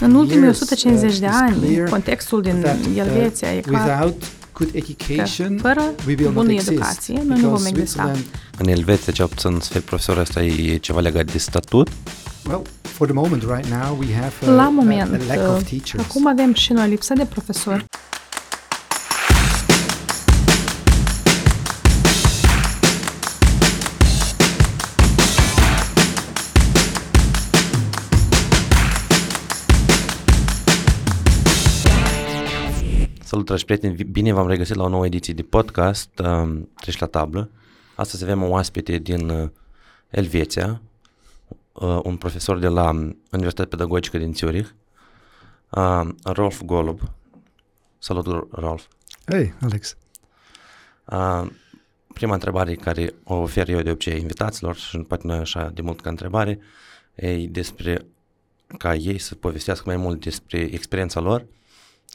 În 0.00 0.14
ultimii 0.14 0.42
years, 0.42 0.60
150 0.60 1.18
de 1.18 1.26
uh, 1.26 1.32
is 1.32 1.38
ani, 1.40 1.56
clear 1.66 1.88
contextul 1.88 2.42
din 2.42 2.60
that, 2.60 2.76
uh, 2.90 2.96
Elveția 2.96 3.54
e 3.54 3.60
clar 3.60 3.82
without 3.88 4.22
good 4.52 4.70
că 4.70 4.76
education, 4.76 5.58
fără 5.60 5.80
we 6.06 6.14
will 6.18 6.24
not 6.24 6.32
bună 6.34 6.52
exist. 6.52 6.70
educație 6.70 7.22
noi 7.26 7.40
nu 7.40 7.48
vom 7.48 7.50
Because 7.62 7.68
exista. 7.68 8.02
Switzerland, 8.02 8.24
În 8.58 8.68
Elveția, 8.68 9.12
ce 9.12 9.22
puțin 9.24 9.58
să 9.60 9.68
fii 9.72 9.80
profesor, 9.80 10.18
asta 10.18 10.42
e 10.42 10.76
ceva 10.76 11.00
legat 11.00 11.32
de 11.32 11.38
statut. 11.38 11.88
well, 12.48 12.62
for 12.82 13.06
the 13.06 13.14
moment, 13.16 13.42
right 13.42 13.66
now, 13.82 13.96
we 14.00 14.06
have 14.14 14.32
a, 14.46 14.50
La 14.54 14.64
a- 14.64 14.68
moment, 14.68 15.14
a 15.30 15.34
lack 15.34 15.48
of 15.48 15.60
uh, 15.60 15.66
teachers. 15.68 16.04
acum 16.04 16.26
avem 16.28 16.54
și 16.54 16.72
noi 16.72 16.88
lipsă 16.88 17.14
de 17.14 17.24
profesori. 17.24 17.84
Salut, 33.30 33.46
dragi 33.46 33.64
prieteni! 33.64 34.04
Bine 34.04 34.32
v-am 34.32 34.48
regăsit 34.48 34.74
la 34.74 34.82
o 34.82 34.88
nouă 34.88 35.06
ediție 35.06 35.34
de 35.34 35.42
podcast 35.42 36.18
um, 36.18 36.68
Treci 36.80 36.98
la 36.98 37.06
tablă. 37.06 37.50
Astăzi 37.96 38.22
avem 38.22 38.42
o 38.42 38.46
oaspete 38.46 38.98
din 38.98 39.28
uh, 39.28 39.48
Elveția, 40.08 40.80
uh, 41.72 42.00
un 42.02 42.16
profesor 42.16 42.58
de 42.58 42.66
la 42.66 42.90
um, 42.90 43.18
Universitatea 43.30 43.76
Pedagogică 43.76 44.18
din 44.18 44.34
Zurich, 44.34 44.68
uh, 45.70 46.08
Rolf 46.24 46.62
Golob. 46.62 47.00
Salut, 47.98 48.50
Rolf! 48.50 48.86
Hey, 49.26 49.54
Alex. 49.60 49.96
Uh, 51.04 51.50
prima 52.14 52.34
întrebare 52.34 52.74
care 52.74 53.14
o 53.24 53.34
ofer 53.34 53.68
eu 53.68 53.80
de 53.80 53.90
obicei 53.90 54.20
invitaților 54.20 54.76
și 54.76 54.98
poate 54.98 55.26
nu 55.26 55.34
e 55.34 55.38
așa 55.38 55.70
de 55.74 55.82
mult 55.82 56.00
ca 56.00 56.10
întrebare, 56.10 56.58
e 57.14 57.46
despre 57.46 58.06
ca 58.78 58.94
ei 58.94 59.18
să 59.18 59.34
povestească 59.34 59.82
mai 59.86 59.96
mult 59.96 60.20
despre 60.20 60.58
experiența 60.58 61.20
lor, 61.20 61.46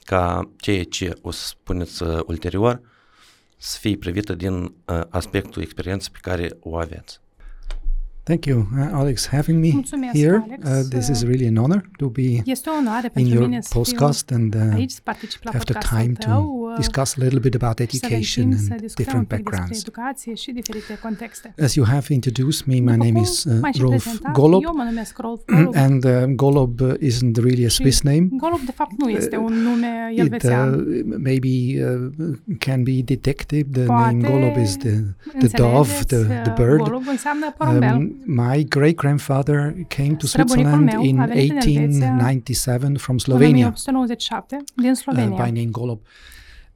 ca 0.04 0.50
ceea 0.58 0.84
ce 0.84 1.14
o 1.22 1.32
să 1.32 1.46
spuneți 1.48 2.04
uh, 2.04 2.20
ulterior 2.26 2.82
să 3.58 3.78
fie 3.80 3.98
privită 3.98 4.34
din 4.34 4.64
uh, 4.64 5.02
aspectul 5.10 5.62
experienței 5.62 6.12
pe 6.12 6.20
care 6.22 6.58
o 6.60 6.78
aveți. 6.78 7.20
Thank 8.26 8.48
you, 8.48 8.68
uh, 8.76 8.90
Alex, 8.92 9.28
having 9.28 9.60
me 9.60 9.70
Mulțumesc, 9.74 10.14
here. 10.14 10.44
Alex. 10.48 10.70
Uh, 10.70 10.90
this 10.90 11.10
is 11.10 11.24
really 11.24 11.48
an 11.48 11.58
honor 11.58 11.90
to 11.98 12.08
be 12.10 12.42
Este 12.46 12.70
o 12.70 12.74
onoare 12.74 13.12
in 13.16 13.26
your 13.26 13.60
podcast 13.70 14.32
and 14.32 14.56
uh, 14.56 14.62
aici, 14.74 14.92
să 14.92 15.00
particip 15.04 15.44
la 15.44 15.52
have 15.52 15.64
the 15.64 15.98
time 15.98 16.14
tău. 16.14 16.42
to 16.62 16.70
uh, 16.70 16.76
discuss 16.76 17.16
a 17.18 17.24
little 17.24 17.40
bit 17.40 17.56
about 17.62 17.90
și 17.90 17.98
să 17.98 18.06
avem 18.06 18.18
education 18.18 18.52
and 18.72 18.94
different 18.96 19.28
backgrounds. 19.28 19.84
As 21.62 21.74
you 21.76 21.86
have 21.86 22.14
introduced 22.14 22.66
me, 22.66 22.74
my 22.74 22.98
name 22.98 23.20
is 23.20 23.44
uh, 23.44 23.72
Rolf 23.80 24.22
Golob, 24.32 24.64
Eu 24.64 24.74
mă 24.76 25.04
Rolf 25.18 25.42
Golob. 25.56 25.76
and 25.76 26.06
uh, 26.06 26.24
Golob 26.36 26.80
uh, 26.82 26.94
isn't 27.00 27.38
really 27.38 27.66
a 27.66 27.70
Swiss 27.70 28.02
name. 28.02 28.28
Golob, 28.32 28.60
de 28.66 28.72
fapt, 28.72 28.92
nu 28.98 29.10
este 29.10 29.38
un 29.38 29.54
nume 29.54 30.14
It 30.16 30.44
uh, 30.44 30.50
maybe 31.18 31.84
uh, 31.84 32.36
can 32.58 32.84
be 32.84 33.02
detected. 33.04 33.66
The 33.72 33.84
Poate 33.84 34.12
name 34.12 34.28
Golob 34.28 34.58
is 34.62 34.78
the 34.78 35.04
the 35.40 35.48
dove, 35.48 36.04
the, 36.08 36.24
the 36.24 36.50
uh, 36.50 36.56
bird. 36.56 36.82
Golob 36.82 37.08
înseamnă 37.08 37.54
porumbel. 37.58 37.96
Um, 37.96 38.15
my 38.26 38.64
great 38.68 38.96
grandfather 38.96 39.86
came 39.88 40.16
to 40.16 40.28
Străbunicul 40.28 40.64
Switzerland 40.64 40.92
meu 40.92 41.02
in 41.04 41.20
a 41.20 41.26
venit 41.26 41.52
în 41.52 41.58
Elveția 41.58 41.82
1897 41.82 42.98
from 42.98 43.16
în 43.16 43.20
Slovenia 43.20 43.66
1897 43.66 44.64
din 44.76 44.90
uh, 44.90 44.96
Slovenia. 44.96 45.44
by 45.44 45.52
name 45.52 45.70
Golob. 45.72 46.00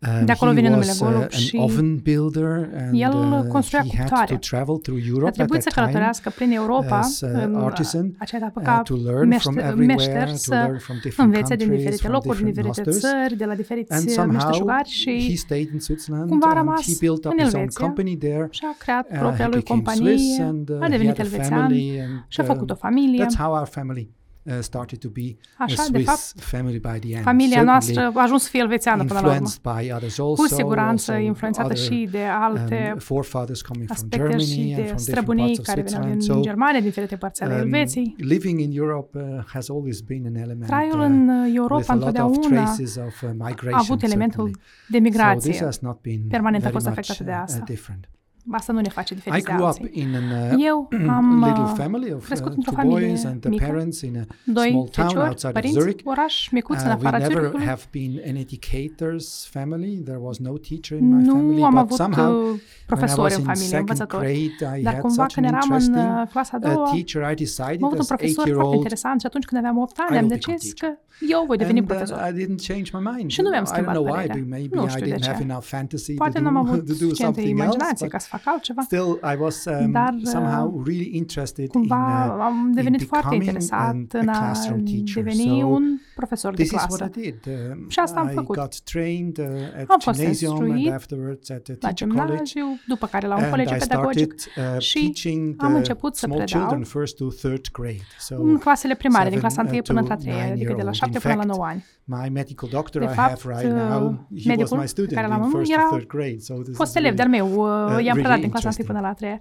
Um, 0.07 0.25
De 0.25 0.31
acolo 0.31 0.51
he 0.51 0.55
vine 0.55 0.69
numele 0.69 0.87
was 0.89 0.99
Golob 1.01 1.21
uh, 1.21 1.29
și 1.29 1.57
an 1.57 1.63
oven 1.63 1.97
builder 1.97 2.69
and 2.77 2.91
el 3.01 3.13
uh, 3.13 3.47
construia 3.47 3.83
he 3.83 3.97
had 3.97 4.07
cuptoare. 4.07 4.33
to 4.33 4.39
travel 4.49 4.75
through 4.77 5.01
A 5.03 5.07
Europe 5.07 5.27
at 5.27 5.33
trebuit 5.33 5.61
să 5.61 5.69
that 5.69 5.73
time 5.75 5.85
călătorească 5.85 6.29
prin 6.35 6.51
Europa 6.51 6.97
as, 6.97 7.21
uh, 7.21 7.29
în 7.45 7.55
artisan, 7.55 8.15
acea 8.17 8.37
etapă 8.37 8.59
uh, 8.59 8.65
ca 8.65 8.81
to 8.81 8.95
learn 8.95 9.31
from 9.37 9.53
meșter, 9.53 9.71
everywhere, 9.71 9.85
meșter 9.95 10.27
to 10.29 10.35
să 10.35 10.53
learn 10.55 10.77
from 10.77 10.97
different 11.03 11.29
învețe 11.29 11.55
din 11.55 11.67
countries, 11.67 11.77
diferite 11.77 12.01
from 12.01 12.13
locuri, 12.13 12.37
din 12.37 12.45
different 12.45 12.75
diferite 12.75 12.89
masters. 12.89 13.13
țări, 13.21 13.37
de 13.41 13.45
la 13.45 13.49
And 13.51 13.59
diferiți 13.61 14.13
somehow 14.13 14.33
meșteșugari 14.37 14.89
he 15.05 15.19
și 15.19 15.35
stayed 15.45 15.69
in 15.75 15.79
Switzerland 15.87 16.29
cumva 16.29 16.45
a 16.47 16.49
and 16.49 16.57
rămas 16.61 16.81
he 16.91 16.95
built 17.05 17.23
up 17.25 17.31
în 17.31 17.37
his 17.43 17.53
own 17.53 17.61
Elveția 17.61 17.85
company 17.85 18.13
there. 18.17 18.47
și-a 18.57 18.73
creat 18.83 19.05
Uh, 19.11 19.17
propria 19.23 19.45
he 19.45 19.51
lui 19.53 19.61
became 19.61 19.81
Swiss 19.85 19.99
companie, 19.99 20.41
and 20.49 20.65
uh, 20.69 20.75
a 20.75 20.85
he 20.85 20.89
devenit 20.95 21.15
had 21.17 21.25
a 21.25 21.29
elvețean 21.29 21.59
family 21.59 21.85
and 22.05 22.13
și 22.33 22.39
a 22.41 22.43
făcut 22.53 22.69
o 22.69 22.75
um, 22.77 22.79
familie. 22.85 23.21
that's 23.25 23.37
how 23.43 23.51
our 23.59 23.67
family 23.77 24.05
uh, 24.43 24.53
started 24.59 24.99
to 24.99 25.09
be 25.09 25.35
Așa, 25.57 25.81
a 25.81 25.89
de 25.91 25.97
Swiss 26.03 26.07
fapt, 26.33 26.43
family 26.43 26.79
by 26.79 26.99
the 27.07 27.13
end. 27.15 27.23
Familia 27.23 27.47
Certainly 27.63 27.65
noastră 27.95 28.11
a 28.19 28.21
ajuns 28.23 28.43
să 28.43 28.49
fie 28.49 28.59
elvețeană 28.59 29.03
până 29.05 29.19
la 29.19 29.27
urmă. 29.27 29.31
influenced 29.47 29.85
by 29.85 29.91
others 29.93 30.19
also, 30.19 30.41
Cu 30.41 30.47
siguranță 30.47 31.11
also 31.11 31.23
influențată 31.25 31.65
other, 31.73 31.77
și 31.77 32.07
de 32.11 32.23
alte 32.23 32.89
um, 32.93 32.99
forefathers 32.99 33.61
coming 33.61 33.87
from 33.89 33.97
aspecte 33.97 34.17
Germany 34.27 34.43
și 34.43 34.59
and 34.59 34.67
de 34.67 34.73
from 34.73 34.81
different 34.81 34.99
străbunii 34.99 35.43
parts 35.45 35.59
of 35.59 35.65
care 35.65 35.81
veneau 35.81 36.01
Switzerland. 36.01 36.21
din 36.21 36.35
So 36.35 36.49
Germania, 36.49 36.79
din 36.79 36.87
diferite 36.89 37.15
părți 37.15 37.43
ale 37.43 37.53
um, 37.53 37.59
Elveției. 37.59 38.15
living 38.17 38.59
in 38.59 38.71
Europe 38.77 39.19
uh, 39.19 39.43
has 39.53 39.69
always 39.69 40.01
been 40.01 40.23
an 40.25 40.35
element 40.35 40.65
Traiul 40.69 40.99
uh, 40.99 41.05
în 41.05 41.27
with 41.43 41.55
Europa 41.55 41.93
a 41.93 41.95
lot 41.95 42.01
of 42.01 42.07
întotdeauna 42.07 42.63
traces 42.63 42.95
of 42.95 43.21
uh, 43.21 43.29
migration. 43.33 43.73
a 43.73 43.85
avut 43.87 44.01
elementul 44.03 44.45
certainly. 44.45 44.61
de 44.89 44.97
So 44.97 44.99
this 44.99 45.01
migrație. 45.01 45.65
has 45.65 45.77
not 45.79 46.01
been 46.01 46.21
Permanent 46.27 46.63
a 46.65 46.69
very 46.69 46.73
fost 46.73 46.85
much 46.87 46.97
afectată 46.97 47.23
de 47.23 47.31
uh, 47.35 47.41
asta. 47.43 47.63
different. 47.65 48.09
Asta 48.51 48.73
nu 48.73 48.79
ne 48.79 48.89
face 48.89 49.13
I 49.13 49.15
diferiți 49.15 49.45
de 49.45 49.51
grew 49.53 49.67
up 49.67 49.75
alții. 49.81 49.89
in 50.01 50.15
an 50.15 50.53
uh, 50.53 50.65
Eu 50.65 50.87
am 51.17 51.43
little 51.45 51.63
uh, 51.63 51.71
family 51.75 52.13
of 52.13 52.25
crescut 52.25 52.49
uh, 52.51 52.55
într-o 52.57 52.71
two 52.71 52.81
boys 52.83 52.93
familie 53.01 53.27
and 53.27 53.39
the 53.41 53.49
mică, 53.49 53.65
parents 53.65 54.01
in 54.01 54.17
a 54.17 54.35
doi 54.43 54.69
small 54.69 54.87
town 54.87 55.07
feciori, 55.07 55.27
outside 55.27 55.47
of 55.47 55.53
părinți, 55.53 55.79
Zurich. 55.79 56.01
oraș 56.05 56.49
micuț 56.51 56.81
în 56.81 56.87
Uh, 56.89 56.91
we 56.91 56.93
afara 57.07 57.17
never 57.17 57.35
Zurichului. 57.37 57.65
have 57.65 57.81
been 57.91 58.13
an 58.27 58.35
educator's 58.45 59.27
family. 59.49 60.01
There 60.03 60.19
was 60.21 60.37
no 60.37 60.53
teacher 60.57 60.97
in 60.99 61.07
my 61.15 61.23
Nu 61.23 61.33
family, 61.33 61.63
am 61.63 61.69
but 61.69 61.79
avut 61.79 61.97
somehow 61.97 62.31
uh, 62.31 62.43
when 62.45 62.55
I 62.55 62.85
profesori 62.85 63.21
was 63.21 63.33
în 63.33 63.39
in 63.39 63.45
familie, 63.45 63.67
second 63.67 63.89
învățători. 63.89 64.23
grade, 64.57 64.79
I 64.79 64.83
Dar 64.83 64.93
had 64.93 65.01
cumva 65.01 65.23
such 65.23 65.33
când 65.33 65.45
an 65.45 65.53
eram 65.53 65.69
în 65.71 65.79
interesting 65.81 66.19
uh, 66.21 66.27
clasa 66.31 66.57
a 66.57 66.59
uh, 66.67 66.73
doua, 66.73 66.89
teacher. 66.93 67.21
I 67.31 67.35
decided 67.43 67.77
am 67.81 67.87
avut 67.89 67.97
un 67.99 68.05
as 68.05 68.07
profesor 68.13 68.17
foarte 68.17 68.25
eight-year-old 68.25 68.73
interesant 68.79 69.17
și 69.21 69.25
atunci 69.29 69.45
când 69.49 69.57
aveam 69.61 69.77
8 69.77 69.95
ani 70.05 70.15
I 70.15 70.17
am 70.19 70.25
will 70.25 70.33
become 70.37 70.55
decis 70.57 70.73
că 70.81 70.85
teacher. 70.85 70.93
eu 71.35 71.41
voi 71.49 71.57
deveni 71.63 71.79
and 71.81 71.87
uh, 71.89 71.91
profesor. 71.95 72.17
I 72.29 72.31
didn't 72.41 72.59
change 72.69 72.87
my 72.97 73.03
mind. 73.13 73.27
Și 73.35 73.41
nu 73.45 73.49
mi-am 73.53 73.63
I 73.63 73.67
don't 73.67 73.73
schimbat 73.73 73.93
know 73.97 74.05
why. 74.09 74.13
părerea. 74.19 74.35
but 74.41 74.49
Maybe 74.55 74.73
Nu 74.79 74.83
I 74.85 74.89
știu 74.93 75.05
de 75.05 75.11
didn't 75.13 75.25
ce. 75.27 75.31
have 75.33 75.43
enough 75.49 75.65
fantasy 75.75 76.13
Poate 76.23 76.37
to 76.37 76.43
n-am 76.45 76.57
do, 76.57 76.61
avut 76.65 76.77
to 76.79 76.85
do 76.91 76.93
suficientă 77.03 77.21
something 77.23 77.47
else, 77.49 77.61
imaginație 77.63 78.05
but 78.07 78.13
ca 78.15 78.19
să 78.23 78.27
fac 78.33 78.38
altceva. 78.45 78.81
still 78.81 79.19
I 79.33 79.35
was 79.39 79.65
um, 79.65 79.91
Dar, 79.91 80.13
uh, 80.13 80.21
somehow 80.23 80.81
really 80.85 81.09
interested 81.15 81.63
in 81.63 81.69
Cumva 81.81 82.25
uh, 82.35 82.41
am 82.43 82.71
devenit 82.75 82.99
in 83.01 83.07
foarte 83.07 83.27
becoming 83.27 83.47
interesat 83.47 83.87
an- 83.89 84.07
în 84.11 84.27
a 84.27 84.37
a 84.37 84.39
classroom 84.39 84.83
teacher. 84.83 85.23
deveni 85.23 85.59
So 85.59 85.65
un 85.65 85.99
profesor 86.15 86.53
de 86.53 86.63
This 86.63 86.71
is 86.71 86.77
what 86.79 86.87
clasă. 86.97 87.11
I 87.17 87.21
did. 87.21 87.39
Um, 87.71 87.89
Și 87.89 87.99
asta 87.99 88.19
am 88.19 88.27
I 88.29 88.33
făcut. 88.33 88.55
got 88.55 88.81
trained 88.81 89.37
uh, 89.37 89.45
at 89.79 89.89
Am 89.89 89.99
fost 89.99 90.19
gymnasium 90.19 90.51
and 90.53 90.67
instruit 90.67 90.93
afterwards 90.93 91.49
at 91.49 91.63
the 91.63 91.73
La 91.79 91.87
teacher 91.87 92.07
college. 92.07 92.27
gimnaziu, 92.31 92.65
după 92.87 93.07
care 93.07 93.27
la 93.27 93.35
un 93.35 93.41
And 93.41 93.49
colegiu 93.51 93.75
I 93.75 93.77
pedagogic 93.77 94.39
started 94.39 94.75
uh, 94.75 94.81
și 94.81 94.99
teaching 94.99 95.55
am 95.57 95.67
the 95.69 95.77
început 95.77 96.15
să 96.15 96.25
small 96.25 96.37
predau 96.41 96.59
children 96.59 96.83
first 96.83 97.15
to 97.17 97.25
third 97.27 97.65
grade. 97.71 98.05
So 98.19 98.35
în 98.43 98.57
clasele 98.57 98.95
primare, 98.95 99.29
din 99.29 99.39
seven, 99.39 99.49
clasa 99.55 99.69
1 99.69 99.77
uh, 99.77 99.83
până 99.87 100.01
to 100.01 100.07
la 100.07 100.15
3, 100.15 100.33
nine 100.33 100.51
adică 100.51 100.67
de 100.69 100.75
la 100.75 100.81
year 100.81 100.93
7 100.93 101.11
old. 101.13 101.21
până 101.21 101.33
In 101.33 101.39
la 101.39 101.45
fact, 101.45 101.57
9 101.57 101.65
ani. 101.71 101.85
my 102.23 102.29
medical 102.39 102.69
doctor 102.71 103.01
De 103.01 103.07
I 103.11 103.13
fapt, 103.13 103.41
have 103.41 103.61
right 103.61 103.73
now, 103.89 104.03
uh, 104.05 104.15
he 104.17 104.35
was 104.35 104.45
medicul 104.45 104.77
my 104.77 104.87
student 104.87 105.13
care 105.13 105.27
l-am 105.27 105.37
in 105.37 105.43
avut 105.43 105.55
first 105.57 105.71
era 105.71 105.83
to 105.83 105.95
third 105.95 106.07
grade. 106.07 106.39
So 106.39 106.53
this 106.53 106.75
Fost 106.75 106.89
is 106.89 106.95
elev 107.01 107.15
really, 107.17 107.31
de-al 107.31 107.47
meu, 107.47 107.47
uh, 107.95 108.03
i-am 108.05 108.17
really 108.29 108.41
predat 108.41 108.41
din 108.41 108.49
clasa 108.51 108.67
1 108.67 108.75
interesting. 108.77 108.87
până 108.87 108.99
la 108.99 109.13
3. 109.13 109.39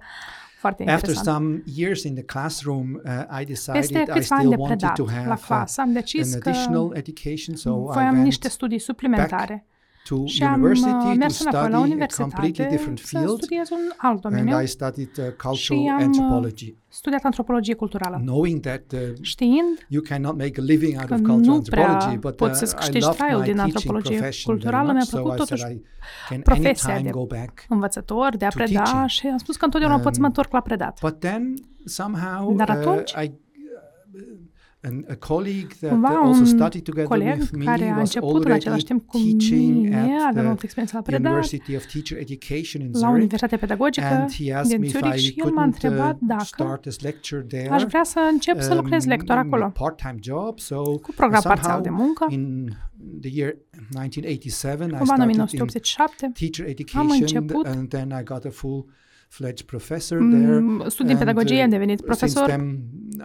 Foarte 0.59 0.83
After 0.83 1.09
interesant. 1.09 1.37
some 1.37 1.63
years 1.75 2.03
in 2.03 2.13
the 2.13 2.23
classroom, 2.23 2.87
uh, 3.05 3.39
I 3.41 3.45
decided 3.45 3.81
Peste 3.81 3.99
I 3.99 4.05
câțiva 4.05 4.35
ani 4.35 4.45
still 4.45 4.49
de 4.49 4.55
wanted 4.55 4.77
predat 4.77 4.95
to 4.95 5.03
la 5.03 5.11
have 5.11 5.29
uh, 5.29 5.39
clasă, 5.45 5.81
am 5.81 5.91
decis 5.91 6.33
an 6.33 6.39
că 6.39 6.49
additional 6.49 6.91
education, 6.93 7.55
so 7.55 7.69
I 7.69 7.93
voiam 7.93 8.13
went 8.13 8.23
niște 8.23 8.49
studii 8.49 8.79
suplimentare 8.79 9.65
to 10.07 10.25
și 10.25 10.43
am 10.43 10.53
university 10.63 10.89
uh, 10.95 11.01
to 11.01 11.13
mers 11.17 11.39
înapoi 11.39 11.59
la 11.61 11.67
study 11.67 11.75
a 11.75 11.79
universitate 11.79 12.21
completely 12.29 12.69
different 12.69 12.99
să 12.99 13.05
field, 13.07 13.37
studiez 13.41 13.69
un 13.69 13.83
alt 13.97 14.25
and 14.25 14.35
domeniu, 14.35 14.61
I 14.61 14.67
studied 14.67 15.09
uh, 15.17 15.53
Și 15.55 15.67
cultural 15.73 15.93
am, 15.93 15.97
uh, 15.97 16.03
anthropology, 16.05 16.75
studiat 16.87 17.23
antropologie 17.23 17.73
culturală. 17.73 18.17
knowing 18.23 18.59
that 18.59 18.83
uh, 18.93 18.99
Știind 19.21 19.85
you 19.87 20.01
cannot 20.09 20.37
make 20.37 20.53
a 20.59 20.63
living 20.63 20.95
out 20.99 21.07
că 21.07 21.13
of 21.13 21.19
cultural 21.21 21.55
nu 21.55 21.61
prea 21.69 21.87
anthropology, 21.87 22.17
but 22.19 22.31
uh, 22.31 22.37
poți 22.37 22.59
să-ți 22.59 22.73
I 22.73 22.77
câștigi 22.77 22.99
loved 22.99 23.17
traiul 23.17 23.39
my 23.39 23.45
din 23.45 23.55
teaching 23.55 23.75
antropologie 23.75 24.17
profession 24.17 24.55
very 24.55 24.61
culturală, 24.61 24.91
mi-a 24.91 25.03
much, 25.03 25.09
so 25.09 25.17
plăcut 25.17 25.33
I 25.33 25.37
said 25.37 25.59
totuși 25.59 25.63
I 25.73 25.81
can 26.29 26.41
profesia 26.41 26.93
anytime 26.93 27.11
de 27.11 27.17
go 27.19 27.25
back. 27.25 27.65
învățător, 27.69 28.37
de 28.37 28.45
a 28.45 28.49
to 28.49 28.55
preda 28.57 28.81
teaching. 28.83 29.07
și 29.09 29.27
am 29.27 29.37
spus 29.37 29.55
că 29.57 29.65
întotdeauna 29.65 29.99
pot 29.99 30.13
să 30.13 30.19
mă 30.19 30.25
Um, 30.29 30.31
întorc 30.35 30.51
la 30.51 30.59
predat. 30.61 30.99
But 31.01 31.19
then 31.19 31.53
somehow 31.85 32.53
Dar 32.55 32.69
uh, 32.69 32.75
atunci, 32.75 33.11
I 33.11 33.31
and 34.81 35.05
a 35.09 35.15
colleague 35.15 35.73
that 35.81 35.91
Cumva 35.91 36.09
uh, 36.09 36.27
also 36.27 36.39
un 36.39 36.45
studied 36.45 36.83
together 36.83 37.07
coleg 37.07 37.39
with 37.39 37.51
me 37.51 37.65
care 37.65 37.89
a 37.89 37.97
was 37.97 37.99
început 37.99 38.29
în 38.29 38.35
already 38.35 38.59
același 38.59 38.83
timp 38.83 39.07
cu 39.07 39.17
teaching 39.17 39.75
mine, 39.75 39.95
at 39.95 40.03
avea 40.03 40.31
the 40.31 40.41
multă 40.41 40.61
experiență 40.63 40.95
la 40.95 41.01
predat, 41.01 41.31
University 41.31 41.75
of 41.75 41.85
Teacher 41.85 42.17
Education 42.17 42.81
in 42.81 42.89
la 42.91 42.97
Zurich. 42.97 43.15
Universitatea 43.15 43.57
Pedagogică 43.57 44.05
And 44.05 44.31
he 44.31 44.53
asked 44.53 44.71
din 44.71 44.79
me 44.79 44.85
if 44.85 44.91
Zurich 44.91 45.15
I 45.15 45.19
și 45.19 45.33
el 45.35 45.51
m-a 45.51 45.61
couldn't 45.61 45.65
întrebat 45.65 46.13
uh, 46.13 46.27
dacă 46.27 46.43
start 46.43 46.85
as 46.85 46.99
lecturer 46.99 47.43
there. 47.43 47.69
aș 47.69 47.83
vrea 47.83 48.03
să 48.03 48.19
încep 48.31 48.61
să 48.61 48.73
lucrez 48.73 49.03
um, 49.03 49.09
lector 49.09 49.35
in 49.35 49.41
a 49.41 49.45
acolo, 49.45 49.71
part-time 49.73 50.17
job. 50.21 50.59
So 50.59 50.81
cu 50.81 51.11
program 51.15 51.41
somehow 51.41 51.61
parțial 51.61 51.81
de 51.81 51.89
muncă. 51.89 52.25
in 52.29 52.69
the 53.21 53.29
year 53.33 53.55
1987 53.95 54.85
I 54.85 54.87
Cumva 54.87 54.99
în 54.99 55.05
started 55.05 55.35
in 55.35 55.41
1987 55.41 56.31
teacher 56.33 56.65
am 56.65 56.71
education 56.71 57.17
început 57.19 57.65
and 57.65 57.89
then 57.89 58.09
I 58.19 58.23
got 58.23 58.45
a 58.45 58.49
full 58.49 58.85
fledged 59.29 59.65
professor 59.65 60.17
there. 60.17 60.59
mm, 60.59 60.83
studii 60.87 61.11
în 61.13 61.17
And, 61.17 61.25
pedagogie, 61.27 61.55
uh, 61.57 61.63
am 61.63 61.69
devenit 61.69 61.97
Since 61.99 62.05
profesor 62.15 62.45
then 62.47 62.79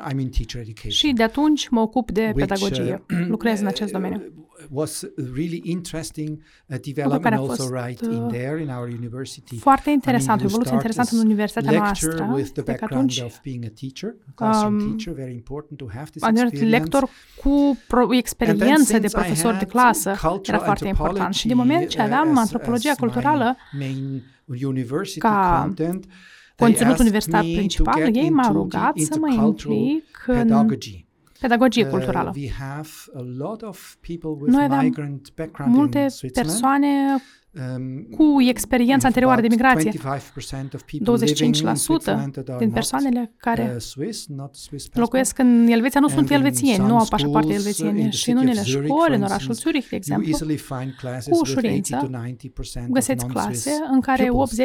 I'm 0.08 0.18
in 0.18 0.28
teacher 0.30 0.60
education. 0.60 0.90
și 0.90 1.12
de 1.12 1.22
atunci 1.22 1.68
mă 1.68 1.80
ocup 1.80 2.10
de 2.10 2.20
which, 2.34 2.38
pedagogie. 2.38 3.04
uh, 3.10 3.26
Lucrez 3.34 3.60
în 3.60 3.66
acest 3.66 3.92
domeniu. 3.92 4.22
Uh, 4.70 4.76
was 4.82 5.04
really 5.34 5.60
interesting 5.64 6.38
uh, 6.66 6.76
development 6.80 7.22
care 7.22 7.34
a 7.34 7.38
also 7.38 7.62
fost, 7.62 7.74
right 7.86 8.00
in 8.00 8.22
uh, 8.22 8.30
there 8.32 8.60
in 8.62 8.68
our 8.68 8.88
university. 8.88 9.56
Foarte 9.58 9.90
I 9.90 9.92
interesant, 9.92 10.40
o 10.40 10.42
mean, 10.42 10.48
you 10.48 10.48
evoluție 10.48 10.76
start 10.76 10.82
interesantă 10.82 11.10
în 11.14 11.18
as 11.18 11.24
universitatea 11.24 11.70
lecturer 11.70 12.18
noastră. 12.18 12.36
with 12.36 12.50
the 12.52 12.62
de 12.62 12.72
că 12.72 12.76
background 12.78 13.10
atunci 13.10 13.20
of 13.20 13.40
being 13.42 13.64
a 13.64 13.72
teacher, 13.80 14.10
a 14.28 14.32
classroom 14.34 14.74
um, 14.74 14.86
teacher, 14.86 15.12
very 15.24 15.34
important 15.42 15.78
to 15.78 15.86
have 15.96 16.08
this 16.10 16.22
am 16.22 16.32
devenit 16.34 16.52
experience. 16.52 16.78
lector 16.82 17.04
cu 17.42 17.78
pro- 17.88 18.14
experiență 18.24 18.92
de 18.98 19.06
since 19.06 19.06
I 19.06 19.20
profesor 19.20 19.52
de 19.52 19.58
had 19.58 19.68
clasă, 19.74 20.10
cultural 20.10 20.42
era 20.54 20.58
foarte 20.68 20.86
important. 20.88 21.34
Și 21.34 21.46
din 21.46 21.58
anthropology, 21.58 21.72
moment 21.72 21.90
ce 21.94 21.98
uh, 21.98 22.04
aveam 22.04 22.28
as- 22.32 22.38
antropologia 22.44 22.90
as 22.90 22.98
my 22.98 23.04
culturală 23.04 23.56
main 23.78 24.22
university 24.72 25.18
ca 25.18 25.60
content, 25.62 26.02
they 26.04 26.66
conținut 26.66 26.90
asked 26.92 27.00
universitar 27.06 27.42
me 27.42 27.48
to 27.50 27.54
principal, 27.56 27.94
get 28.04 28.14
ei 28.16 28.30
m-au 28.30 28.44
into 28.46 28.58
rugat 28.62 28.94
the 28.94 29.04
să 29.04 29.16
mă 29.20 29.28
intercultural 29.28 29.76
implic 29.76 30.24
în 30.26 30.34
pedagogy. 30.34 31.03
Pedagogie 31.48 31.84
Uh, 31.84 31.90
culturală. 31.90 32.32
we 32.36 32.50
have 32.50 32.88
a 33.14 33.22
lot 33.38 33.62
of 33.62 33.96
people 34.00 34.30
with 34.40 34.52
Noi 34.54 34.64
aveam 34.64 34.82
migrant 34.82 35.28
background 35.34 35.74
Multe 35.74 35.98
in 35.98 36.08
Switzerland. 36.08 36.50
persoane 36.50 36.86
Um, 37.12 37.22
cu 38.16 38.36
experiență 38.48 39.06
anterioară 39.06 39.40
de 39.40 39.46
migrație. 39.50 39.90
25% 39.90 40.74
of 40.74 40.82
people 40.82 41.24
living 41.24 41.54
in 41.54 41.68
25% 41.70 41.72
Switzerland 41.74 42.32
that 42.32 42.48
are 42.48 42.58
din 42.58 42.66
not, 42.66 42.74
persoanele 42.74 43.32
care 43.36 43.72
uh, 43.74 43.80
Swiss, 43.80 44.26
not 44.26 44.54
Swiss 44.54 44.84
passport. 44.84 44.96
locuiesc 44.96 45.38
în 45.38 45.66
Elveția 45.70 46.00
nu 46.00 46.08
sunt 46.08 46.20
And 46.20 46.30
in 46.30 46.36
elvețieni, 46.36 46.78
nu 46.78 46.84
some 46.84 46.98
au 46.98 47.06
pașapoarte 47.08 47.52
schools, 47.58 47.78
uh, 47.78 47.78
in 47.78 47.86
elvețiene 47.86 48.08
the 48.08 48.16
și 48.16 48.30
în 48.30 48.36
city 48.36 48.38
of 48.38 48.42
unele 48.42 48.60
Zurich, 48.70 48.86
școli, 48.86 49.06
for 49.06 49.16
în 49.16 49.22
orașul 49.22 49.48
instance, 49.48 49.60
Zurich, 49.62 49.88
de 49.88 49.94
You 49.94 50.00
exemplu, 50.00 50.28
easily 50.30 50.56
find 50.56 50.90
classes 51.02 51.26
cu 51.26 51.36
with 51.36 51.50
80 51.50 51.56
ușurință 51.56 51.96
to 51.96 52.06
90% 52.06 52.52
of 52.58 52.90
găsiți 52.98 53.24
non-Swiss 53.24 53.64
clase 53.64 53.70
în 53.94 54.00
care 54.00 54.24
pupils. 54.24 54.60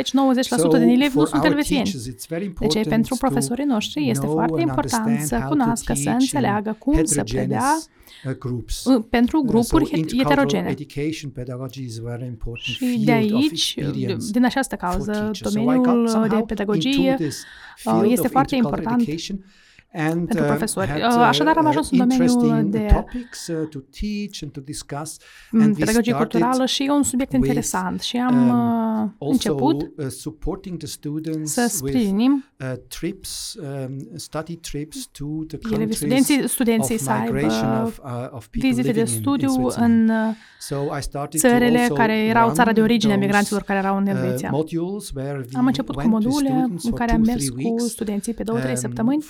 80-90% 0.75 0.80
din 0.83 0.89
elevi 0.97 1.15
nu 1.18 1.19
for 1.19 1.27
sunt 1.27 1.42
our 1.42 1.51
elvețieni. 1.51 1.83
teachers, 1.83 2.06
it's 2.12 2.27
very 2.35 2.44
De 2.44 2.50
important 2.51 2.83
ce 2.83 2.89
pentru 2.95 3.13
to 3.15 3.25
profesorii 3.25 3.65
noștri 3.75 4.09
este 4.09 4.25
know 4.25 4.35
foarte 4.38 4.62
and 4.62 4.68
important 4.68 5.06
understand 5.06 5.27
să 5.31 5.35
how 5.35 5.44
to 5.44 5.50
cunoască, 5.53 5.94
să 5.94 6.03
teach 6.03 6.15
in 6.15 6.21
înțeleagă 6.21 6.71
cum 6.80 6.94
să 7.06 7.24
predea 7.24 7.59
heterogeneous, 7.59 7.83
uh, 7.83 7.99
groups. 8.39 8.85
uh, 8.85 9.03
pentru 9.09 9.38
Uh, 9.39 9.45
grupuri 9.45 9.85
so 9.85 9.89
het- 9.89 9.97
intercultural 9.97 10.29
heterogene. 10.29 10.69
education 10.69 11.31
pedagogy 11.31 11.83
is 11.83 11.97
a 11.97 12.01
very 12.03 12.25
important 12.25 12.63
Și 12.75 12.85
field 12.85 13.06
de 13.06 13.11
of 13.11 13.17
aici, 13.17 13.51
experience 13.75 14.31
din 14.31 14.45
această 14.45 14.75
for 14.79 14.89
cauză, 14.89 15.11
teachers. 15.11 15.39
So 15.39 15.50
I 15.50 15.53
domeniul 15.63 15.83
got 16.01 16.09
somehow 16.09 16.38
de 16.38 16.44
pedagogie 16.45 16.89
into 17.09 17.23
this 17.23 17.38
uh, 17.85 17.91
field 17.91 18.11
este 18.11 18.25
of 18.25 18.31
foarte 18.31 18.56
intercultural 18.56 18.94
important 18.94 19.01
education 19.19 19.45
and 19.94 20.25
pentru 20.27 20.39
uh, 20.39 20.45
profesori. 20.45 20.88
had, 20.88 21.00
Uh, 21.00 21.18
așadar, 21.18 21.57
am 21.57 21.63
uh, 21.63 21.69
ajuns 21.69 21.91
în 21.91 21.97
domeniul 21.97 22.30
interesting 22.30 22.69
de- 22.69 22.89
topics 22.94 23.47
uh, 23.47 23.68
to 23.68 23.80
teach 23.80 24.41
and 24.41 24.51
to 24.51 24.59
discuss 24.59 25.18
mm, 25.51 25.62
and 25.62 25.69
we 25.69 25.80
pedagogie 25.86 26.12
started 26.13 26.31
culturală 26.31 26.65
și 26.65 26.83
e 26.83 26.91
un 26.91 27.03
subiect 27.03 27.31
with, 27.33 27.45
interesant 27.45 28.01
și 28.01 28.18
am 28.18 28.50
um, 28.50 28.50
uh, 28.50 29.09
also 29.18 29.31
început 29.31 29.81
uh, 29.97 30.07
supporting 30.07 30.77
the 30.77 30.88
students 30.88 31.51
să 31.51 31.62
with 31.62 31.74
sprijinim 31.74 32.45
uh, 32.59 32.71
trips, 32.88 33.56
um, 33.88 33.97
study 34.15 34.56
trips 34.56 35.07
to 35.12 35.25
the 35.47 35.57
elevii, 35.62 35.77
countries 35.77 35.97
studenții, 35.97 36.47
studenții 36.47 36.95
of 36.95 37.01
să 37.01 37.12
migration 37.24 37.69
aibă 37.69 37.85
of, 37.88 37.97
uh, 37.97 38.27
of 38.31 38.47
people 38.47 38.69
vizite 38.69 38.92
de 38.92 39.00
living 39.00 39.07
in, 39.07 39.13
in 39.15 39.21
studiu 39.21 39.50
Switzerland. 39.50 40.09
în 40.09 40.15
uh, 40.15 40.35
So 40.59 40.75
I 40.97 41.01
started 41.01 41.42
to 41.42 41.47
țările 41.47 41.80
also 41.80 41.94
care 41.94 42.18
erau 42.25 42.51
țara 42.53 42.71
de 42.71 42.80
run 42.80 42.89
origine 42.89 43.12
a 43.12 43.15
those, 43.15 43.25
migranților 43.27 43.62
care 43.62 43.80
erau 43.80 43.97
în 43.97 44.03
uh, 44.03 44.09
Elveția. 44.09 44.50
modules 44.50 45.12
where 45.15 45.38
we 45.38 45.45
Am 45.53 45.65
început 45.65 45.95
cu 45.95 46.01
went 46.01 46.13
with 46.13 46.25
module 46.25 46.50
students 46.50 46.83
în 46.83 46.89
for 46.89 47.00
care 47.00 47.12
am 47.12 47.21
two, 47.24 47.31
mers 47.33 47.45
three 47.45 47.63
cu 47.63 47.68
weeks, 47.74 47.92
studenții 47.92 48.33
pe 48.33 48.44
două-trei 48.44 48.71
um, 48.71 48.75
săptămâni 48.80 49.21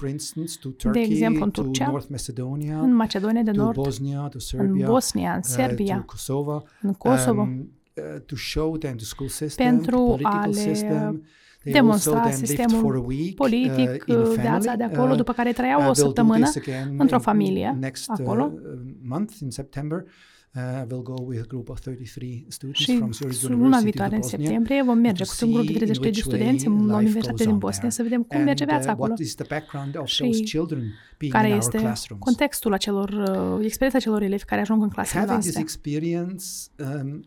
For 0.49 0.65
instance, 0.65 0.81
to 0.81 0.89
Turkey, 0.89 1.11
exemplu, 1.11 1.43
în 1.43 1.51
to 1.51 1.61
Turcia, 1.61 1.87
North 1.87 2.07
Macedonia, 2.09 2.79
în 2.79 2.95
Macedonia 2.95 3.41
de 3.41 3.51
to 3.51 3.61
Nord, 3.61 3.75
Bosnia, 3.75 4.19
to 4.19 4.29
în 4.33 4.39
Serbia, 4.39 4.87
Bosnia, 4.87 5.31
în 5.31 5.37
uh, 5.37 5.43
to 5.43 5.49
Serbia, 5.49 6.03
Kosovo, 6.05 6.63
în 6.81 6.93
Kosovo, 6.93 7.41
um, 7.41 7.71
uh, 7.93 8.21
to 8.25 8.35
show 8.35 8.77
them 8.77 8.95
the 8.95 9.05
school 9.05 9.29
system, 9.29 9.65
Pentru 9.65 10.15
the 10.17 10.25
a 10.25 10.29
political 10.29 10.49
le 10.49 10.73
system. 10.73 11.23
They 11.63 11.73
demonstra 11.73 12.11
also 12.11 12.29
then 12.29 12.39
lived 12.39 12.47
sistemul 12.47 12.81
for 12.81 12.95
a 12.95 12.99
week, 12.99 13.35
politic, 13.35 13.89
uh, 13.89 13.97
in 14.05 14.15
a 14.15 14.23
viața 14.23 14.71
family. 14.71 14.77
de 14.77 14.83
acolo, 14.83 15.11
Uh, 15.11 15.17
după 15.17 15.33
care 15.33 15.49
uh, 15.49 15.55
trăiau 15.55 15.79
o 15.79 15.83
we'll 15.83 15.87
do 15.87 15.93
săptămână 15.93 16.43
this 16.49 16.55
again 16.67 16.95
într-o 16.97 17.17
in- 17.17 17.21
familie 17.21 17.77
next 17.79 18.09
acolo. 18.09 18.51
Uh, 20.55 20.61
month 20.61 20.81
in 20.81 20.85
September. 20.85 20.85
Uh, 20.85 20.85
we'll 20.89 21.03
go 21.03 21.23
with 21.25 21.41
a 21.41 21.47
group 21.47 21.69
of 21.69 21.79
33 21.79 22.45
students 22.49 22.79
Și 22.81 22.97
from 22.97 23.11
Zurich 23.11 23.41
luna 23.41 23.55
University 23.55 23.83
viitoare, 23.83 24.09
to 24.09 24.15
în 24.15 24.21
Bosnia. 24.21 24.39
septembrie, 24.39 24.83
vom 24.83 24.97
merge 24.97 25.23
to 25.23 25.29
cu 25.29 25.45
un 25.45 25.51
grup 25.51 25.65
de 25.65 25.73
see 25.73 25.83
in 25.83 25.87
33 25.87 25.87
de 25.87 25.99
which 26.07 26.19
studenți 26.19 26.67
way 26.67 26.75
la 26.87 26.99
life 26.99 27.09
Universitatea 27.09 27.29
goes 27.31 27.41
din 27.45 27.49
on 27.53 27.57
Bosnia 27.57 27.89
there. 27.89 27.93
să 27.93 28.03
vedem 28.03 28.23
cum 28.23 28.41
merge 28.41 28.63
And, 28.63 28.71
viața 28.71 28.87
uh, 28.89 28.93
acolo 28.95 29.07
What 29.09 29.19
is 29.19 29.35
the 29.35 29.45
background 29.49 29.97
of 29.97 30.07
Și 30.07 30.21
those 30.23 30.39
children 30.43 30.79
being 30.79 30.93
care 31.27 31.47
in 31.47 31.53
our 31.53 31.61
este 31.63 31.77
classrooms? 31.77 32.23
contextul 32.23 32.73
acelor, 32.73 33.09
uh, 33.09 33.65
experiența 33.65 33.99
celor 33.99 34.21
elevi 34.21 34.43
care 34.43 34.61
ajung 34.61 34.81
în 34.83 34.89
clasele 34.89 35.19
Having 35.19 35.39
this 35.41 35.55
noastre. 35.55 35.61
experience, 35.61 36.45
um, 37.03 37.23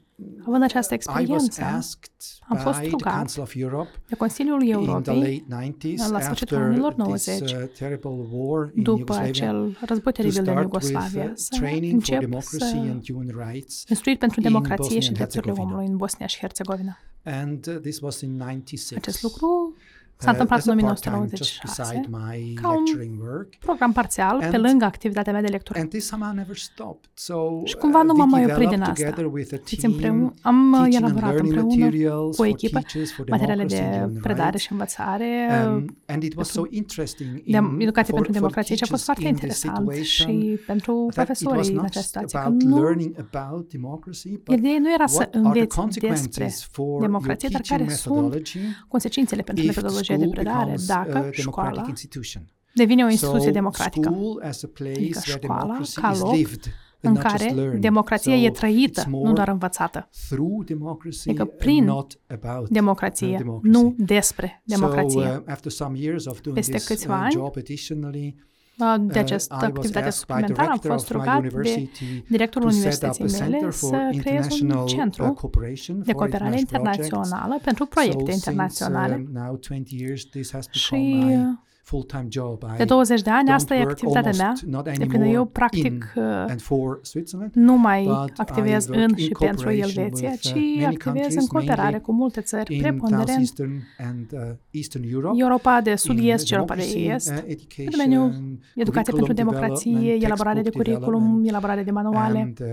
Având 0.47 0.63
această 0.63 0.95
I 0.95 0.97
was 0.97 1.07
experiență, 1.07 1.63
asked 1.63 2.11
am 2.49 2.57
fost 2.57 2.79
by 2.79 2.83
the 2.87 2.91
rugat 2.91 3.15
Council 3.15 3.43
of 3.43 3.55
Europe 3.55 3.89
de 4.09 4.15
Consiliul 4.15 4.63
in 4.63 4.69
the 4.73 4.81
Europei, 4.81 5.45
late 5.49 5.65
90s 5.67 6.11
la 6.11 6.21
sfârșitul 6.21 6.57
after 6.57 6.71
anilor 6.71 6.93
this 6.93 7.27
90, 7.27 7.53
uh, 7.53 7.59
terrible 7.79 8.11
war 8.31 8.71
in 8.75 8.83
după 8.83 8.99
Yugoslavia 8.99 9.29
acel 9.31 9.79
război 9.87 10.13
to 10.13 10.23
teribil 10.23 10.43
din 10.43 10.53
start 10.53 10.73
with 10.73 10.85
Iugoslavia, 10.91 11.25
uh, 11.25 11.31
să 11.35 11.57
training 11.59 11.83
for 11.85 11.93
încep 11.93 12.21
democracy 12.21 12.59
să 12.59 12.77
and 12.77 13.03
human 13.07 13.49
rights 13.49 13.85
instruit 13.89 14.19
pentru 14.19 14.41
in 14.41 14.47
democrație 14.47 14.83
Bosnia 14.85 15.01
și 15.01 15.09
and 15.09 15.17
drepturile 15.17 15.51
Herzegovina. 15.51 15.75
omului 15.75 15.91
în 15.93 15.97
Bosnia 15.97 16.27
și 16.27 16.39
Herțegovina. 16.39 16.99
and 17.25 17.67
uh, 17.67 17.77
this 17.81 18.01
was 18.01 18.21
in 18.21 18.37
96 18.37 18.95
Acest 18.97 19.23
lucru 19.23 19.75
s-a 20.17 20.31
uh, 20.31 20.37
întâmplat 20.37 20.59
as 20.59 20.65
în 20.67 20.79
a 20.79 20.87
part-time 20.87 21.27
just 21.37 21.61
1996, 21.65 21.93
beside 21.93 22.07
my 22.17 22.53
ca 22.63 22.69
un 22.71 22.83
lecturing 22.85 23.21
work 23.23 23.49
program 23.59 23.93
parțial 23.93 24.39
pe 24.39 24.45
And- 24.57 24.65
lângă 24.67 24.85
activitatea 24.85 25.33
mea 25.33 25.43
de 25.43 25.47
lectură. 25.49 25.79
and 25.79 25.89
this 25.89 26.07
somehow 26.07 26.33
never 26.35 26.57
stopped 26.57 27.11
so 27.15 27.37
Și 27.65 27.75
cumva 27.77 27.99
uh, 27.99 28.05
nu 28.05 28.13
we 28.13 28.19
m-am 28.19 28.29
mai 28.29 28.43
oprit 28.45 28.59
din 28.59 28.69
developed 28.69 28.93
asta. 28.93 29.05
together 29.05 29.27
with 29.37 29.53
a 29.53 29.57
Știți, 29.57 29.81
team 29.81 29.93
împreună, 29.93 30.33
am 30.43 30.73
uh, 30.73 30.79
teaching 30.79 30.95
and 30.95 31.03
elaborat 31.03 31.31
learning 31.33 31.53
împreună 31.57 31.85
materials 31.85 32.37
cu 32.37 32.43
for 32.43 32.47
echipă 32.47 32.79
teachers 32.79 33.11
for 33.13 33.25
materiale 33.29 33.65
democracy 33.65 33.83
and 33.83 33.93
de 33.95 33.99
human 34.07 34.23
predare 34.27 34.49
rights. 34.51 34.63
și 34.65 34.73
învățare, 34.73 35.31
Um, 35.67 35.97
and 36.07 36.23
it 36.23 36.35
was 36.37 36.49
so 36.59 36.63
interesting 36.71 37.31
de 37.35 37.41
in, 37.45 37.77
educație 37.87 38.13
for, 38.13 38.21
pentru 38.21 38.33
for 38.33 38.41
democrație 38.41 38.75
și 38.77 38.83
a 38.83 38.87
fost 38.95 39.05
teachers 39.05 39.19
foarte 39.21 39.29
in 39.29 39.35
this 39.35 39.63
interesant 39.63 39.77
situation 39.93 40.41
și 40.41 40.65
pentru 40.73 40.93
that 41.15 41.29
it 41.29 41.29
was 41.29 41.43
profesorii 41.43 41.69
în 41.71 41.75
not 41.83 41.85
această 41.85 42.09
situație. 42.09 42.39
Că 42.39 42.45
about 42.45 42.63
nu, 42.63 42.77
learning 42.83 43.13
about 43.31 43.65
democracy, 43.77 44.31
but 44.45 44.57
ideea 44.59 44.79
nu 44.87 44.93
era 44.97 45.07
să 45.07 45.17
what 45.19 45.29
are 45.35 45.39
the 45.39 45.49
înveți 45.49 45.59
despre 45.67 45.83
consequences 45.83 46.69
for 46.77 46.87
your 46.87 47.01
democrație, 47.09 47.49
dar 47.53 47.61
teaching 47.61 47.89
care 47.89 47.97
sunt 48.03 48.15
methodology 48.15 48.59
consecințele 48.95 49.43
pentru 49.43 49.65
if 49.65 49.69
metodologia 50.09 50.17
de 50.17 50.25
school 50.25 50.33
predare 50.35 50.65
becomes 50.65 50.87
dacă 50.87 51.09
a 51.17 51.31
democratic 51.31 51.41
școala 51.43 51.85
institution. 51.89 52.43
devine 52.75 53.05
o 53.05 53.09
instituție 53.09 53.47
so 53.47 53.51
democratică 53.51 54.09
school 54.13 54.43
as 54.45 54.63
a 54.63 54.69
place 54.73 54.99
Adică 54.99 55.21
where 55.27 55.41
școala 55.41 55.61
democracy 55.63 56.01
ca 56.01 56.11
is 56.11 56.19
loc 56.21 56.33
lived 56.35 56.65
în 57.01 57.09
and 57.09 57.17
not 57.17 57.31
just 57.31 57.45
care 57.45 57.55
learned. 57.55 57.81
democrația 57.81 58.33
so 58.37 58.41
e 58.45 58.51
trăită, 58.51 59.01
it's 59.03 59.05
nu 59.05 59.17
more 59.19 59.33
doar 59.33 59.49
învățată. 59.49 60.09
through 60.29 60.65
democracy 60.67 61.29
Adică 61.29 61.43
and 61.43 61.51
prin 61.59 61.85
not 61.85 62.19
about 62.27 62.69
Democrație, 62.69 63.27
uh, 63.27 63.37
democracy. 63.37 63.77
nu 63.79 63.95
despre 63.99 64.63
democrație. 64.65 65.21
So, 65.23 65.29
uh, 65.39 65.43
after 65.47 65.71
some 65.71 65.99
years 65.99 66.25
of 66.27 66.41
doing 66.41 66.57
Peste 66.57 66.73
this 66.73 66.87
câțiva 66.87 67.15
uh, 67.17 67.21
ani, 67.23 67.33
job 67.33 67.55
additionally, 67.57 68.35
Uh, 68.37 68.43
de 68.77 69.19
uh, 69.19 69.25
această 69.25 69.55
I 69.55 69.57
was 69.57 69.69
activitate 69.69 70.07
asked 70.07 70.27
by 70.27 70.33
suplimentară 70.33 70.69
am 70.71 70.79
director 70.81 70.91
fost 70.91 71.11
of 71.11 71.17
my 71.17 71.17
rugat 71.17 71.41
de 71.41 71.49
university 71.49 72.25
directorul 72.29 72.71
to 72.71 72.75
set 72.77 73.03
up 73.03 73.03
a 73.03 73.07
universității 73.07 73.41
mele 73.41 73.59
center 73.59 73.71
for 73.73 73.89
să 73.89 74.19
creez 74.21 74.45
un 74.45 74.69
international 74.69 74.83
uh, 74.83 74.91
centru 74.95 75.33
cooperation 75.33 75.97
de 75.99 76.05
for 76.05 76.15
cooperare 76.15 76.59
international 76.59 76.83
projects. 76.83 77.07
internațională 77.07 77.61
pentru 77.65 77.85
So 77.85 77.91
proiecte 77.95 78.31
since, 78.31 78.51
internaționale 78.51 79.15
uh, 79.15 79.43
now 79.43 79.59
20 79.69 79.91
years, 79.91 80.25
this 80.25 80.53
has 80.53 80.67
și 80.71 80.91
become 80.91 81.25
my 81.25 81.37
uh, 81.37 81.43
full-time 81.83 82.27
job. 82.29 82.63
I 82.75 82.77
de 82.77 82.85
20 82.85 83.23
de 83.23 83.31
ani 83.31 83.49
don't 83.49 83.55
asta 83.55 83.75
e 83.75 83.79
work 83.79 83.91
activitatea 83.91 84.33
mea 84.37 84.45
almost 84.45 84.63
not 84.63 84.85
de 84.85 84.91
plină. 84.91 85.25
anymore 85.25 85.35
Eu 85.35 85.41
in 85.43 85.47
practic 85.47 86.13
uh, 86.17 86.23
and 86.25 86.61
for 86.61 86.99
Switzerland, 87.03 87.51
nu 87.55 87.77
mai 87.77 88.03
but 88.03 88.33
activez 88.37 88.85
I 88.85 88.91
work 88.91 89.03
în 89.03 89.17
in 89.17 89.25
și 89.25 89.29
pentru 89.29 89.65
cooperation 89.65 89.99
Elveția, 89.99 90.29
with, 90.29 90.45
uh, 90.45 90.51
ci 90.51 90.55
many 90.55 90.85
activez 90.85 91.35
în 91.35 91.47
countries, 91.47 91.47
cooperare 91.47 91.83
mainly 91.83 92.01
cu 92.01 92.13
multe 92.13 92.41
țări, 92.41 92.75
in 92.75 92.81
preponderent 92.81 93.29
Southeastern 93.29 93.83
and 93.99 94.33
uh, 94.33 94.57
Eastern 94.71 95.05
Europe. 95.13 95.41
Europa 95.41 95.81
de 95.81 95.91
in 95.91 95.97
sud-est 95.97 96.47
și 96.47 96.55
Europa 96.55 96.75
de 96.75 96.83
democracy, 96.83 97.09
est, 97.09 97.31
uh, 97.31 97.37
în 97.77 97.91
domeniul 97.91 98.27
education, 98.27 98.61
educație 98.75 99.13
pentru 99.13 99.33
curriculum 99.33 99.33
democrație, 99.33 99.91
development, 99.93 100.23
elaborare 100.25 100.63
de 100.63 100.71
textbook 100.71 100.87
curriculum, 100.87 101.21
development, 101.21 101.49
elaborare 101.49 101.83
de 101.83 101.91
manuale. 101.91 102.39
and 102.39 102.61
uh, 102.61 102.67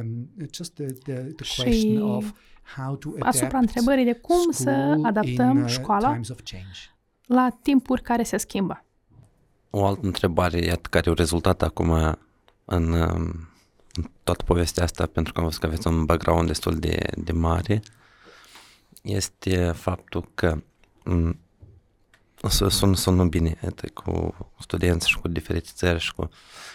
um, 0.00 0.28
just 0.52 0.74
the, 0.74 0.86
the, 0.86 1.14
the 1.14 1.44
Și 1.44 1.62
question 1.62 2.02
of 2.02 2.32
how 2.76 2.94
to 2.94 3.08
asupra 3.18 3.58
adapt 3.58 3.64
întrebării 3.64 4.04
de 4.04 4.12
cum 4.12 4.50
să 4.50 4.70
school 4.70 5.04
adaptăm 5.04 5.56
in, 5.56 5.62
uh, 5.62 5.68
școala 5.68 6.10
times 6.10 6.28
of 6.28 6.40
change. 6.44 6.95
La 7.26 7.48
timpuri 7.62 8.02
care 8.02 8.22
se 8.22 8.36
schimbă. 8.36 8.84
O 9.70 9.86
altă 9.86 10.00
întrebare, 10.06 10.58
iată, 10.58 10.88
care 10.90 11.10
a 11.10 11.12
rezultat 11.12 11.62
acum 11.62 11.90
în, 12.64 12.92
um, 12.92 13.48
în 13.92 14.10
toată 14.22 14.42
povestea 14.44 14.84
asta, 14.84 15.06
pentru 15.06 15.32
că 15.32 15.38
am 15.38 15.44
văzut 15.44 15.60
că 15.60 15.66
aveți 15.66 15.86
un 15.86 16.04
background 16.04 16.46
destul 16.46 16.78
de, 16.78 16.98
de 17.16 17.32
mare, 17.32 17.82
este 19.02 19.72
faptul 19.72 20.28
că 20.34 20.62
m, 21.04 21.38
o 22.40 22.48
să 22.48 22.68
sun, 22.68 22.94
sună 22.94 23.24
bine 23.24 23.58
iată, 23.62 23.86
cu 23.88 24.34
studenți 24.58 25.08
și 25.08 25.18
cu 25.18 25.28
diferite 25.28 25.68
țări 25.72 26.00
și 26.00 26.14
cu 26.14 26.28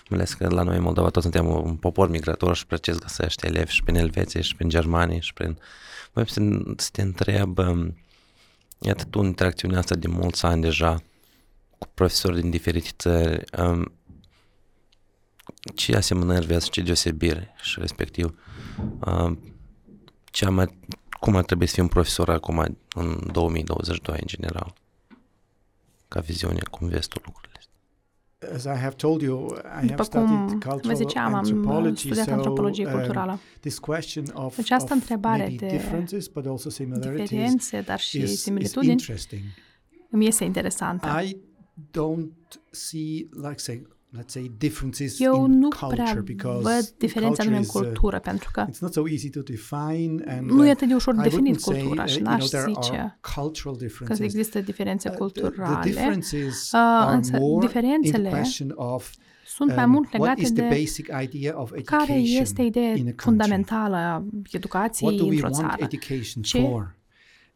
mai 0.10 0.20
ales 0.20 0.34
că 0.34 0.48
la 0.50 0.64
noi 0.64 0.76
în 0.76 0.84
Moldova 0.84 1.10
toți 1.10 1.24
suntem 1.24 1.48
un 1.48 1.76
popor 1.76 2.10
migrator 2.10 2.56
și 2.56 2.66
precis 2.66 2.98
găsește 2.98 3.48
elevi 3.48 3.72
și 3.72 3.84
prin 3.84 3.96
Elveția 3.96 4.42
și 4.42 4.56
prin 4.56 4.70
Germania 4.70 5.20
și 5.20 5.34
prin... 5.34 5.58
Mai 6.14 6.24
puțin 6.24 6.74
să 6.78 6.90
te 6.92 7.02
întreb, 7.02 7.58
iată 8.82 9.04
tu 9.04 9.20
în 9.20 9.26
interacțiunea 9.26 9.80
asta 9.80 9.96
de 9.96 10.08
mulți 10.08 10.46
ani 10.46 10.62
deja, 10.62 11.04
cu 11.78 11.88
profesori 11.94 12.42
din 12.42 12.50
diferite 12.50 12.90
țări, 12.98 13.44
um, 13.58 13.92
ce 15.76 15.96
asemănări 15.96 16.46
vezi, 16.46 16.70
ce 16.70 16.82
deosebiri 16.82 17.54
și 17.62 17.80
respectiv 17.80 18.40
um, 19.00 19.40
ce 20.26 20.50
mai, 20.50 20.78
cum 21.20 21.36
ar 21.36 21.44
trebui 21.44 21.68
să 21.68 21.74
fii 21.74 21.84
un 21.84 21.88
profesor 21.88 22.30
acum 22.30 22.60
în 22.96 23.30
2022 23.32 24.18
în 24.20 24.28
general? 24.28 24.74
Ca 26.08 26.20
viziune, 26.20 26.60
cum 26.72 26.88
vezi 26.88 27.08
tu 27.08 27.22
lucrurile 27.26 27.54
astea? 27.58 27.71
As 28.54 28.66
I 28.66 28.76
have 28.76 28.96
told 28.96 29.22
you, 29.22 29.56
I 29.64 29.68
have 29.68 29.86
După 29.86 30.04
studied 30.04 30.28
cum 30.28 30.60
vă 30.60 30.70
cultural 30.70 30.96
ziceam, 30.96 31.26
am 31.26 31.32
uh, 31.32 31.38
anthropology, 31.38 32.00
studiat 32.06 32.26
so 32.26 32.34
antropologie 32.34 32.86
um, 32.86 32.92
culturală. 32.92 33.40
this 33.60 33.80
question 33.80 34.26
of, 34.34 34.58
Această 34.58 34.94
of 34.94 35.00
întrebare 35.00 35.44
maybe 35.44 35.66
de 35.66 35.76
differences 35.76 36.28
but 36.28 36.46
also 36.46 36.70
similarities 36.70 37.30
Diferențe, 37.30 37.82
dar 37.82 38.00
și 38.00 38.18
is, 38.18 38.32
is 38.32 38.42
similitudini 38.42 38.92
interesting. 38.92 39.42
îmi 40.10 40.28
este 40.28 40.44
interesantă. 40.44 41.08
I 41.24 41.38
don't 41.92 42.60
see, 42.70 43.30
like 43.32 43.58
say, 43.58 43.58
let's 43.58 43.58
say, 43.58 43.82
differences 43.82 43.88
Eu 45.20 45.46
in 45.46 45.58
nu 45.60 45.68
culture 45.70 46.02
prea 46.04 46.22
because 46.24 46.62
văd 46.62 46.90
diferența 46.98 47.44
culture 47.44 47.44
numai 47.44 47.60
în 47.60 47.66
is, 47.66 47.74
uh, 47.74 47.82
cultură, 47.82 48.20
pentru 48.20 48.50
că 48.54 48.66
it's 48.70 48.80
not 48.80 48.94
so 48.94 49.04
easy 49.10 49.30
to 49.30 49.40
define 49.42 50.24
and 50.28 50.50
nu 50.50 50.64
e 50.64 50.66
uh, 50.66 50.72
atât 50.72 50.88
de 50.88 50.94
ușor 50.94 51.14
de 51.16 51.20
I 51.20 51.24
definit 51.30 51.56
wouldn't 51.56 51.60
say, 51.60 51.80
cultura 51.82 52.04
uh, 52.04 52.10
și 52.10 52.16
you 52.18 52.26
know, 52.26 52.38
n-aș 52.38 52.48
there 52.48 52.72
zice 52.74 52.92
are 52.96 53.18
cultural 53.36 53.76
că 53.76 53.84
differences. 53.84 54.20
există 54.20 54.60
diferențe 54.62 55.10
Uh, 55.10 55.16
the, 55.16 55.24
the 55.42 55.42
culturale. 55.42 55.90
differences 55.90 56.72
Uh, 56.72 56.80
are 56.80 57.16
însă 57.16 57.32
more 57.40 57.46
in 57.54 57.58
the 57.60 57.68
diferențele 57.68 58.30
question 58.30 58.72
of 58.76 59.12
Sunt 59.46 59.76
mai 59.76 59.84
um, 59.86 59.92
mult 59.92 60.14
what 60.14 60.20
legate 60.22 60.42
is 60.42 60.52
the 60.52 60.62
de 60.62 60.68
basic 60.82 61.08
idea 61.24 61.62
of 61.62 61.72
care 61.84 62.12
education 62.14 62.42
este 62.42 62.62
in 62.62 62.68
ideea 62.68 62.90
a 62.92 62.94
country? 62.96 63.14
fundamentală 63.24 63.96
a 63.96 64.14
What 64.34 64.54
educației 64.54 65.18
do 65.18 65.24
we 65.24 65.30
într-o 65.30 65.50
want 65.52 65.56
țară. 65.70 65.84
education 65.84 66.44
Ce- 66.44 66.60
for? 66.62 66.96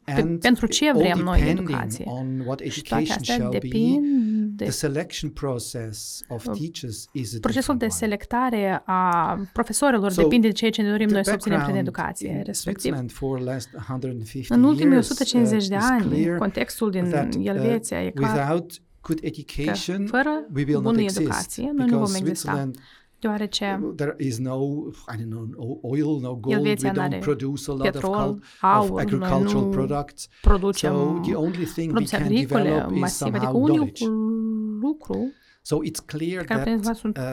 And 0.08 0.40
pentru 0.40 0.66
ce 0.68 0.90
all 0.90 0.98
vrem 0.98 1.18
noi 1.18 1.40
depending 1.40 1.70
educație? 1.70 2.06
on 2.08 2.40
what 2.46 2.60
Și 2.60 2.82
toate 2.82 3.04
education 3.04 3.18
astea 3.20 3.36
shall 3.36 3.50
be, 3.50 3.58
depind 3.58 4.06
de 4.56 4.64
the 4.64 4.74
selection 4.74 5.32
process 5.32 6.22
of 6.28 6.44
teachers 6.44 7.08
is 7.12 7.34
a 7.34 7.38
procesul 7.40 7.78
different 7.78 7.80
de 7.80 7.86
one. 7.86 7.94
selectare 7.94 8.82
a 8.86 9.36
profesorilor 9.54 10.12
So, 10.12 10.22
depinde 10.22 10.48
de 10.48 10.54
ceea 10.54 10.72
ce 10.72 10.82
ne 10.82 10.90
dorim 10.90 11.08
The 11.08 11.16
noi 11.16 11.26
să 11.26 11.32
obținem 11.34 11.58
prin 11.58 11.74
background 11.74 11.88
educație, 11.88 12.30
in 12.30 12.44
respectiv. 12.44 12.82
Switzerland 12.82 13.12
for 13.12 13.40
last 13.40 13.70
150 13.78 14.50
În 14.50 14.64
ultimii 14.64 14.92
years, 14.92 15.10
150 15.10 15.68
de 15.68 15.76
uh, 15.76 15.82
is 15.82 15.88
ani, 15.90 16.10
clear 16.10 16.38
contextul 16.38 16.92
din 16.92 17.10
that, 17.10 17.36
uh, 17.36 17.46
Elveția 17.46 18.04
e 18.04 18.10
clar 18.10 18.32
without 18.32 18.82
good 19.02 19.20
că 19.20 19.26
education, 19.26 20.06
fără 20.06 20.46
we 20.56 20.64
will 20.64 20.82
not 20.82 20.84
bună 20.84 21.02
exist 21.02 21.20
educație 21.20 21.72
noi 21.76 21.86
nu 21.86 21.98
vom 21.98 22.00
because 22.02 22.18
exista, 22.18 22.52
Switzerland 22.52 22.76
deoarece 23.20 23.80
there 23.96 24.16
is 24.18 24.38
no 24.38 24.58
I 25.08 25.16
don't 25.18 25.30
know 25.30 25.46
no 25.58 25.80
oil, 25.84 26.20
no 26.22 26.36
gold. 26.42 26.56
Elveția 26.56 26.92
we 26.92 26.98
n-are 27.00 27.10
don't 27.10 27.24
produce 27.24 27.72
a 27.72 27.74
lot 27.74 27.86
of, 27.86 27.92
petrol, 27.92 28.14
cul- 28.14 28.40
aur, 28.62 28.82
of 28.84 28.90
noi 28.90 29.02
agricultural 29.02 29.64
nu 29.64 29.70
products. 29.70 30.28
So 30.42 30.50
producem 30.50 31.22
the 31.26 31.34
only 31.36 31.66
thing 31.66 31.88
we 31.88 31.94
produse 31.94 32.18
can 32.18 32.22
agricole 32.26 32.62
develop 32.64 32.92
is 32.92 33.00
masive, 33.00 33.28
adică 33.36 33.46
somehow 33.46 33.52
knowledge. 33.66 34.04
unicul 34.04 34.80
lucru 34.82 35.32
So 35.68 35.78
it's 35.84 36.00
clear 36.06 36.44
care 36.44 36.60
putem 36.64 36.82
that 36.82 36.96
sunt 36.96 37.18
uh, 37.18 37.24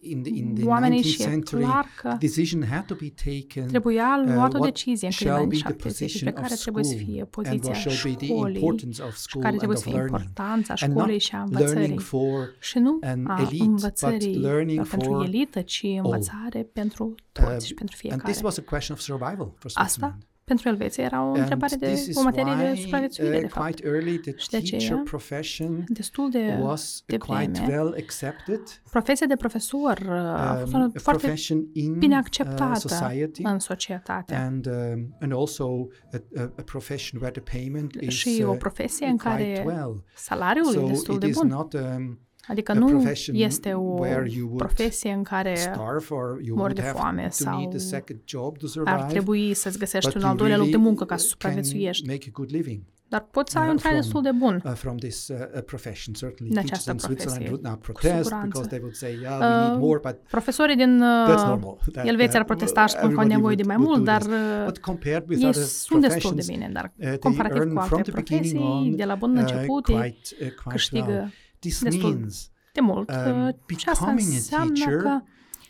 in 0.00 0.22
the 0.22 0.32
in 0.34 0.54
the 0.54 0.64
oamenii 0.64 0.98
19th 1.00 1.06
și 1.06 1.22
e 1.22 1.24
century, 1.24 1.62
clar 1.62 1.86
că 2.00 2.08
the 2.08 2.16
decision 2.18 2.62
had 2.64 2.84
to 2.84 2.94
be 2.94 3.12
taken 3.24 3.66
trebuia 3.66 4.22
uh, 4.26 4.32
luat 4.34 4.54
o 4.54 4.58
what 4.58 4.70
decizie 4.70 5.06
în 5.06 5.12
shall 5.12 5.34
câteva 5.34 5.36
be 5.36 5.42
anii 5.44 5.58
the 5.58 5.68
70 5.68 5.82
position 5.82 6.22
despre 6.24 6.30
of 6.30 6.40
care 6.42 6.54
trebuie 6.60 6.84
să 6.84 6.90
school 6.90 7.06
fie 7.06 7.20
and 7.20 7.30
poziția 7.30 7.70
what 7.70 7.80
shall 7.80 8.14
be 8.14 8.16
the 8.24 8.26
școlii 8.26 8.54
importance 8.54 9.02
of 9.02 9.12
și 9.14 9.20
school 9.26 9.42
care 9.44 9.54
and 9.54 9.58
trebuie 9.62 9.78
of 9.78 9.82
să 9.84 9.88
fie 9.88 9.98
learning. 9.98 10.20
importanța 10.20 10.74
And 10.80 10.92
not 10.92 11.00
școlii 11.02 11.20
și 11.26 11.34
a 11.34 11.44
learning 11.50 11.98
învățării. 11.98 11.98
for 11.98 12.54
Și 12.60 12.78
nu 12.78 12.98
an 13.02 13.26
a 13.26 13.36
elite, 13.40 13.56
but 13.64 13.66
învățării 13.74 14.36
learning 14.48 14.80
uh, 14.80 14.86
pentru 14.90 15.10
for 15.12 15.24
elită, 15.24 15.60
ci 15.62 15.82
învățare 16.02 16.60
pentru 16.78 17.04
Uh, 17.06 17.42
toți 17.52 17.66
și 17.66 17.74
pentru 17.74 17.94
and 17.98 18.00
fiecare. 18.02 18.30
this 18.32 18.42
was 18.42 18.56
a 18.58 18.62
question 18.72 18.94
of 18.96 19.02
survival 19.02 19.48
for 19.58 19.70
Asta, 19.74 19.82
Switzerland. 19.84 20.22
Pentru 20.46 20.68
Elveția, 20.68 21.04
era 21.04 21.22
o 21.22 21.26
And 21.26 21.36
întrebare 21.36 21.76
de 21.76 21.86
this 21.86 22.06
is 22.06 22.16
o 22.16 22.22
materie 22.22 22.54
de 22.54 22.62
why, 22.70 22.80
supraviețuire, 22.80 23.34
uh, 23.36 23.40
de 23.40 23.46
fapt. 23.46 23.64
quite 23.66 23.88
early 23.88 24.18
the 24.18 24.32
Și 24.36 24.48
de 24.48 24.58
teacher 24.58 24.78
aceea, 24.80 25.00
profession 25.04 25.84
Destul 25.88 26.30
de 26.30 26.58
was 26.60 27.02
de 27.06 27.16
quite 27.18 27.50
vreme, 27.50 27.76
well 27.76 27.94
accepted. 27.98 28.60
profesia 28.90 29.26
de 29.26 29.36
profesor 29.36 29.98
uh, 30.08 30.12
a 30.14 30.56
fost 30.60 30.72
um, 30.72 30.78
una 30.80 30.90
a 30.94 30.98
foarte 30.98 31.20
profession 31.26 31.66
in 31.72 31.98
bine 31.98 32.14
uh, 32.14 32.20
acceptată 32.24 32.78
society. 32.88 33.42
în 33.44 33.58
societate. 33.58 34.34
and 34.34 34.66
um, 34.66 35.16
and 35.20 35.32
also 35.32 35.86
a, 36.12 36.16
a, 36.36 36.42
a 36.56 36.62
profession 36.62 37.20
where 37.20 37.40
the 37.40 37.58
payment 37.58 37.94
is 38.00 38.12
Și 38.14 38.42
o 38.46 38.50
uh, 38.50 38.56
profesie 38.58 39.06
în 39.06 39.16
quite 39.16 39.28
care 39.28 39.62
well. 39.66 40.04
salariul 40.14 40.74
e 40.74 40.78
So 40.78 40.86
destul 40.86 41.14
it 41.14 41.20
de 41.20 41.26
is 41.26 41.36
bun. 41.38 41.46
not 41.48 41.72
um, 41.72 42.18
Adică 42.48 42.72
a 42.72 42.74
nu 42.74 42.86
profession 42.86 43.36
este 43.36 43.72
o 43.72 43.80
where 43.80 44.26
you 44.30 44.44
would 44.46 44.58
profesie 44.58 45.12
în 45.12 45.22
care 45.22 45.54
starve 45.54 46.06
or 46.08 46.40
you 46.42 46.56
mor 46.56 46.64
would 46.64 46.74
de 46.74 46.82
have 46.82 46.98
foame 46.98 47.22
to 47.22 47.30
sau 47.30 47.58
need 47.58 47.74
a 47.74 47.78
second 47.78 48.18
job 48.24 48.56
to 48.58 48.64
ar 48.64 48.68
survive. 48.70 49.06
trebui 49.08 49.54
să-ți 49.54 49.78
găsești 49.78 50.06
But 50.08 50.16
un 50.16 50.22
al 50.22 50.28
you 50.28 50.36
doilea 50.38 50.56
loc 50.56 50.66
de 50.66 50.70
really 50.70 50.88
muncă 50.88 51.04
ca 51.04 51.16
să 51.16 51.22
can 51.22 51.30
supraviețuiești. 51.30 52.06
make 52.06 52.24
a 52.26 52.30
good 52.32 52.48
living 52.52 52.80
Dar 53.08 53.26
poți 53.30 53.52
să 53.52 53.58
ai 53.58 53.64
uh, 53.64 53.70
un 53.70 53.76
trai 53.76 53.92
from- 53.92 53.96
destul 53.96 54.22
de 54.22 54.30
bun. 54.38 54.62
uh, 54.64 54.72
from 54.72 54.96
this 54.96 55.28
uh, 55.28 55.36
uh, 55.54 55.62
profession. 55.62 56.14
Certainly, 56.14 56.52
Din 56.52 56.60
teachers 56.62 56.70
această 56.86 56.90
in 56.92 56.98
Switzerland 56.98 57.42
profesie, 57.44 57.50
would 57.52 57.64
now 57.64 57.74
cu 57.74 57.80
protest 57.88 58.14
siguranță. 58.22 58.46
because 58.48 58.68
they 58.68 58.80
would 58.84 58.94
say, 59.02 59.12
"Yeah, 59.22 59.38
we 59.40 59.46
need 59.64 59.72
Uh, 59.72 59.78
more," 59.86 59.98
but 60.08 60.16
Profesorii 60.36 60.76
din 60.76 60.92
that's 61.28 61.42
uh, 61.42 61.46
normal. 61.52 61.74
That- 61.96 62.06
Elveția 62.12 62.38
ar 62.40 62.44
that, 62.44 62.46
protesta 62.46 62.86
și 62.86 62.94
spun 62.96 63.00
că 63.00 63.06
au 63.06 63.10
everybody 63.12 63.34
nevoie 63.36 63.54
de 63.54 63.62
would- 63.62 63.72
mai 63.72 63.76
would 63.76 63.90
mult, 63.92 64.04
do 64.04 64.10
dar 64.12 64.22
this. 64.22 64.32
uh, 64.58 64.64
But 64.70 64.78
compared 64.90 65.24
with 65.28 65.40
ei 65.42 65.48
other 65.48 65.62
sunt 65.62 66.00
destul 66.00 66.00
de 66.00 66.06
professions, 66.06 66.46
bine, 66.54 66.68
dar 66.78 66.86
uh, 66.96 67.04
they 67.06 67.18
comparativ 67.26 67.58
earn 67.60 67.74
cu 67.74 67.80
from 67.88 67.98
alte 67.98 68.10
the 68.10 68.20
beginning 68.20 68.52
profesii, 68.54 68.90
on 68.90 68.96
de 69.02 69.04
la 69.10 69.14
bun 69.22 69.30
uh, 69.36 69.40
început, 69.42 69.84
ei 69.88 69.94
quite, 69.94 70.18
uh, 70.32 70.38
quite 70.38 70.54
well. 70.64 70.70
câștigă 70.76 71.30
This 71.68 71.82
destul 71.82 72.14
means 72.14 72.50
de 72.72 72.80
mult. 72.80 73.10
um, 73.10 73.16
Uh, 73.46 73.54
și 73.76 73.88
asta 73.88 74.04
becoming 74.04 74.32
a 74.32 74.34
înseamnă 74.34 74.72
teacher 74.74 74.96
că 75.00 75.22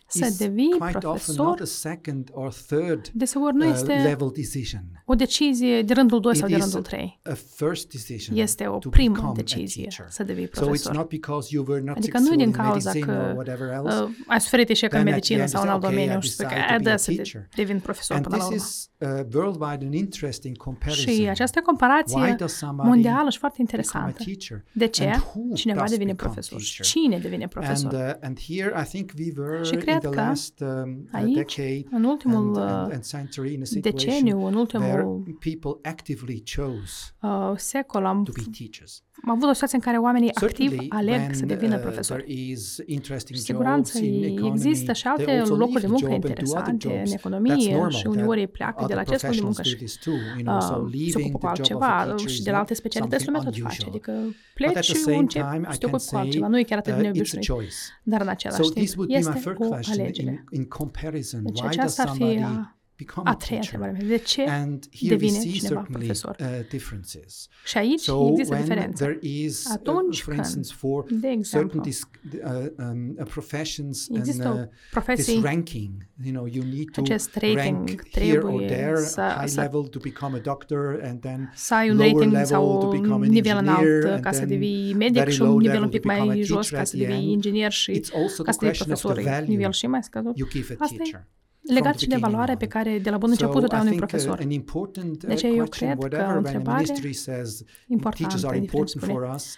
să 0.09 0.25
is 0.27 0.37
devii 0.39 0.69
quite 0.79 0.85
often 0.85 1.01
profesor 1.01 1.47
not 1.47 1.61
a 1.61 1.65
second 1.65 2.29
or 2.33 2.53
third 2.67 3.09
deseori 3.13 3.55
nu 3.57 3.67
uh, 3.67 3.73
este 3.75 3.93
level 3.93 4.31
decision. 4.35 5.03
o 5.05 5.15
decizie 5.15 5.83
de 5.83 5.93
rândul 5.93 6.21
2 6.21 6.37
sau 6.37 6.49
It 6.49 6.53
de 6.55 6.59
is 6.59 6.65
rândul 6.65 6.83
3. 6.83 7.21
A 7.25 7.33
first 7.55 7.91
decision 7.91 8.37
Este 8.39 8.67
o 8.67 8.79
to 8.79 8.89
primă 8.89 9.15
become 9.15 9.31
a 9.31 9.35
decizie 9.35 9.83
teacher. 9.83 10.07
să 10.11 10.23
devii 10.25 10.45
So 10.45 10.51
it's 10.51 10.65
profesor. 10.65 10.95
not 10.95 11.09
because 11.09 11.49
you 11.55 11.65
were 11.69 11.81
not 11.85 11.97
Adică 11.97 12.19
nu 12.19 12.25
successful 12.25 12.37
din 12.37 12.47
in 12.47 12.53
cauza 12.71 12.91
medicine 12.93 13.13
or 13.19 13.25
că 13.27 13.33
whatever 13.35 13.69
else. 13.73 14.03
uh, 14.03 14.09
ați 14.27 14.45
suferit 14.45 14.69
eșec 14.69 14.93
în 14.93 14.99
Then 14.99 15.07
at 15.09 15.15
medicină 15.15 15.39
the 15.39 15.47
sau 15.49 15.63
în 15.63 15.69
end 15.69 15.75
alt 15.75 15.83
you 15.85 15.93
say, 15.93 16.03
okay, 16.03 16.07
domeniu 16.07 16.19
I 16.19 16.27
și 16.27 16.33
spui 16.33 16.45
că 16.47 16.55
decide 16.55 16.67
to 16.69 16.75
"A, 16.75 16.79
be 16.79 16.83
da, 16.85 16.93
a 16.93 16.97
să 16.97 17.11
de- 17.11 17.17
teacher." 17.17 17.49
devin 17.55 17.79
profesor 17.81 18.17
And 18.17 18.25
până 18.27 18.37
la 18.37 18.49
this 18.49 18.91
urmă. 19.01 19.17
is 19.19 19.25
uh, 19.33 19.35
worldwide 19.35 19.85
an 19.87 19.93
interesting 19.93 20.57
comparison. 20.57 21.13
Și 21.15 21.29
această 21.29 21.59
Why 21.59 21.65
comparație 21.71 22.35
does 22.39 22.53
somebody 22.57 22.89
mondială 22.89 23.31
și 23.31 23.39
foarte 23.39 23.57
become 23.63 23.81
a 23.83 23.85
interesantă. 23.87 24.23
teacher? 24.25 24.65
De 24.73 24.87
ce? 24.87 25.05
And 25.05 25.23
who 25.35 25.55
Cineva 25.55 25.81
does 25.81 25.91
devine 25.91 26.13
become 26.13 26.33
profesor. 26.33 26.59
teacher? 26.59 26.85
Cine 26.93 27.19
devine 27.19 27.43
And, 27.43 27.53
profesor? 27.53 27.93
uh, 27.93 28.27
and 28.27 28.37
here 28.49 28.71
I 28.83 28.85
think 28.93 29.07
we 29.19 29.29
were 29.37 29.63
Și 29.65 29.75
in 29.75 29.81
cred 29.99 30.11
the 30.13 30.21
că 30.21 30.27
last 30.29 30.61
um, 30.61 31.09
uh, 31.13 31.21
aici, 31.21 31.35
decade 31.35 31.85
în 31.91 32.05
ultimul 32.05 32.37
and, 32.47 32.57
and, 32.57 32.87
uh, 32.89 32.93
and 32.95 33.05
century 33.05 33.53
in 33.53 33.61
a 33.63 33.65
deceniu, 33.81 33.93
situation 34.03 34.29
în 34.47 34.55
where 34.55 34.59
ultimul 34.59 35.37
people 35.41 35.91
actively 35.91 36.43
chose 36.57 36.93
uh, 37.23 37.53
secol 37.57 38.05
am, 38.05 38.23
to 38.25 38.33
be 38.35 38.43
teachers. 38.59 39.03
am 39.25 39.31
avut 39.31 39.49
o 39.49 39.53
situație 39.53 39.77
în 39.77 39.83
care 39.83 39.97
oamenii 39.99 40.31
activ 40.35 40.49
Certainly, 40.69 40.87
aleg 40.89 41.19
when 41.21 41.35
să 41.35 41.47
devină 41.47 41.75
uh, 41.75 41.81
profesori. 41.81 42.23
there 42.25 42.41
is 42.51 42.77
interesting 42.87 43.39
Cu 43.39 43.45
siguranță 43.45 43.99
jobs 43.99 44.11
in 44.11 44.23
economy, 44.25 44.49
există 44.55 44.93
și 44.93 45.03
they 45.03 45.13
alte 45.13 45.31
also 45.41 45.57
locuri 45.57 45.81
de 45.81 45.87
leave 45.87 46.07
muncă 46.07 46.07
the 46.07 46.15
job 46.15 46.25
and 46.25 46.45
do 46.45 46.49
other 46.51 46.69
interesante 46.69 46.71
în 46.71 46.79
jobs. 46.97 47.11
That's 47.11 47.19
economie 47.19 47.73
normal. 47.73 47.91
și 47.91 48.03
that 48.03 48.15
uneori 48.15 48.41
ei 48.41 48.47
pleacă 48.47 48.85
de 48.87 48.95
la 48.95 49.01
other 49.01 49.15
acest 49.15 49.25
loc 49.25 49.35
de 49.35 49.41
muncă 49.43 49.61
professionals 49.63 49.63
do 49.63 49.69
și 49.71 49.77
this 49.77 49.95
too, 50.07 50.19
you 50.39 50.45
know, 50.49 50.61
so 50.61 50.75
uh, 50.75 50.91
se 50.91 50.97
leaving 50.97 51.35
ocupă 51.35 51.47
cu 51.47 51.53
the 51.55 51.63
job 51.73 51.77
of 51.77 51.83
a 51.83 51.91
altceva 51.91 52.05
teacher 52.07 52.29
și 52.35 52.39
is 52.39 52.45
de 52.47 52.51
la 52.51 52.57
not 52.57 52.63
alte 52.65 52.75
specialități 52.83 53.25
something 53.25 53.45
lumea 53.47 53.51
tot 53.51 53.69
face. 53.69 53.83
unusual. 53.85 53.91
Adică 53.95 54.13
But 54.27 54.55
pleci 54.59 54.77
at 54.81 54.85
the 54.89 54.93
și 54.93 54.97
same 55.07 55.17
începi 55.25 55.51
time, 55.53 55.65
să 55.69 55.73
Și 55.75 55.79
te 55.83 55.87
can 55.87 55.95
ocupi 55.95 56.05
cu 56.09 56.15
say 56.15 56.21
altceva. 56.23 56.47
Nu 56.53 56.57
e 56.63 56.65
chiar 56.71 56.79
atât 56.83 56.93
de 56.93 57.01
uh, 57.01 57.05
it's 57.07 57.11
a 57.11 57.13
neobișnuit. 57.13 57.47
choice. 57.53 57.79
Dar 58.13 58.21
în 58.25 58.27
So 58.31 58.33
același 58.37 58.69
this 58.81 58.91
timp 58.91 58.91
would 58.99 59.11
be 59.13 59.19
my 59.19 59.25
este 59.25 59.39
third 59.45 59.59
o 59.61 59.69
question 59.73 59.86
alegere. 59.93 60.31
in, 60.51 60.61
in 60.61 60.69
comparison. 60.69 61.45
Deci 61.45 61.63
Why 61.63 61.77
does 61.77 61.79
aceasta 61.79 62.03
ar 62.03 62.09
fi 62.09 62.19
somebody 62.19 62.43
a, 62.43 62.76
become 62.97 63.29
a 63.29 63.31
a 63.33 63.37
treia 63.37 63.61
teacher? 63.61 63.81
întrebare. 63.81 64.07
mea. 64.07 64.17
De 64.17 64.23
ce 64.25 64.43
And 64.43 64.85
here 65.01 65.15
we 65.15 65.19
devine 65.19 65.39
see 65.39 65.51
cineva 65.51 65.75
certainly 65.75 66.07
profesor? 66.07 66.37
uh, 66.41 66.69
differences. 66.69 67.49
Și 67.65 67.79
aici 67.79 68.01
So 68.01 68.29
există 68.31 68.53
when 68.55 68.65
diferențe. 68.65 69.05
there 69.05 69.19
is, 69.23 69.65
uh, 69.65 69.73
Atunci 69.75 70.21
for 70.21 70.33
când, 70.35 70.45
instance, 70.45 70.73
for 70.75 71.05
de 71.05 71.13
certain 71.15 71.39
exemplu, 71.39 71.81
dis- 71.81 72.09
uh, 72.45 72.67
um, 72.79 73.15
uh, 73.19 73.27
professions 73.29 74.07
and 74.11 74.19
există 74.19 74.49
uh, 74.49 74.55
this 74.57 74.91
profesii, 74.91 75.41
ranking, 75.43 75.91
you 76.25 76.33
know, 76.35 76.47
you 76.53 76.65
need 76.65 76.91
to 76.91 77.01
acest 77.01 77.35
rating 77.35 77.57
rank 77.57 78.09
here 78.11 78.39
or 78.39 78.43
trebuie 78.43 78.67
there, 78.67 78.97
să- 78.97 79.35
high 79.39 79.49
să- 79.49 79.61
level 79.61 79.83
to 79.83 79.99
become 79.99 80.37
a 80.37 80.41
doctor, 80.41 81.01
and 81.03 81.21
then 81.21 81.53
să 81.55 81.75
ai 81.75 81.91
un 81.91 81.97
lower 81.97 82.13
rating 82.13 82.31
level 82.33 82.47
sau 82.47 82.79
to 82.81 82.89
become 82.89 83.15
un 83.15 83.23
an 83.23 83.29
nivel 83.29 83.57
engineer, 83.57 83.79
înalt 84.03 84.05
and 84.15 84.23
ca 84.23 84.33
să 84.33 84.39
then 84.39 84.49
devii 84.49 84.95
medic 84.95 85.15
very 85.15 85.33
și 85.33 85.41
low 85.41 85.51
un 85.55 85.57
nivel 85.61 85.73
level 85.73 85.85
un 85.85 85.91
pic 85.91 86.01
to 86.01 86.09
become 86.09 86.31
a 86.31 86.35
mai 86.35 86.43
jos 86.43 86.69
teacher 86.69 86.73
ca 86.75 86.81
at 86.81 86.87
să 86.87 86.97
the 86.97 87.05
devii 87.07 87.23
end. 87.23 87.33
inginer 87.33 87.71
și 87.73 87.91
it's 88.01 88.11
also 88.15 88.43
ca 88.43 88.51
the 88.51 88.53
să 88.53 88.59
devii 88.61 88.77
question 88.79 88.93
of 88.93 88.99
the 88.99 89.07
profesor 89.09 89.33
value 89.33 89.49
nivel 89.57 89.73
și 89.73 89.87
mai 89.87 90.03
scăzut. 90.03 90.37
you 90.39 90.49
give 90.49 90.77
a 90.79 90.83
Asta 90.85 90.95
e 90.95 90.97
teacher. 91.03 91.27
Legat 91.75 91.91
the 91.95 91.99
și 91.99 92.07
de 92.07 92.15
beginning 92.15 92.33
valoarea 92.33 92.53
on. 92.55 92.59
pe 92.59 92.67
care 92.67 92.99
de 92.99 93.11
la 93.11 93.19
bun 93.19 93.29
So 93.35 93.45
început 93.45 93.63
o 93.63 93.67
dai 93.67 93.79
I 93.79 93.81
unui 93.81 93.97
think 93.97 94.03
uh, 94.03 94.09
profesor. 94.09 94.39
an 94.41 94.51
important 94.51 95.23
uh, 95.23 95.27
De 95.29 95.33
aceea 95.33 95.53
eu 95.53 95.65
question, 95.65 95.89
cred 95.97 96.11
că 96.11 96.17
o 96.17 96.19
whatever, 96.19 96.35
when 96.35 96.43
the 96.45 96.51
întrebare 96.57 96.83
ministry 96.83 97.13
says 97.13 97.51
teachers 97.59 98.43
importantă, 98.43 98.47
are 98.47 98.57
indiferent 98.57 98.89
important 98.89 98.89
spune 98.89 99.13
for 99.13 99.35
us, 99.35 99.57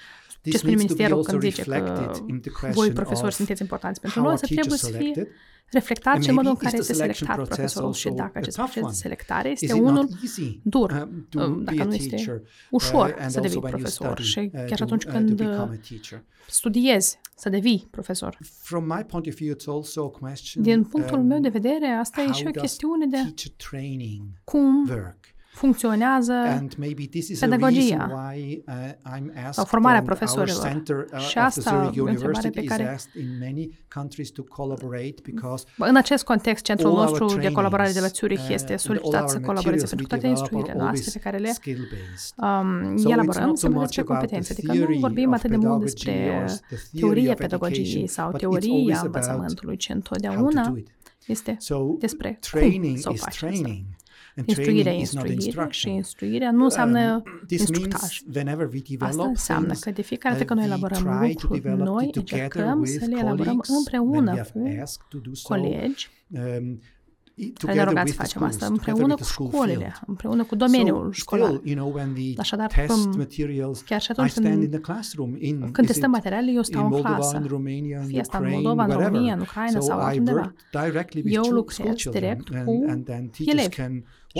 ce 0.50 0.58
this 0.58 0.60
spune 0.60 0.74
needs 0.74 0.92
to 0.92 0.96
be 0.96 1.02
ministerul 1.02 1.18
also 1.18 1.30
când 1.30 1.42
zice 1.42 1.62
că 1.62 1.70
reflected 1.70 2.28
in 2.32 2.40
the 2.40 2.50
voi 2.50 2.60
question 2.60 2.92
profesori 3.00 3.32
of 3.32 3.34
sunteți 3.40 3.62
importanți 3.62 4.00
pentru 4.00 4.18
how 4.20 4.28
noi, 4.28 4.36
are 4.36 4.46
să 4.46 4.54
trebuie 4.54 4.78
teachers 4.78 4.96
să 4.96 5.02
fie 5.02 5.12
selected. 5.14 5.36
reflectat 5.78 6.14
And 6.14 6.22
și 6.22 6.28
în 6.28 6.34
modul 6.34 6.50
în 6.50 6.56
maybe 6.60 6.70
care 6.70 6.76
is 6.76 6.86
the 6.86 6.92
este 6.92 7.02
selection 7.02 7.26
selectat 7.26 7.36
process 7.36 7.56
profesorul 7.56 7.94
și 8.02 8.06
also 8.08 8.22
dacă 8.22 8.34
a 8.36 8.40
acest 8.42 8.56
tough 8.56 8.72
proces 8.72 8.82
de 8.82 8.94
one? 8.94 9.04
selectare 9.06 9.50
Is 9.50 9.60
este 9.60 9.76
it 9.76 9.82
unul 9.88 10.06
not 10.08 10.10
easy 10.26 10.48
dur, 10.74 10.90
um, 10.90 11.26
to 11.32 11.36
um, 11.42 11.56
be 11.56 11.62
dacă 11.68 11.80
a 11.82 11.84
nu 11.84 11.94
este 11.94 12.16
teacher, 12.16 12.36
ușor 12.78 13.08
uh, 13.08 13.22
and 13.22 13.30
să 13.34 13.40
devii 13.40 13.60
also 13.60 13.66
when 13.66 13.72
you 13.72 13.80
profesor 13.80 14.12
study, 14.16 14.28
și 14.32 14.38
uh, 14.38 14.64
chiar 14.68 14.78
to, 14.80 14.84
atunci 14.88 15.04
uh, 15.04 15.10
când 15.12 15.26
to 15.26 15.32
uh, 15.32 15.48
become 15.48 15.72
a 15.78 15.80
teacher. 15.88 16.18
studiezi 16.58 17.10
să 17.42 17.48
devii 17.48 17.80
profesor. 17.90 18.38
From 18.70 18.84
my 18.94 19.02
point 19.12 19.26
of 19.30 19.34
view, 19.40 19.54
it's 19.56 19.68
also 19.76 20.00
a 20.04 20.10
question 20.10 20.62
Din 20.62 20.84
punctul 20.84 21.18
um, 21.18 21.26
meu 21.26 21.40
de 21.40 21.52
vedere, 21.58 21.86
asta 21.86 22.20
e 22.22 22.32
și 22.32 22.42
o 22.42 22.44
how 22.44 22.52
does 22.52 22.62
chestiune 22.62 23.06
de 23.06 23.16
teacher 23.16 23.52
training 23.70 24.22
cum 24.44 24.88
work. 24.88 25.36
Funcționează 25.58 26.32
And 26.32 26.74
maybe 26.78 27.02
this 27.06 27.28
is 27.28 27.42
a 27.42 27.46
pedagogia. 27.46 27.96
reason 27.96 28.10
why 28.18 28.62
uh, 28.68 28.74
I'm 29.14 29.26
asked 29.36 29.52
sau 29.52 29.64
formarea 29.64 29.98
and 29.98 30.08
our 30.08 30.16
profesorilor. 30.16 30.62
center 30.72 30.96
uh, 31.12 31.18
Și 31.20 31.38
of 31.38 31.44
asta 31.44 31.70
the 31.70 31.78
Zurich 31.80 31.96
e 31.96 32.00
o 32.00 32.04
întrebare 32.04 32.16
University 32.26 32.50
pe 32.58 32.60
is 32.62 32.68
care- 32.70 32.88
asked 32.94 33.22
in 33.22 33.28
many 33.40 33.64
countries 33.94 34.30
to 34.30 34.42
collaborate 34.42 35.14
because 35.22 35.64
În 35.78 35.96
acest 35.96 36.24
context, 36.24 36.64
centrul 36.64 36.88
all 36.90 36.96
our 36.98 37.06
nostru 37.08 37.24
de 37.26 37.32
trainings, 37.32 37.54
colaborare 37.56 37.92
de 37.92 38.00
la 38.00 38.06
Zurich 38.06 38.42
uh, 38.42 38.48
este 38.58 38.72
and 38.72 38.80
all 38.80 38.88
solicitat 38.88 39.20
our 39.20 39.30
să 39.30 39.38
colaboreze 39.40 39.84
materials 39.86 39.88
pentru 39.92 40.06
we 40.06 40.10
toate 40.12 40.22
develop 40.26 40.38
instruirile 40.40 40.72
are 40.74 40.82
noastre 40.84 41.04
always 41.08 41.16
pe 41.16 41.22
care 41.26 41.38
le 41.46 41.50
skill-based. 41.58 42.32
um, 42.46 42.96
So 43.02 43.08
it's 43.08 43.12
elaborăm, 43.16 43.46
not 43.48 43.58
se 43.58 43.64
so 43.66 43.68
mai 43.72 43.78
much 43.82 43.86
despre 43.94 44.02
about 44.02 44.16
competențe, 44.18 44.50
the 44.52 44.60
adică 44.60 44.72
nu 44.72 44.78
theory 44.84 44.98
vorbim 45.06 45.28
of 45.32 45.36
atât 45.38 45.50
de 45.54 45.56
mult 45.56 45.78
pedagogy 45.78 45.94
despre 45.94 46.14
or 46.40 46.48
the 46.48 46.76
theory 46.76 46.98
teoria 47.00 47.32
of 47.34 47.38
pedagogiei 47.44 47.80
education, 47.86 48.06
sau 48.16 48.26
but 48.30 48.36
it's 48.36 48.42
teoria 48.44 48.72
always 48.78 48.98
about 48.98 49.06
învățământului, 49.14 49.76
ci 49.82 49.86
how 49.88 49.96
to 49.96 50.00
întotdeauna 50.00 50.62
do 50.68 50.76
it. 50.82 50.88
este 51.34 51.52
So 51.68 51.76
despre 52.06 52.30
training 52.50 52.92
cum 52.92 53.02
să 53.04 53.08
o 53.08 53.12
is 53.12 53.20
faci 53.26 53.42
asta. 53.42 53.70
Training. 54.44 54.48
And 54.48 54.48
Instruirea 54.48 54.82
training 54.82 55.00
e 55.00 55.02
is 55.02 55.12
not 55.12 55.24
instruire 55.28 55.40
și 55.40 55.46
instruction. 55.46 55.92
instruirea 55.94 56.50
nu 56.50 56.64
înseamnă 56.64 57.14
Um, 57.14 57.22
this 57.46 57.60
instructaj. 57.60 58.00
means 58.00 58.22
whenever 58.34 58.66
we 58.72 58.78
Asta 58.82 59.06
develop 59.06 59.26
înseamnă 59.26 59.64
things, 59.66 59.82
că 59.82 59.90
de 59.90 60.02
fiecare 60.02 60.34
dată 60.34 60.44
uh, 60.44 60.48
când 60.50 60.60
noi 60.60 60.68
we 60.68 60.74
elaborăm 60.74 61.02
try 61.20 61.34
to 61.34 61.40
lucruri 61.42 61.60
develop 61.62 61.86
noi, 61.86 62.04
it 62.06 62.12
together 62.12 62.42
încercăm 62.42 62.78
with 62.78 62.90
să 62.92 63.04
le 63.08 63.16
elaborăm 63.18 63.36
colleagues 63.36 63.68
when 63.68 63.78
împreună 63.78 64.30
we 64.32 64.36
have 64.38 64.50
cu 64.76 64.82
asked 64.82 65.06
to 65.08 65.18
do 65.26 65.34
so. 65.34 65.48
colegi 65.54 66.08
Um, 66.30 66.80
i- 67.34 67.52
care 67.52 67.72
ne 67.74 67.82
together 67.82 67.88
rugați 67.88 68.10
with 68.10 68.16
să 68.20 68.22
the 68.22 68.26
facem 68.26 68.40
schools, 68.40 68.54
asta, 68.54 68.66
together 68.66 68.88
împreună 68.88 69.12
with 69.14 69.20
cu 69.20 69.24
the 69.24 69.32
school 69.32 69.48
școlile, 69.50 69.78
field. 69.78 70.02
împreună 70.06 70.42
cu 70.44 70.54
domeniul 70.64 71.04
so 71.04 71.10
școlar. 71.12 71.48
still, 71.50 71.60
you 71.70 71.76
know, 71.80 71.88
when 71.96 72.08
we 72.16 72.32
Așadar, 72.36 72.66
test 72.72 72.88
când- 73.02 73.14
materials, 73.16 73.80
chiar 73.80 74.00
și 74.00 74.06
I 74.10 74.12
atunci 74.12 74.30
stand 74.30 74.46
când- 74.46 74.62
in 74.62 74.70
the 74.70 74.80
classroom 74.80 75.30
in 75.38 75.56
Când 75.76 75.86
is 75.88 75.92
testăm 75.92 76.10
it 76.10 76.16
materiale, 76.16 76.50
eu 76.50 76.56
in 76.56 76.62
stau 76.62 76.82
în 76.82 76.88
Moldova, 76.88 77.14
clasă. 77.14 77.36
in 77.36 77.46
Romania, 77.56 77.98
in 78.02 78.06
Fie 78.06 78.20
asta 78.20 78.36
în 78.38 78.44
Ukraine, 78.44 78.62
Moldova, 78.62 78.82
în 78.84 78.88
wherever. 78.88 79.12
România, 79.12 79.34
în 79.34 79.40
Ucraina 79.40 79.80
so 79.80 79.86
sau 79.86 79.98
I 79.98 80.02
altundeva. 80.02 80.40
work 80.40 80.54
directly 80.84 81.20
with 81.24 81.36
Eu 81.36 81.42
chil- 81.42 81.54
lucrez 81.54 81.76
school 81.76 81.94
children 81.94 82.22
direct 82.22 82.48
and, 82.54 82.64
cu 82.66 82.84
and 82.92 83.04
then 83.04 83.22
teachers 83.36 83.58
elevi. 83.58 83.74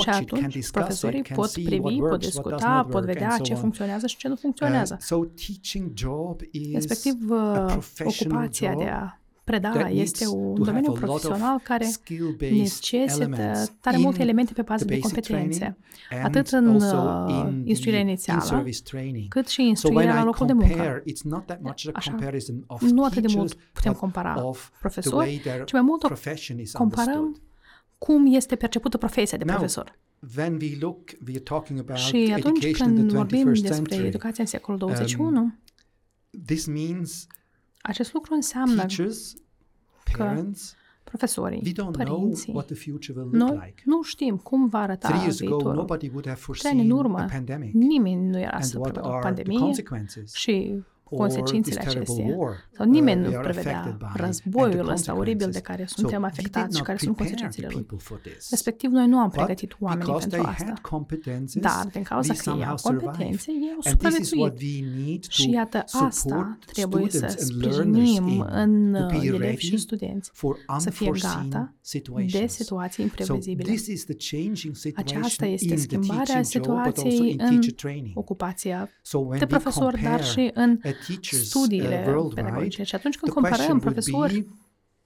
Can 0.04 0.12
Și 0.12 0.18
watch 0.18 0.22
it, 0.22 0.28
can 0.28 0.38
atunci 0.38 0.52
discuss 0.54 0.70
profesorii 0.84 1.18
it, 1.18 1.26
can 1.26 1.36
pot 1.36 1.48
see 1.48 1.64
privi, 1.64 1.82
what 1.82 1.92
pot 1.94 2.02
works, 2.02 2.24
what 2.24 2.44
does 2.44 2.52
discuta, 2.52 2.74
not 2.76 2.84
pot 2.84 2.94
work, 2.94 3.06
vedea 3.06 3.30
and 3.30 3.40
ce 3.40 3.44
so 3.52 3.54
on. 3.54 3.60
funcționează 3.60 4.06
și 4.06 4.16
ce 4.16 4.26
nu 4.28 4.34
Uh, 4.34 4.40
funcționează. 4.40 4.96
so 5.00 5.16
teaching 5.24 5.90
job 5.94 6.40
is 6.50 6.72
Respectiv, 6.72 7.30
a 7.30 7.34
uh, 7.64 7.66
professional 7.72 8.36
ocupația 8.36 8.70
job 8.70 8.80
de 8.82 8.88
a 8.88 9.12
preda 9.44 9.68
that 9.70 9.82
needs 9.84 10.00
este 10.00 10.26
un 10.26 10.54
to 10.54 10.64
have 10.64 10.80
domeniu 10.80 10.90
a 10.90 10.92
lot 10.94 11.02
of 11.04 11.08
profesional 11.20 11.58
care 11.62 11.84
skill-based 11.84 12.58
necesită 12.58 12.96
elements 13.22 13.72
tare 13.80 13.96
in 13.96 14.02
multe 14.02 14.22
elemente 14.22 14.52
pe 14.52 14.62
bază 14.62 14.84
the 14.84 14.94
de 14.94 15.00
basic 15.00 15.14
competențe, 15.14 15.58
training 16.08 16.26
atât 16.26 16.52
and 16.52 16.66
în 16.66 16.72
also 16.72 16.96
uh, 17.26 17.44
in 17.44 17.62
instruirea 17.66 18.00
the 18.00 18.08
inițială, 18.08 18.40
in-service 18.42 18.78
training. 18.82 19.28
cât 19.28 19.46
și 19.48 19.54
So 19.54 19.60
when 19.62 19.68
instruirea 19.68 20.14
la 20.14 20.20
I 20.20 20.24
locul 20.24 20.46
de 20.46 20.52
muncă. 20.52 20.68
compare, 20.68 21.02
it's 21.10 21.22
not 21.24 21.46
that 21.46 21.60
much 21.62 21.86
a 21.86 21.90
Așa, 21.94 22.10
comparison 22.10 22.64
of 22.66 22.82
nu 22.82 23.04
atât 23.04 23.22
de 23.22 23.32
mult 23.34 23.48
teachers, 23.48 23.70
putem 23.72 23.92
but 23.92 24.00
compara 24.00 24.44
of 24.46 24.68
the 24.68 24.76
profesori, 24.80 25.16
way 25.16 25.36
their 25.42 25.64
ci 25.64 25.72
mai 25.72 25.82
mult 25.82 26.02
o 26.02 26.06
profession 26.06 26.58
is 26.58 26.72
comparăm 26.72 27.18
understood. 27.20 27.46
Cum 27.98 28.34
este 28.34 28.56
percepută 28.56 28.96
profesia 28.96 29.38
de 29.38 29.44
Now, 29.44 29.54
profesor. 29.54 29.98
When 30.36 30.56
we 30.60 30.76
look, 30.80 30.98
we 31.26 31.30
are 31.32 31.38
talking 31.38 31.78
about 31.78 31.96
Și 31.98 32.32
atunci 32.36 32.64
education 32.64 32.88
in 32.90 32.96
când 32.96 33.08
the 33.08 33.16
vorbim 33.16 33.48
21st 33.48 33.60
despre 33.62 33.74
century. 33.74 34.06
educația 34.06 34.42
în 34.44 34.50
secolul 34.50 34.80
Um, 34.82 34.86
21, 34.88 35.54
This 36.44 36.66
means 36.66 37.26
acest 37.82 38.12
lucru 38.12 38.34
înseamnă 38.34 38.74
teachers, 38.76 39.34
parents, 40.16 40.74
profesorii, 41.04 41.60
we 41.64 41.70
don't 41.72 41.74
know 41.74 41.90
părinții. 41.90 42.52
what 42.52 42.66
the 42.66 42.74
future 42.74 43.20
will 43.20 43.36
look 43.36 43.48
Noi 43.48 43.60
like. 43.66 43.82
nu 43.84 44.02
știm 44.02 44.36
cum 44.36 44.68
va 44.68 44.78
arăta 44.78 45.08
Three 45.08 45.20
years 45.20 45.40
ago, 45.40 45.54
viitorul. 45.56 45.74
nobody 45.78 46.08
would 46.08 46.26
have 46.26 46.40
Trei 46.58 46.70
ani 46.70 46.80
în 46.80 46.86
foreseen 46.88 46.90
urmă, 46.90 47.18
a 47.18 47.24
pandemic 47.32 47.72
nimeni 47.72 48.28
nu 48.28 48.38
era 48.38 48.50
and 48.50 48.64
să 48.64 48.78
what 48.78 48.92
prevedă 48.92 49.12
o 49.12 49.16
are 49.16 49.20
the 49.20 49.28
pandemie 49.34 49.58
consequences 49.58 50.34
și 50.34 50.50
or 50.50 50.76
this 50.76 50.84
consecințele 51.16 51.80
terrible 51.80 52.00
acesteia. 52.00 52.36
war 52.36 52.54
Sau 52.72 52.86
nimeni 52.86 53.20
uh, 53.20 53.26
nu 53.26 53.30
we 53.32 53.36
are 53.38 53.48
prevedea 53.48 53.78
affected 53.80 53.98
by 53.98 54.04
and 54.04 54.14
the 54.14 54.24
războiul 54.24 54.88
ăsta 54.88 55.16
oribil 55.16 55.36
de 55.38 55.44
consequences. 55.44 55.62
care 55.68 55.84
So 55.86 55.94
suntem 55.96 56.22
we 56.22 56.28
did 56.28 56.38
afectați 56.38 56.70
și 56.72 56.76
not 56.78 56.86
care 56.86 56.98
sunt 56.98 57.16
prepare 57.16 57.34
consecințele 57.34 57.66
the 57.66 57.76
lui. 57.76 57.84
people 57.84 58.04
for 58.08 58.18
this. 58.18 58.50
Respectiv, 58.50 58.90
noi 58.90 59.06
nu 59.06 59.18
am 59.18 59.28
But 59.28 59.34
pregătit 59.36 59.76
oamenii 59.80 60.04
because 60.04 60.26
pentru 60.28 60.40
they 60.42 60.52
asta. 60.54 60.64
had 60.66 60.78
competences, 60.78 61.62
Dar, 61.62 61.86
din 61.92 62.02
cauza 62.02 62.32
we 62.32 62.38
că 62.38 62.42
ei 62.48 62.52
somehow 62.52 62.70
au 62.70 62.76
survived. 62.76 63.04
competențe, 63.08 63.50
ei 63.50 63.70
au 63.76 63.80
And 63.88 63.96
this 63.98 64.18
is 64.18 64.32
what 64.32 64.52
supraviețuit. 64.58 64.84
we 64.94 65.02
need 65.04 65.22
Și 65.28 65.46
to 65.48 65.52
iată, 65.58 65.78
asta 65.78 66.10
support 66.10 66.64
trebuie 66.72 67.10
să 67.10 67.26
students 67.28 67.50
and 67.50 67.62
learners 67.62 68.08
sprijinim 68.08 68.38
in, 68.38 68.46
în 68.62 68.92
to 68.92 69.04
uh, 69.14 69.20
be 69.20 69.26
elevi 69.26 69.62
și 69.64 69.70
ready 69.70 69.82
studenți 69.82 70.30
for 70.32 70.56
să 70.78 70.90
fie 70.90 71.06
unforeseen 71.06 71.48
gata 71.50 71.72
de 71.74 71.78
situations. 71.80 72.52
situații 72.52 72.96
So 73.02 73.08
imprevizibile. 73.08 73.72
this 73.72 73.86
is 73.86 74.04
the 74.04 74.16
changing 74.30 74.74
situation 74.76 75.16
Aceasta 75.18 75.46
este 75.46 75.64
in 75.66 75.70
the 75.74 75.80
schimbarea 75.86 76.24
teaching 76.24 76.64
job, 76.64 76.74
but 76.76 76.86
also 76.86 77.00
situației 77.00 77.30
in 77.30 77.38
în 77.40 77.48
teacher 77.48 77.72
training. 77.72 78.16
ocupația 78.18 78.88
So 79.02 79.18
when 79.18 79.38
de 79.38 79.44
we 79.44 79.46
profesor, 79.58 79.82
dar 79.92 80.00
compare 80.02 80.22
și 80.22 80.50
în 80.54 80.70
uh, 80.70 80.76
teachers 80.82 80.97
uh, 80.97 80.97
studiile 81.20 82.04
worldwide, 82.06 82.42
pedagogice. 82.42 82.82
Și 82.82 82.94
atunci 82.94 83.16
când 83.16 83.32
the 83.32 83.40
question 83.40 83.66
comparăm 83.66 83.78
would 83.78 84.04
profesori 84.04 84.40
be, 84.40 84.46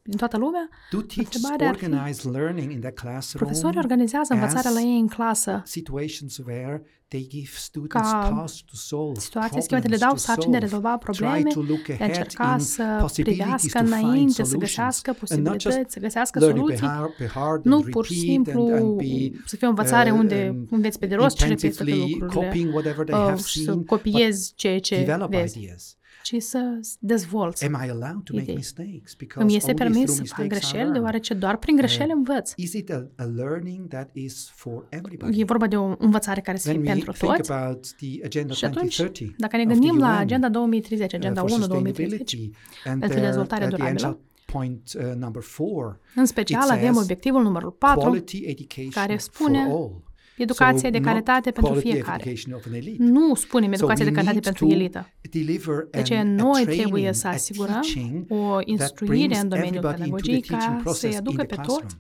din 0.03 0.17
toată 0.17 0.37
lumea, 0.37 0.69
do 0.91 1.01
teachers 1.01 1.35
întrebarea 1.35 1.69
ar 1.69 1.75
fi, 1.75 1.85
organize 1.85 2.29
learning 2.29 2.71
in 2.71 2.79
their 2.79 2.95
classroom 2.95 3.45
profesorii 3.45 3.79
organizează 3.79 4.33
învățarea 4.35 4.71
la 4.71 4.79
as 4.79 4.85
ei 4.85 4.99
în 4.99 5.09
clasă. 5.09 5.63
situations 5.65 6.39
where 6.47 6.83
they 7.09 7.27
give 7.31 7.51
students 7.55 8.11
ca 8.11 8.33
tasks 8.35 8.61
to 8.61 8.77
solve 8.77 9.21
situații 9.21 9.59
în 9.61 9.67
care 9.67 9.89
le 9.89 9.97
dau 9.97 9.99
problems 9.99 10.25
to 10.25 10.31
sarcini 10.31 10.53
de 10.53 10.59
solve, 10.59 10.65
rezolva 10.67 10.97
probleme, 10.97 11.43
try 11.43 11.53
to 11.53 11.61
look 11.61 11.83
de 11.83 11.93
a 11.93 11.95
ahead 11.95 12.17
încerca 12.17 12.53
in 12.53 12.59
să 12.59 12.97
possibilities 13.01 13.45
privească 13.45 13.79
to 13.79 13.85
find 13.85 13.93
înainte, 13.93 14.33
să 14.33 14.43
solutions 14.43 15.03
găsească 15.03 15.11
and 15.11 15.47
not 15.47 15.61
just 15.61 15.65
posibilități, 15.65 15.93
să 15.93 16.01
găsească 16.01 16.39
learning 16.39 16.67
soluții, 16.67 16.87
by 16.87 16.93
heart, 16.93 17.17
by 17.19 17.27
heart 17.27 17.65
nu 17.65 17.75
and 17.75 17.91
pur 17.91 18.05
și 18.05 18.13
repeat 18.13 18.31
simplu 18.31 18.61
and, 18.63 18.73
and 18.73 18.97
be 18.97 19.43
să 19.45 19.57
fie 19.57 19.67
o 19.67 19.71
învățare 19.71 20.11
uh, 20.11 20.19
unde 20.19 20.49
um, 20.55 20.67
înveți 20.71 20.99
pe 20.99 21.07
de 21.07 21.15
rost 21.15 21.37
și 21.37 21.47
repeți 21.49 21.77
toate 21.77 21.91
intensively 21.91 22.21
lucrurile. 22.21 22.49
copying 22.49 22.73
whatever 22.75 23.05
they 23.05 23.19
have 23.19 23.33
uh, 23.33 23.45
și 23.45 23.59
să 23.59 23.65
seen, 23.65 23.77
but 23.77 23.87
copiezi 23.87 24.53
ceea 24.55 24.81
ce 24.81 24.97
develop 24.97 25.31
vezi, 25.31 25.59
ideas. 25.59 25.97
Ci 26.23 26.37
să 26.39 26.81
dezvolți. 26.99 27.65
Am 27.65 27.83
I 27.85 27.89
allowed 27.89 28.23
to 28.25 28.33
make 28.33 28.43
idei. 28.43 28.55
mistakes? 28.55 29.15
Because 29.15 29.43
Îmi 29.47 29.57
este 29.57 29.71
only 29.71 29.83
permis 29.83 30.03
through 30.05 30.19
să 30.29 30.35
fac 30.35 30.39
mistakes 30.39 30.47
I 30.47 30.61
greșeli, 30.61 30.79
learn. 30.83 30.93
deoarece 30.93 31.35
doar 31.35 31.57
prin 31.57 31.77
greșeli 31.77 32.11
învăț. 32.13 32.53
Is 32.57 32.73
it 32.73 32.91
a, 32.91 33.11
a 33.17 33.25
learning 33.25 33.89
that 33.89 34.11
is 34.13 34.51
for 34.55 34.87
everybody? 34.89 35.41
E 35.41 35.45
vorba 35.45 35.67
de 35.67 35.77
o 35.77 35.95
învățare 35.99 36.41
care 36.41 36.57
să 36.57 36.69
fie 36.71 36.79
When 36.79 36.87
we 36.89 36.95
pentru 36.95 37.13
think 37.13 37.37
toți. 37.37 37.53
about 37.53 37.87
the 37.97 38.21
Agenda 38.25 38.53
Și 38.55 38.65
atunci, 38.65 38.97
2030 38.97 39.35
dacă 39.39 39.57
ne 39.57 39.63
of 39.63 39.69
the 39.69 39.79
gândim 39.79 39.99
la 39.99 40.09
UN, 40.09 40.17
Agenda 40.17 40.49
2030, 40.49 41.13
uh, 41.13 41.19
Agenda 41.19 41.41
for 41.41 41.51
1 41.51 41.67
2030, 41.67 42.19
sustainability, 42.21 42.59
and 42.85 42.99
pentru 43.01 43.09
there, 43.09 43.27
dezvoltare 43.27 43.65
at 43.65 43.69
the 43.69 43.77
durabilă. 43.77 44.07
agenda 44.09 44.19
point 44.53 44.83
uh, 44.97 45.15
number 45.17 45.43
four, 45.43 46.01
în 46.15 46.27
special 46.27 46.63
it 46.65 46.71
avem 46.71 46.93
says 46.93 47.03
obiectivul 47.05 47.43
numărul 47.43 47.71
4, 47.71 48.01
quality 48.01 48.43
education 48.47 48.91
care 48.91 49.13
for 49.17 49.21
spune 49.21 49.59
all. 49.59 49.91
Educație 50.37 50.91
de 50.91 50.99
not 50.99 51.07
calitate 51.07 51.51
pentru 51.51 51.73
quality 51.73 51.91
fiecare. 51.91 52.23
education 52.23 52.55
of 52.55 52.67
an 52.67 52.73
elite. 52.75 53.03
Nu 53.03 53.35
spunem 53.35 53.69
So 53.69 53.75
educație 53.75 54.05
we 54.05 54.11
de 54.11 54.17
calitate 54.17 54.35
need 54.35 54.45
pentru 54.45 54.67
to 54.67 54.73
elită. 54.73 55.09
deliver 55.31 55.87
De 55.91 55.99
aceea 55.99 56.21
an- 56.21 56.39
a 56.39 56.43
noi 56.43 56.63
training, 56.63 56.81
trebuie 56.87 57.13
să 57.13 57.27
a 57.27 57.31
asigurăm 57.31 57.73
teaching 57.81 58.25
o 58.29 58.51
that 58.51 58.67
instruire 58.67 59.15
brings 59.17 59.41
în 59.41 59.49
domeniul 59.49 59.77
everybody 59.77 60.03
into 60.09 60.17
the 60.17 60.27
pedagogiei 60.27 60.41
teaching 60.41 60.75
ca 60.77 60.81
process 60.83 61.01
să-i 61.01 61.11
in 61.11 61.17
aducă 61.17 61.37
the 61.37 61.47
pe 61.47 61.55
classroom. 61.55 61.81
toți, 61.81 61.97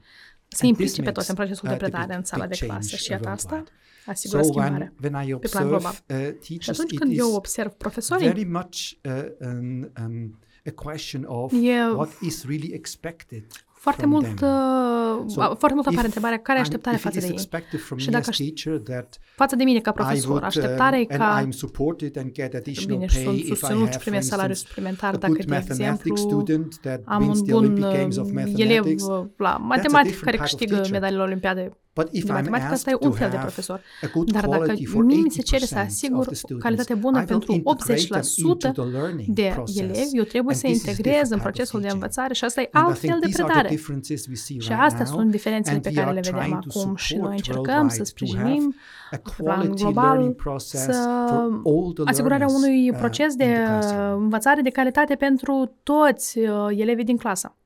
să 0.49 0.59
And 0.61 0.68
implice 0.71 0.92
this 0.92 1.05
pe 1.05 1.11
toți 1.12 1.31
în 1.31 1.35
makes, 1.38 1.59
procesul 1.59 1.68
de 1.68 1.75
uh, 1.75 1.81
the 1.81 1.88
predare 1.88 2.12
big- 2.12 2.18
în 2.18 2.25
sala 2.25 2.47
big 2.47 2.59
de 2.59 2.66
clasă 2.66 2.79
change 2.88 2.97
și 2.97 3.11
iată 3.11 3.29
asta 3.29 3.55
worldwide. 3.55 3.79
asigură 4.07 4.42
So 4.42 4.49
schimbare. 4.49 4.92
when, 5.01 5.14
when 5.14 5.27
I 5.29 5.31
pe 5.35 5.49
plan 5.49 5.64
observe 5.64 5.68
global. 5.68 5.95
uh, 6.09 6.16
Și 6.42 6.49
teachers, 6.49 6.79
atunci 6.79 6.92
it 6.92 6.99
când 6.99 7.18
eu 7.18 7.29
is 7.29 7.35
observ 7.35 7.71
profesorii, 7.73 8.27
very 8.29 8.45
much 8.45 8.77
uh, 9.05 9.12
an, 9.40 9.90
um, 10.05 10.38
a 10.66 10.71
question 10.85 11.23
of 11.27 11.53
E 11.53 11.85
what 12.01 12.11
is 12.21 12.45
really 12.45 12.71
expected 12.73 13.45
foarte 13.85 14.01
from 14.01 14.11
mult, 14.12 14.35
them. 14.37 14.49
uh, 14.49 15.25
So 15.27 15.40
foarte 15.40 15.75
mult 15.79 15.87
apare 15.87 15.99
if 16.01 16.05
întrebarea 16.05 16.38
care 16.38 16.59
e 16.59 16.61
I'm- 16.61 16.64
așteptarea 16.64 16.99
if 16.99 17.05
it 17.05 17.11
față 17.12 17.18
de 17.21 17.25
is 17.27 17.31
ei. 17.33 17.37
expected 17.38 17.81
from 17.81 17.99
Și 17.99 18.07
me 18.09 18.12
dacă 18.12 18.27
as 18.31 18.37
teacher 18.37 18.79
that 18.79 19.18
Față 19.37 19.57
de 19.57 19.64
mine 19.64 19.79
ca 19.81 19.90
I 19.90 19.92
profesor, 20.01 20.31
would, 20.31 20.45
așteptarea 20.45 20.99
e 20.99 21.07
um, 21.11 21.16
ca 21.18 21.35
and 21.35 21.47
I'm 21.47 21.57
supported 21.57 22.16
and 22.16 22.33
get 22.33 22.55
additional 22.55 22.97
bine 22.97 23.07
și 23.11 23.14
pay 23.16 23.25
sunt 23.25 23.37
if 23.38 23.45
I 23.45 23.49
susținut 23.49 23.79
have, 23.79 23.90
și 23.90 23.92
for 23.99 24.03
primesc 24.03 24.29
salariu 24.29 24.51
instance, 24.51 24.75
suplimentar 24.75 25.14
a 25.14 25.16
dacă, 25.16 25.33
good 25.33 25.45
de 25.47 25.55
mathematics 25.55 26.05
exemplu, 26.11 26.16
student 26.16 26.79
that 26.81 27.01
am 27.05 27.23
wins 27.23 27.38
un 27.38 27.45
the 27.45 27.53
bun 27.55 27.62
Olympic 27.64 27.85
Games 27.99 28.16
of 28.16 28.27
uh, 28.31 28.33
elev 28.37 28.85
mathematics. 28.85 29.03
uh, 29.03 29.25
la 29.37 29.57
matematică 29.57 30.09
different 30.14 30.25
care 30.25 30.37
type 30.37 30.42
of 30.42 30.49
câștigă 30.51 30.75
teacher. 30.75 30.92
medaliile 30.92 31.23
olimpiade 31.23 31.62
But 31.95 32.09
if 32.11 32.25
de 32.25 32.31
I'm 32.31 32.35
matematică, 32.35 32.73
asta 32.73 32.91
e 32.91 32.93
asked 32.93 33.07
un 33.09 33.11
to 33.11 33.17
fel 33.17 33.31
de 33.31 33.37
have 33.37 33.47
profesor. 33.49 33.81
a 34.03 34.07
good 34.15 34.33
Dar 34.33 34.45
dacă 34.47 34.57
quality 34.65 34.85
for 34.87 35.05
mie 35.05 35.17
mi 35.17 35.31
se 35.31 35.43
cere 35.43 35.65
80% 35.65 35.69
să 35.69 35.75
of 35.79 35.85
asigur 35.87 36.25
the 36.25 36.35
students, 36.35 36.65
calitate 36.65 36.95
bună 36.95 37.17
I 37.17 37.21
will 37.21 37.29
pentru 37.29 37.53
integrate 37.53 38.03
them 38.09 38.21
80% 38.23 38.37
into 38.37 38.83
the 38.83 38.91
learning 38.99 39.29
de 39.29 39.51
process. 39.55 39.79
elevi, 39.79 40.17
eu 40.21 40.25
trebuie 40.25 40.55
And 40.55 40.63
să 40.63 40.67
this 40.67 40.77
is 40.77 40.83
integrez 40.87 41.03
different 41.03 41.31
în 41.31 41.37
type 41.37 41.37
of 41.37 41.43
procesul 41.43 41.81
de 41.81 41.87
teaching. 41.87 42.03
învățare 42.03 42.33
și 42.35 42.45
asta 42.45 42.61
e 42.61 42.69
And 42.73 42.85
I 42.85 42.89
alt 42.89 42.99
think 42.99 43.13
fel 43.13 43.21
de 43.21 43.27
these 43.27 43.43
are 43.43 43.51
the 43.51 43.59
predare. 43.61 43.75
differences 43.77 44.21
we 44.27 44.35
see 44.35 44.59
Și 44.67 44.69
right 44.69 44.83
astea 44.89 45.05
now, 45.09 45.15
sunt 45.17 45.31
diferențele 45.31 45.75
and 45.75 45.83
pe 45.85 45.89
we 45.89 45.95
care 45.95 46.07
are 46.11 46.15
le 46.19 46.23
vedem 46.25 46.39
trying 46.41 46.59
to 46.67 46.79
acum 46.79 46.97
și 46.97 47.13
noi 47.15 47.21
support 47.23 47.39
încercăm 47.39 47.85
să 47.89 48.03
worldwide 48.03 48.03
to 48.03 48.05
sprijinim 48.13 48.65
have 49.11 49.17
a 49.17 49.17
pe 49.17 49.43
plan 49.43 49.59
quality 49.61 49.83
global 49.83 50.05
learning 50.13 50.35
process 50.45 50.83
să 50.85 50.93
for 51.29 51.61
all 51.71 51.87
the 51.97 52.03
asigurarea 52.13 52.47
learners, 52.47 52.63
unui 52.67 52.91
uh, 52.91 52.97
proces 53.03 53.31
in 53.33 53.39
de 53.43 53.45
the 53.53 53.65
classroom. 53.65 54.13
uh, 54.17 54.21
învățare 54.27 54.61
de 54.69 54.71
calitate 54.71 55.15
pentru 55.15 55.55
toți 55.83 56.39
uh, 56.39 56.49
elevii 56.85 57.05
din 57.05 57.17
clasă. 57.17 57.57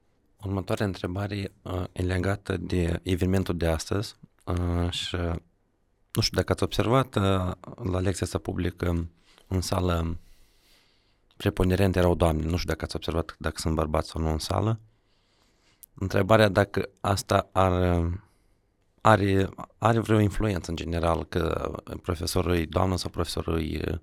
Următoarea 0.46 0.86
întrebare 0.86 1.52
uh, 1.62 1.84
e 1.92 2.02
legată 2.02 2.56
de 2.56 3.00
evenimentul 3.02 3.56
de 3.56 3.66
astăzi 3.66 4.16
uh, 4.44 4.90
și 4.90 5.14
uh, 5.14 5.34
nu 6.12 6.22
știu 6.22 6.36
dacă 6.36 6.52
ați 6.52 6.62
observat, 6.62 7.14
uh, 7.14 7.52
la 7.82 7.98
lecția 7.98 8.26
asta 8.26 8.38
publică 8.38 9.08
în 9.46 9.60
sală 9.60 10.16
preponderent 11.36 11.96
erau 11.96 12.14
doamne, 12.14 12.42
nu 12.42 12.56
știu 12.56 12.68
dacă 12.68 12.84
ați 12.84 12.96
observat 12.96 13.36
dacă 13.38 13.54
sunt 13.58 13.74
bărbați 13.74 14.08
sau 14.08 14.22
nu 14.22 14.30
în 14.30 14.38
sală. 14.38 14.80
Întrebarea 15.94 16.48
dacă 16.48 16.88
asta 17.00 17.48
ar, 17.52 17.98
uh, 17.98 18.12
are, 19.00 19.48
are 19.78 19.98
vreo 19.98 20.20
influență 20.20 20.70
în 20.70 20.76
general 20.76 21.24
că 21.24 21.72
profesorul 22.02 22.54
e 22.54 22.64
doamnă 22.64 22.96
sau 22.96 23.10
profesorul 23.10 23.72
e 23.72 24.02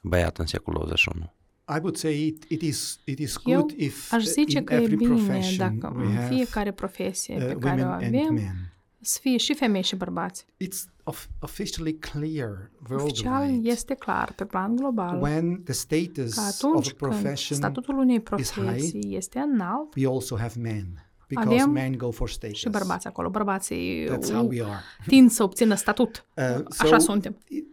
băiat 0.00 0.38
în 0.38 0.46
secolul 0.46 0.80
21. 0.80 1.32
I 1.76 1.78
would 1.82 1.96
say 1.96 2.26
it, 2.26 2.44
it 2.48 2.62
is 2.62 2.98
it 3.04 3.18
is 3.18 3.36
Eu 3.44 3.58
good 3.60 3.70
if 3.76 4.12
aș 4.12 4.22
uh, 4.24 4.30
zice 4.30 4.58
in 4.58 4.64
că 4.64 4.74
e 4.74 4.76
every 4.76 4.96
bine 4.96 5.14
profession 5.14 5.78
dacă 5.78 5.94
we 5.98 6.04
în 6.04 6.12
have 6.14 6.34
fiecare 6.34 6.72
profesie 6.72 7.34
uh, 7.34 7.46
pe 7.46 7.54
care 7.58 7.80
o 7.82 7.84
women 7.84 8.04
and 8.04 8.14
avem 8.14 8.34
men. 8.34 8.72
să 9.00 9.18
fie 9.22 9.36
și 9.36 9.54
femei 9.54 9.82
și 9.82 9.96
bărbați. 9.96 10.44
It's 10.64 10.84
of, 11.04 11.26
officially 11.40 11.92
clear 11.98 12.70
Oficial 12.90 13.32
worldwide 13.32 13.68
este 13.70 13.94
clar 13.94 14.32
pe 14.32 14.44
plan 14.44 14.76
global 14.76 15.20
when 15.22 15.62
the 15.64 15.72
status 15.72 16.34
că 16.34 16.40
of 16.40 16.46
atunci 16.46 16.86
a 16.86 16.92
când 16.96 17.12
profession 17.12 17.58
statutul 17.58 17.98
unei 17.98 18.14
high, 18.16 18.24
profesii 18.28 19.16
este 19.16 19.38
înalt 19.38 19.94
we 19.96 20.06
also 20.06 20.36
have 20.36 20.60
men 20.60 20.86
because 21.28 21.54
Avem 21.54 21.70
men 21.70 21.96
go 21.96 22.10
for 22.10 22.28
status. 22.30 22.58
și 22.58 22.68
bărbați 22.68 23.06
acolo. 23.06 23.28
Bărbații 23.30 24.04
That's 24.10 24.32
how 24.32 24.46
we 24.48 24.62
are. 24.62 24.80
tind 25.06 25.30
să 25.30 25.42
obțină 25.42 25.74
statut. 25.74 26.24
Uh, 26.36 26.64
Așa 26.78 26.98
so 26.98 27.10
suntem. 27.10 27.36
i- 27.48 27.64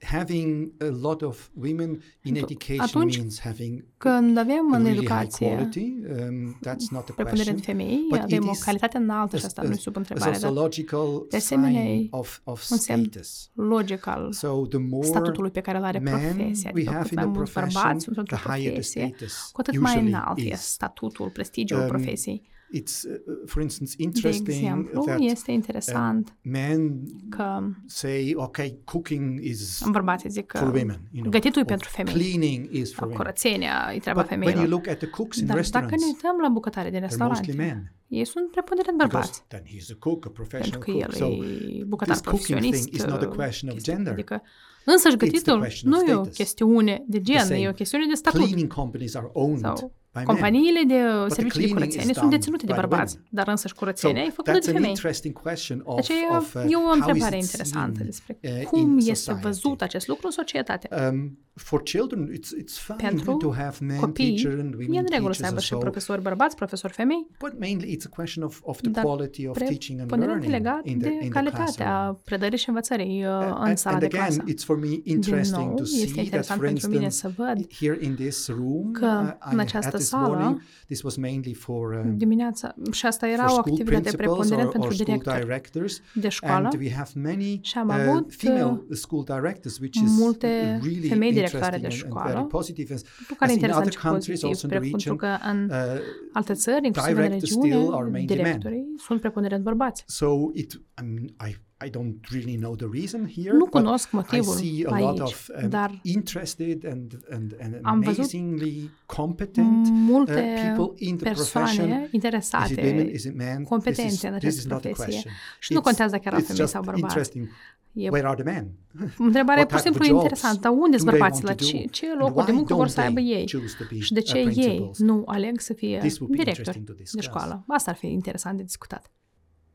having 0.00 0.72
a 0.80 0.88
lot 1.00 1.22
of 1.22 1.48
women 1.54 2.02
in 2.22 2.36
education 2.36 2.80
atunci 2.80 3.16
means 3.18 3.40
having 3.40 3.84
Când 3.96 4.36
avem 4.36 4.72
în 4.72 4.82
really 4.84 4.96
high 4.96 4.98
educație 4.98 5.46
quality. 5.48 5.94
Um, 6.10 6.58
that's 6.66 6.88
not 6.90 7.08
a 7.08 7.12
preponderent 7.12 7.36
question. 7.64 7.76
femei, 7.76 8.06
But 8.08 8.18
it 8.18 8.24
avem 8.24 8.48
o 8.48 8.50
is 8.50 8.62
calitate 8.62 8.96
înaltă 8.96 9.36
și 9.36 9.42
a- 9.42 9.46
asta 9.46 9.60
a- 9.60 9.64
nu 9.64 9.70
e 9.70 9.74
sub 9.76 9.96
a 9.96 9.98
întrebare, 9.98 10.30
dar 10.30 10.40
sociological 10.40 11.26
de 11.30 11.36
asemenea 11.36 11.82
sign 11.82 12.02
e 12.02 12.06
of, 12.10 12.40
of 12.44 12.70
un 12.70 12.76
semn 12.76 13.04
status. 13.04 13.50
logic 13.54 14.06
al 14.06 14.32
So 14.32 14.66
the 14.66 14.78
more 14.78 15.06
statutului 15.06 15.50
pe 15.50 15.60
care 15.60 15.78
îl 15.78 15.84
are 15.84 15.98
men 15.98 16.12
profesia. 16.34 16.70
we 16.74 16.80
Adică 16.80 16.90
have 16.90 17.02
cât 17.02 17.10
in 17.10 17.16
mai 17.16 17.24
the 17.24 17.32
mulți 17.36 17.52
profession, 17.52 17.82
bărbați 17.82 18.04
sunt 18.04 18.16
într-o 18.16 18.36
the 18.36 18.48
higher 18.50 18.60
the 18.60 18.70
profesie, 18.72 19.12
status 19.16 19.50
cu 19.52 19.60
atât 19.60 19.78
mai 19.78 19.90
usually 19.92 20.12
înalt 20.12 20.38
e 20.38 20.42
is. 20.42 20.60
statutul, 20.60 21.28
prestigiul 21.30 21.80
Um, 21.80 21.86
profesiei. 21.86 22.42
It's, 22.74 23.04
uh, 23.04 23.16
for 23.46 23.62
instance, 23.62 23.94
De 23.96 24.02
interesting 24.02 24.48
exemplu, 24.48 25.04
that 25.04 25.18
este 25.20 25.50
interesant 25.52 26.36
men 26.42 27.02
că 27.28 27.60
say, 27.86 28.32
okay, 28.36 28.78
cooking 28.84 29.40
is 29.44 29.82
bărbații 29.90 30.30
zic 30.30 30.50
for 30.52 30.60
că 30.60 30.66
women. 30.78 31.00
You 31.12 31.20
know, 31.20 31.30
gătitul 31.30 31.58
e 31.58 31.60
or 31.60 31.66
pentru 31.66 31.88
femei, 31.88 32.12
Cleaning 32.14 32.68
is 32.72 32.88
for 32.88 32.96
sau 32.96 33.02
women. 33.08 33.16
curățenia 33.16 33.92
e 33.94 33.98
treaba 33.98 34.20
But 34.20 34.30
when 34.30 34.40
you 34.42 34.50
femeilor. 34.50 34.72
look 34.74 34.86
at 34.88 34.98
the 34.98 35.08
cooks 35.08 35.36
in 35.36 35.46
Dar 35.46 35.56
dacă 35.56 35.60
restaurants, 35.60 36.00
ne 36.04 36.06
uităm 36.12 36.36
la 36.42 36.48
bucătare 36.48 36.90
din 36.90 36.98
they're 36.98 37.02
mostly 37.18 37.26
restaurante, 37.26 37.52
men. 37.74 37.92
ei 38.08 38.24
sunt 38.24 38.50
preponderent 38.50 38.96
Because 38.98 39.12
bărbați. 39.12 39.44
then 39.48 39.62
he's 39.72 39.88
a 39.94 39.96
cook, 39.98 40.26
a 40.26 40.30
professional 40.30 40.80
Pentru 40.84 40.92
că 40.92 40.98
cook. 40.98 41.02
el 41.02 41.12
So 41.20 41.44
e 41.80 41.84
bucătar 41.84 42.14
this 42.16 42.26
cooking 42.26 42.46
profesionist. 42.46 42.82
thing 42.82 42.94
is 42.94 43.04
not 43.12 43.22
a 43.22 43.26
uh, 43.28 43.34
question 43.34 43.68
of 43.70 43.74
chestia- 43.76 43.92
gender. 43.94 44.12
Adică, 44.12 44.42
însăși 44.84 45.16
gătitul 45.16 45.58
question 45.58 45.92
of 45.92 46.00
nu 46.00 46.06
e 46.10 46.12
o 46.14 46.16
status. 46.22 46.36
chestiune 46.36 47.04
de 47.06 47.20
gen, 47.20 47.38
same. 47.44 47.60
e 47.60 47.68
o 47.68 47.72
chestiune 47.72 48.04
de 48.08 48.14
statut. 48.14 48.40
cleaning 48.40 48.72
companies 48.72 49.14
are 49.14 49.28
owned 49.32 49.58
Sau 49.60 49.74
by 49.74 49.80
men. 49.80 49.90
Companiile 50.24 50.82
de 50.86 50.94
the 50.94 51.28
servicii 51.28 51.44
de 51.44 51.48
cleaning 51.48 51.72
curățenie 51.78 52.10
is 52.10 52.16
sunt 52.16 52.24
done 52.30 52.36
deținute 52.36 52.66
de 52.66 52.72
by 52.72 52.78
the 52.78 52.86
bărbați, 52.86 53.14
women. 53.14 53.28
dar 53.38 53.48
însăși 53.48 53.74
So 53.74 53.78
curățenia 53.80 54.22
e 54.22 54.30
făcută 54.30 54.50
de 54.52 54.58
that's 54.58 54.66
an 54.68 54.72
femei. 54.74 54.88
interesting 54.88 55.34
question 55.42 55.82
of, 55.84 55.94
Deci 55.96 56.08
e, 56.08 56.36
of 56.36 56.54
uh, 56.54 56.62
e 56.68 56.76
o 56.76 56.80
how 56.80 56.88
is 56.94 56.98
întrebare 57.00 57.36
it 57.36 57.42
interesantă 57.42 57.94
seen, 57.98 58.06
despre 58.10 58.38
uh, 58.42 58.62
cum 58.64 58.90
in 58.90 58.96
este 58.98 59.12
society. 59.14 59.42
văzut 59.46 59.82
acest 59.82 60.06
lucru 60.08 60.26
în 60.26 60.32
societate. 60.32 60.88
Um, 61.10 61.38
for 61.54 61.82
children, 61.82 62.30
it's 62.36 62.50
it's 62.62 62.76
fine 62.86 62.96
Pentru 63.08 63.32
to 63.36 63.52
have 63.52 63.76
men 63.80 63.98
copii, 63.98 64.34
teacher 64.34 64.58
and 64.60 64.72
e 64.72 64.76
women 64.78 64.98
în 64.98 65.06
regulă 65.10 65.32
să 65.32 65.40
teachers 65.40 65.42
aibă 65.42 65.54
and 65.54 65.60
și 65.60 65.68
so. 65.72 65.76
profesori 65.78 66.22
bărbați, 66.22 66.56
profesori 66.56 66.92
femei, 66.92 67.26
But 67.38 67.52
mainly, 67.58 67.96
it's 67.96 68.06
a 68.06 68.08
question 68.14 68.44
of, 68.44 68.60
of 68.62 68.80
the 68.80 68.90
Dar 68.90 69.04
quality 69.04 69.46
of 69.46 69.56
teaching 69.58 69.98
and 70.00 70.08
preponderent 70.08 70.40
learning 70.42 70.64
legat 70.64 70.86
in 70.86 70.98
the 70.98 71.08
de 71.08 71.14
in 71.14 71.20
the 71.20 71.28
calitatea 71.28 71.86
classroom. 71.86 72.20
predării 72.24 72.58
și 72.58 72.68
învățării 72.68 73.24
uh, 73.24 73.26
Uh, 73.38 73.44
în 73.44 73.52
and, 73.68 73.78
sala 73.78 73.96
and 73.96 74.08
de 74.10 74.16
again, 74.18 74.34
clasă. 74.36 74.52
it's 74.52 74.64
for 74.64 74.76
me 74.78 74.86
Din 74.88 75.00
interesting 75.04 75.64
nou, 75.66 75.74
to 75.74 75.82
este 75.82 75.96
see 75.96 76.06
that, 76.06 76.24
interesant 76.24 76.58
for 76.60 76.68
pentru 76.68 76.88
mine 76.90 77.04
instance, 77.04 77.34
să 77.36 77.42
văd 77.42 77.72
here 77.80 77.98
in 78.00 78.14
this 78.14 78.48
room, 78.48 78.90
că 78.92 79.22
uh, 79.24 79.50
în 79.50 79.58
I 79.58 79.60
această 79.60 79.90
had 79.92 80.00
this 80.08 80.20
sală, 80.20 80.36
morning, 80.36 80.62
this 80.86 81.02
was 81.02 81.16
mainly 81.16 81.54
for 81.54 81.92
uh, 81.92 82.12
dimineața 82.16 82.74
și 82.90 83.06
asta 83.06 83.26
for 83.26 83.34
era 83.34 83.44
o 83.44 83.48
school 83.48 83.58
activitate 83.58 84.00
principals 84.00 84.48
preponderent 84.48 84.66
or, 84.66 84.72
pentru 84.72 84.88
or 84.88 84.94
school 84.94 85.06
directori 85.06 85.44
directors, 85.44 86.00
de 86.14 86.28
școală. 86.28 86.68
and 86.72 86.80
we 86.80 86.92
have 86.92 87.10
many 87.14 87.60
Și 87.62 87.78
am 87.78 87.88
uh, 87.88 87.94
avut, 87.94 88.34
female 88.34 88.84
uh, 88.88 88.96
school 88.96 89.24
directors, 89.24 89.78
which 89.78 89.96
is 90.04 90.18
multe 90.18 90.80
really 90.82 91.08
femei 91.08 91.32
directoare 91.32 91.78
de 91.78 91.86
interesting 91.86 92.12
and, 92.12 92.14
and 92.14 92.22
școală, 92.22 92.32
very 92.32 92.46
positive. 92.46 92.94
As, 92.94 93.02
lucru 93.18 93.34
care 93.34 93.50
as 93.50 93.50
e 93.50 93.52
in 93.52 93.58
interesant 93.58 93.86
other 93.86 93.92
și 93.92 94.06
countries, 94.06 94.40
pozitiv, 94.40 94.48
also 94.48 94.66
in 94.66 94.70
the 94.70 94.78
pentru 94.78 94.96
region, 94.96 95.16
că 95.16 95.30
în 95.50 95.58
uh, 95.70 96.00
alte 96.32 96.52
țări, 96.52 96.86
inclusiv 96.86 97.16
în 97.16 97.22
directors 97.22 97.50
still 97.50 97.92
are 97.92 98.04
regiune, 98.04 98.10
mainly 98.10 98.26
directorii 98.26 98.84
sunt 98.96 99.20
preponderent 99.20 99.62
bărbați. 99.62 100.04
So 100.06 100.26
it, 100.54 100.72
I 100.72 101.04
mean, 101.04 101.50
I, 101.50 101.56
I 101.86 101.90
don't 101.90 102.30
really 102.30 102.56
know 102.56 102.74
the 102.76 102.86
reason 102.92 103.26
here. 103.36 103.52
Nu 103.52 103.58
but 103.64 103.68
cunosc 103.70 104.06
I 104.12 104.14
motivul 104.14 104.54
see 104.54 104.84
a 104.86 104.98
lot 104.98 105.08
aici, 105.20 105.20
of 105.20 105.48
um, 105.62 105.68
dar 105.68 106.00
interested 106.02 106.84
and, 106.86 107.18
and, 107.30 107.56
and 107.60 107.78
Am 107.82 108.00
văzut 108.00 108.18
amazingly 108.18 108.90
competent 109.06 109.86
uh, 109.86 109.92
multe 109.92 110.32
people 110.76 111.06
in 111.06 111.16
the 111.16 111.30
profession. 111.32 111.64
persoane 111.64 112.00
Is 112.02 112.06
it 112.06 112.12
interesate, 112.12 112.74
women? 112.86 113.08
Is 113.14 113.24
it 113.24 113.34
men? 113.36 113.46
This 113.48 113.60
is, 113.62 113.68
competente 113.68 114.26
în 114.28 114.38
this 114.38 114.54
is 114.56 114.64
această 114.64 114.68
not 114.74 114.84
a 114.84 114.88
profesie. 114.88 115.04
question. 115.12 115.32
Și 115.60 115.72
nu 115.72 115.80
It's- 115.80 115.82
contează 115.82 116.10
dacă 116.10 116.22
erau 116.26 116.38
it's 116.40 116.46
femei 116.46 116.60
just 116.60 116.72
sau 116.72 116.82
bărbați. 116.82 117.02
interesting. 117.04 117.48
E 117.92 118.08
Where 118.08 118.26
are 118.26 118.42
the 118.42 118.52
men? 118.52 118.66
Întrebarea 119.28 119.62
e 119.62 119.66
What 119.66 119.68
pur 119.68 119.78
și 119.78 119.84
type 119.84 119.94
simplu 119.94 120.04
of 120.04 120.08
jobs 120.10 120.22
interesantă. 120.22 120.60
Dar 120.60 120.72
unde 120.72 120.96
do 120.96 121.02
sunt 121.02 121.08
they 121.08 121.18
bărbații? 121.18 121.44
La 121.44 121.48
want 121.48 121.60
to 121.60 121.66
ce, 121.66 121.76
do? 121.78 121.90
ce 121.90 122.06
And 122.10 122.20
locuri 122.20 122.44
de 122.44 122.50
why 122.50 122.56
muncă 122.58 122.74
vor 122.74 122.86
don't 122.86 122.90
să 122.96 123.00
aibă 123.00 123.20
they 123.20 123.30
ei? 123.38 123.44
choose 123.52 123.74
to 123.78 123.84
be, 123.90 123.98
Și 124.00 124.12
de 124.12 124.18
uh, 124.22 124.26
ce 124.30 124.38
ei 124.38 124.44
principals? 124.44 124.98
nu 124.98 125.22
aleg 125.26 125.60
să 125.60 125.72
fie 125.72 125.98
This 125.98 126.18
would 126.18 126.30
be 126.36 126.38
directori 126.42 126.78
interesting 126.78 126.86
to 126.86 126.92
de 126.92 127.02
discuss. 127.02 127.24
școală? 127.26 127.64
Asta 127.68 127.90
ar 127.90 127.96
fi 127.96 128.06
interesant 128.06 128.56
de 128.56 128.62
discutat. 128.62 129.10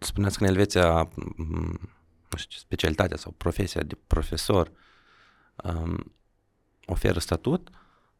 Spuneați 0.03 0.37
că 0.37 0.43
în 0.43 0.49
Elveția, 0.49 1.09
m, 1.35 1.79
nu 2.29 2.37
știu, 2.37 2.57
specialitatea 2.59 3.17
sau 3.17 3.31
profesia 3.37 3.81
de 3.81 3.97
profesor 4.07 4.71
um, 5.63 6.13
oferă 6.85 7.19
statut, 7.19 7.69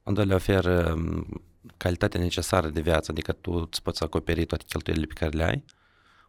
în 0.04 0.13
doilea 0.13 0.36
oferă 0.36 0.93
um, 0.93 1.43
calitatea 1.78 2.19
necesară 2.19 2.69
de 2.69 2.82
viață, 2.82 3.12
adică 3.12 3.32
tu 3.32 3.52
îți 3.52 3.82
poți 3.82 4.04
acoperi 4.04 4.46
toate 4.46 4.63
cheltuielile 4.67 5.08
pe 5.08 5.13
care 5.13 5.38
le 5.38 5.43
ai. 5.43 5.63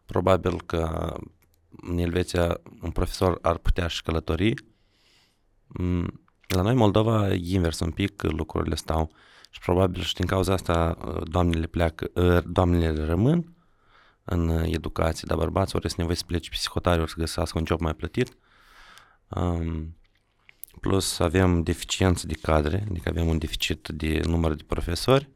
Probabil 0.05 0.61
că 0.61 1.13
în 1.69 1.97
Elveția 1.97 2.59
un 2.81 2.91
profesor 2.91 3.39
ar 3.41 3.57
putea 3.57 3.87
și 3.87 4.01
călători. 4.01 4.53
Mm, 5.67 6.21
La 6.47 6.61
noi, 6.61 6.73
Moldova, 6.73 7.33
e 7.33 7.53
invers 7.53 7.79
un 7.79 7.91
pic, 7.91 8.21
lucrurile 8.21 8.75
stau 8.75 9.11
și 9.49 9.59
probabil 9.59 10.01
și 10.01 10.13
din 10.13 10.25
cauza 10.25 10.53
asta 10.53 10.97
uh, 11.05 11.21
doamnele 11.23 11.67
pleacă, 11.67 12.11
uh, 12.13 12.43
doamnele 12.45 13.05
rămân 13.05 13.54
în 14.25 14.47
uh, 14.47 14.71
educație, 14.73 15.23
dar 15.27 15.37
bărbații 15.37 15.75
ori 15.75 15.85
sunt 15.85 15.97
nevoie 15.97 16.17
să 16.17 16.23
plece 16.25 16.49
psihotari, 16.49 17.01
ori 17.01 17.09
să 17.09 17.15
găsească 17.17 17.57
un 17.57 17.65
job 17.65 17.79
mai 17.79 17.95
plătit. 17.95 18.37
Um, 19.27 19.97
plus 20.81 21.19
avem 21.19 21.63
deficiență 21.63 22.27
de 22.27 22.33
cadre, 22.33 22.85
adică 22.89 23.09
avem 23.09 23.27
un 23.27 23.37
deficit 23.37 23.87
de 23.87 24.21
număr 24.23 24.53
de 24.53 24.63
profesori 24.63 25.29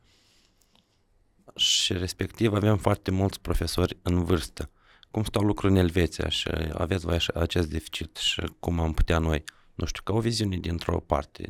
și 1.56 1.94
respectiv 1.94 2.54
avem 2.54 2.78
foarte 2.78 3.12
mulți 3.12 3.42
profesori 3.42 3.98
în 4.02 4.24
vârstă. 4.24 4.70
Cum 5.12 5.24
stau 5.24 5.44
lucrurile 5.44 5.80
în 5.80 5.86
Elveția 5.86 6.30
și 6.30 6.50
aveți 6.74 7.06
voi 7.06 7.16
așa- 7.16 7.40
acest 7.40 7.70
deficit 7.70 8.16
și 8.16 8.42
cum 8.60 8.80
am 8.80 8.94
putea 8.94 9.20
noi, 9.20 9.44
nu 9.76 9.86
știu, 9.86 10.02
ca 10.04 10.14
o 10.14 10.20
viziune 10.20 10.58
dintr-o 10.58 11.00
parte, 11.00 11.50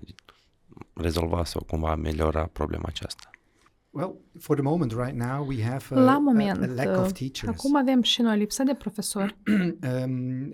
rezolva 0.93 1.43
sau 1.43 1.63
cumva 1.63 1.91
ameliora 1.91 2.45
problema 2.45 2.85
aceasta. 2.87 3.29
La 5.95 6.13
a- 6.13 6.17
moment, 6.17 6.61
a 6.63 6.65
lack 6.83 6.97
of 6.97 7.05
uh, 7.07 7.11
teachers. 7.11 7.57
acum 7.57 7.75
avem 7.75 8.01
și 8.01 8.21
noi 8.21 8.37
lipsă 8.37 8.63
de 8.63 8.73
profesori 8.73 9.37
um, 10.03 10.53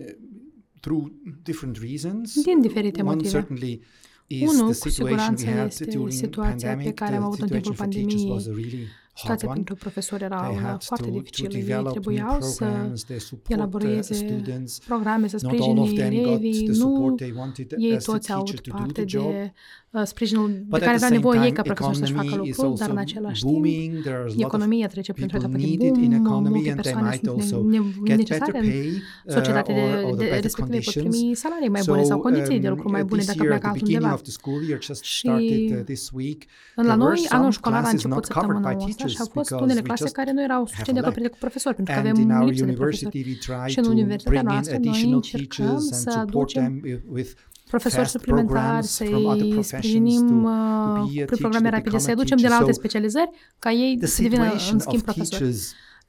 through 0.80 1.06
different 1.42 1.76
reasons. 1.80 2.42
Din 2.42 2.60
diferite 2.60 3.00
One 3.02 3.10
motive. 3.14 3.30
certainly 3.30 3.80
is 4.26 4.50
Unul, 4.50 4.72
the 4.72 4.78
cu 4.80 4.88
situation 4.88 5.36
siguranță, 5.36 5.44
we 5.46 5.52
had 5.52 5.66
este 5.66 5.84
during 5.84 6.10
situația 6.10 6.68
pe 6.68 6.74
pandemic. 6.74 6.94
care 6.94 7.10
The 7.10 7.18
am 7.18 7.24
avut 7.24 7.40
în 7.40 7.46
timpul 7.48 7.72
situation 7.74 8.02
for 8.02 8.08
teachers 8.08 8.30
was 8.30 8.46
a 8.46 8.50
pandemiei. 8.50 8.86
Really 9.16 9.28
hard 9.28 9.40
Situația 9.40 9.48
one. 9.48 9.56
pentru 9.56 9.74
profesori 9.74 10.22
era 10.22 10.40
They 10.46 10.56
una 10.56 10.66
had 10.68 10.82
foarte 10.82 11.04
to, 11.06 11.10
to 11.12 11.18
dificilă. 11.18 11.48
Ei 11.52 11.60
develop 11.60 11.82
new 11.84 11.92
trebuiau 11.92 12.40
să 12.40 12.64
programs, 12.64 13.04
they 13.04 13.18
support 13.18 13.48
uh, 13.50 13.56
elaboreze 13.56 14.14
students. 14.14 14.78
programe, 14.78 15.26
să 15.28 15.38
Not 15.42 15.52
all 15.52 15.78
of 15.78 15.88
sprijine 15.88 16.08
them 16.08 16.22
got 16.22 16.26
elevii. 16.28 16.64
the 16.64 16.72
support 16.74 17.08
Nu 17.10 17.14
they 17.14 17.32
wanted 17.36 17.74
ei 17.78 17.94
as 17.96 18.02
the 18.02 18.12
toți 18.12 18.32
au 18.32 18.42
teacher 18.42 18.60
to 18.60 18.70
do 18.70 18.76
parte 18.76 19.02
the 19.04 19.16
job. 19.18 19.30
de 19.30 19.52
uh, 19.90 20.02
sprijinul 20.04 20.48
de 20.52 20.58
But 20.68 20.80
care 20.80 20.90
at 20.92 20.96
the 20.96 21.04
aveau 21.04 21.08
same 21.08 21.14
nevoie 21.16 21.38
ei 21.38 21.44
time, 21.44 21.56
ca 21.56 21.62
profesori 21.62 21.96
să-și 21.96 22.12
facă 22.12 22.26
economy 22.26 22.48
is 22.48 22.56
lucrul, 22.56 22.76
dar 22.78 22.90
în 22.90 22.96
also 22.96 23.10
același 23.10 23.40
timp 23.42 23.52
booming. 23.52 23.90
There 24.06 24.14
are 24.14 24.22
a 24.22 24.26
lot 24.26 24.34
of 24.36 24.42
economia 24.48 24.86
trece 24.94 25.12
printr-o 25.12 25.38
people 25.38 25.58
etapă 25.58 25.64
de 25.64 25.76
needed 25.76 25.96
in 26.04 26.10
boom, 26.10 26.24
economy 26.26 26.54
multe 26.54 26.70
and 26.70 26.80
they 26.80 26.92
persoane 26.92 27.08
might 27.10 27.24
sunt 27.24 27.34
also 27.36 27.56
ne- 27.74 27.78
get 28.08 28.16
better 28.16 28.16
necesare 28.22 28.58
în 28.58 28.68
pay 28.70 28.88
uh, 29.26 29.34
societate 29.36 29.72
or, 29.72 29.78
de, 29.78 29.82
or 30.08 30.14
the 30.14 30.24
de 30.24 30.30
better 30.32 30.42
respective 30.48 30.78
pot 30.86 30.94
conditions. 30.94 31.16
primi 31.16 31.34
salarii 31.44 31.68
mai 31.76 31.82
bune 31.90 32.02
sau 32.10 32.18
condiții 32.26 32.58
de 32.64 32.68
lucru 32.74 32.86
mai 32.96 33.00
um, 33.04 33.06
bune 33.10 33.20
this 33.22 33.30
dacă 33.32 33.42
year, 33.44 33.50
pleacă 33.52 33.66
at 33.70 33.72
the 33.76 33.80
beginning 33.82 34.10
altundeva. 34.12 34.18
of 34.18 34.22
the 34.28 34.34
school 34.38 34.60
year, 34.68 34.78
just 34.88 35.02
Și 35.04 35.18
started 35.26 35.70
uh, 35.78 35.84
this 35.92 36.02
week. 36.20 36.40
La 36.74 36.82
there 36.82 36.96
noi, 37.04 37.16
were 37.20 37.34
anul 37.38 37.50
some 37.52 37.58
școlar 37.58 37.78
a 37.78 37.82
classes 37.86 38.02
început 38.04 38.16
not 38.16 38.24
covered 38.36 38.56
săptămâna 38.56 38.78
by 38.78 38.84
asta 39.06 39.16
și 39.16 39.18
teachers 39.18 39.26
au 39.26 39.28
fost 39.38 39.48
because 39.48 39.64
unele 39.66 39.80
we 39.82 39.86
clase 39.88 40.02
just 40.06 40.14
care 40.20 40.30
nu 40.36 40.42
erau 40.48 40.60
have 40.62 40.70
suficient 40.72 40.96
de 40.98 41.02
a 41.02 41.04
lack. 41.04 41.06
acoperite 41.12 41.32
cu 41.34 41.40
profesori, 41.46 41.74
pentru 41.78 41.92
că 41.94 41.98
And 42.00 42.08
avem 42.08 42.16
in 42.24 42.30
our 42.36 42.46
lipsă 42.48 42.64
de 42.64 42.72
profesori. 42.72 43.04
university, 43.06 43.18
we 43.28 43.34
try 43.46 43.66
Și 43.72 43.78
în 43.80 43.84
to 43.84 43.90
universitatea 43.96 44.32
bring 44.32 44.46
in 44.50 44.54
noastră 44.56 44.76
noi 44.78 44.88
additional 44.88 45.14
încercăm 45.20 45.66
teachers 45.66 45.84
and 45.92 46.00
să 46.04 46.10
support 46.16 46.28
aducem 46.38 46.62
them 46.62 46.74
with, 46.88 47.02
with 47.16 47.30
profesori 47.74 48.02
fast 48.02 48.14
suplimentari, 48.16 48.58
programs 48.60 48.90
from 48.96 49.24
other 49.32 49.46
să-i 49.46 49.52
professions 49.58 49.82
sprijinim 49.82 50.22
to- 50.26 50.30
to 50.30 50.34
uh, 50.34 51.10
be 51.14 51.22
a 51.22 51.26
prin 51.26 51.26
teacher, 51.30 51.38
programe 51.44 51.68
to 51.68 51.74
rapide, 51.76 51.88
become 51.90 52.04
să-i 52.06 52.14
a 52.14 52.16
aducem 52.18 52.36
de 52.44 52.48
la 52.48 52.48
teacher. 52.48 52.66
alte 52.66 52.72
So 52.76 52.78
specializări, 52.82 53.30
ca 53.64 53.70
ei 53.84 53.92
the 53.96 54.06
să 54.06 54.22
devină, 54.22 54.44
situation 54.44 54.74
în 54.78 54.84
schimb, 54.86 55.02
of 55.06 55.14
profesori. 55.14 55.44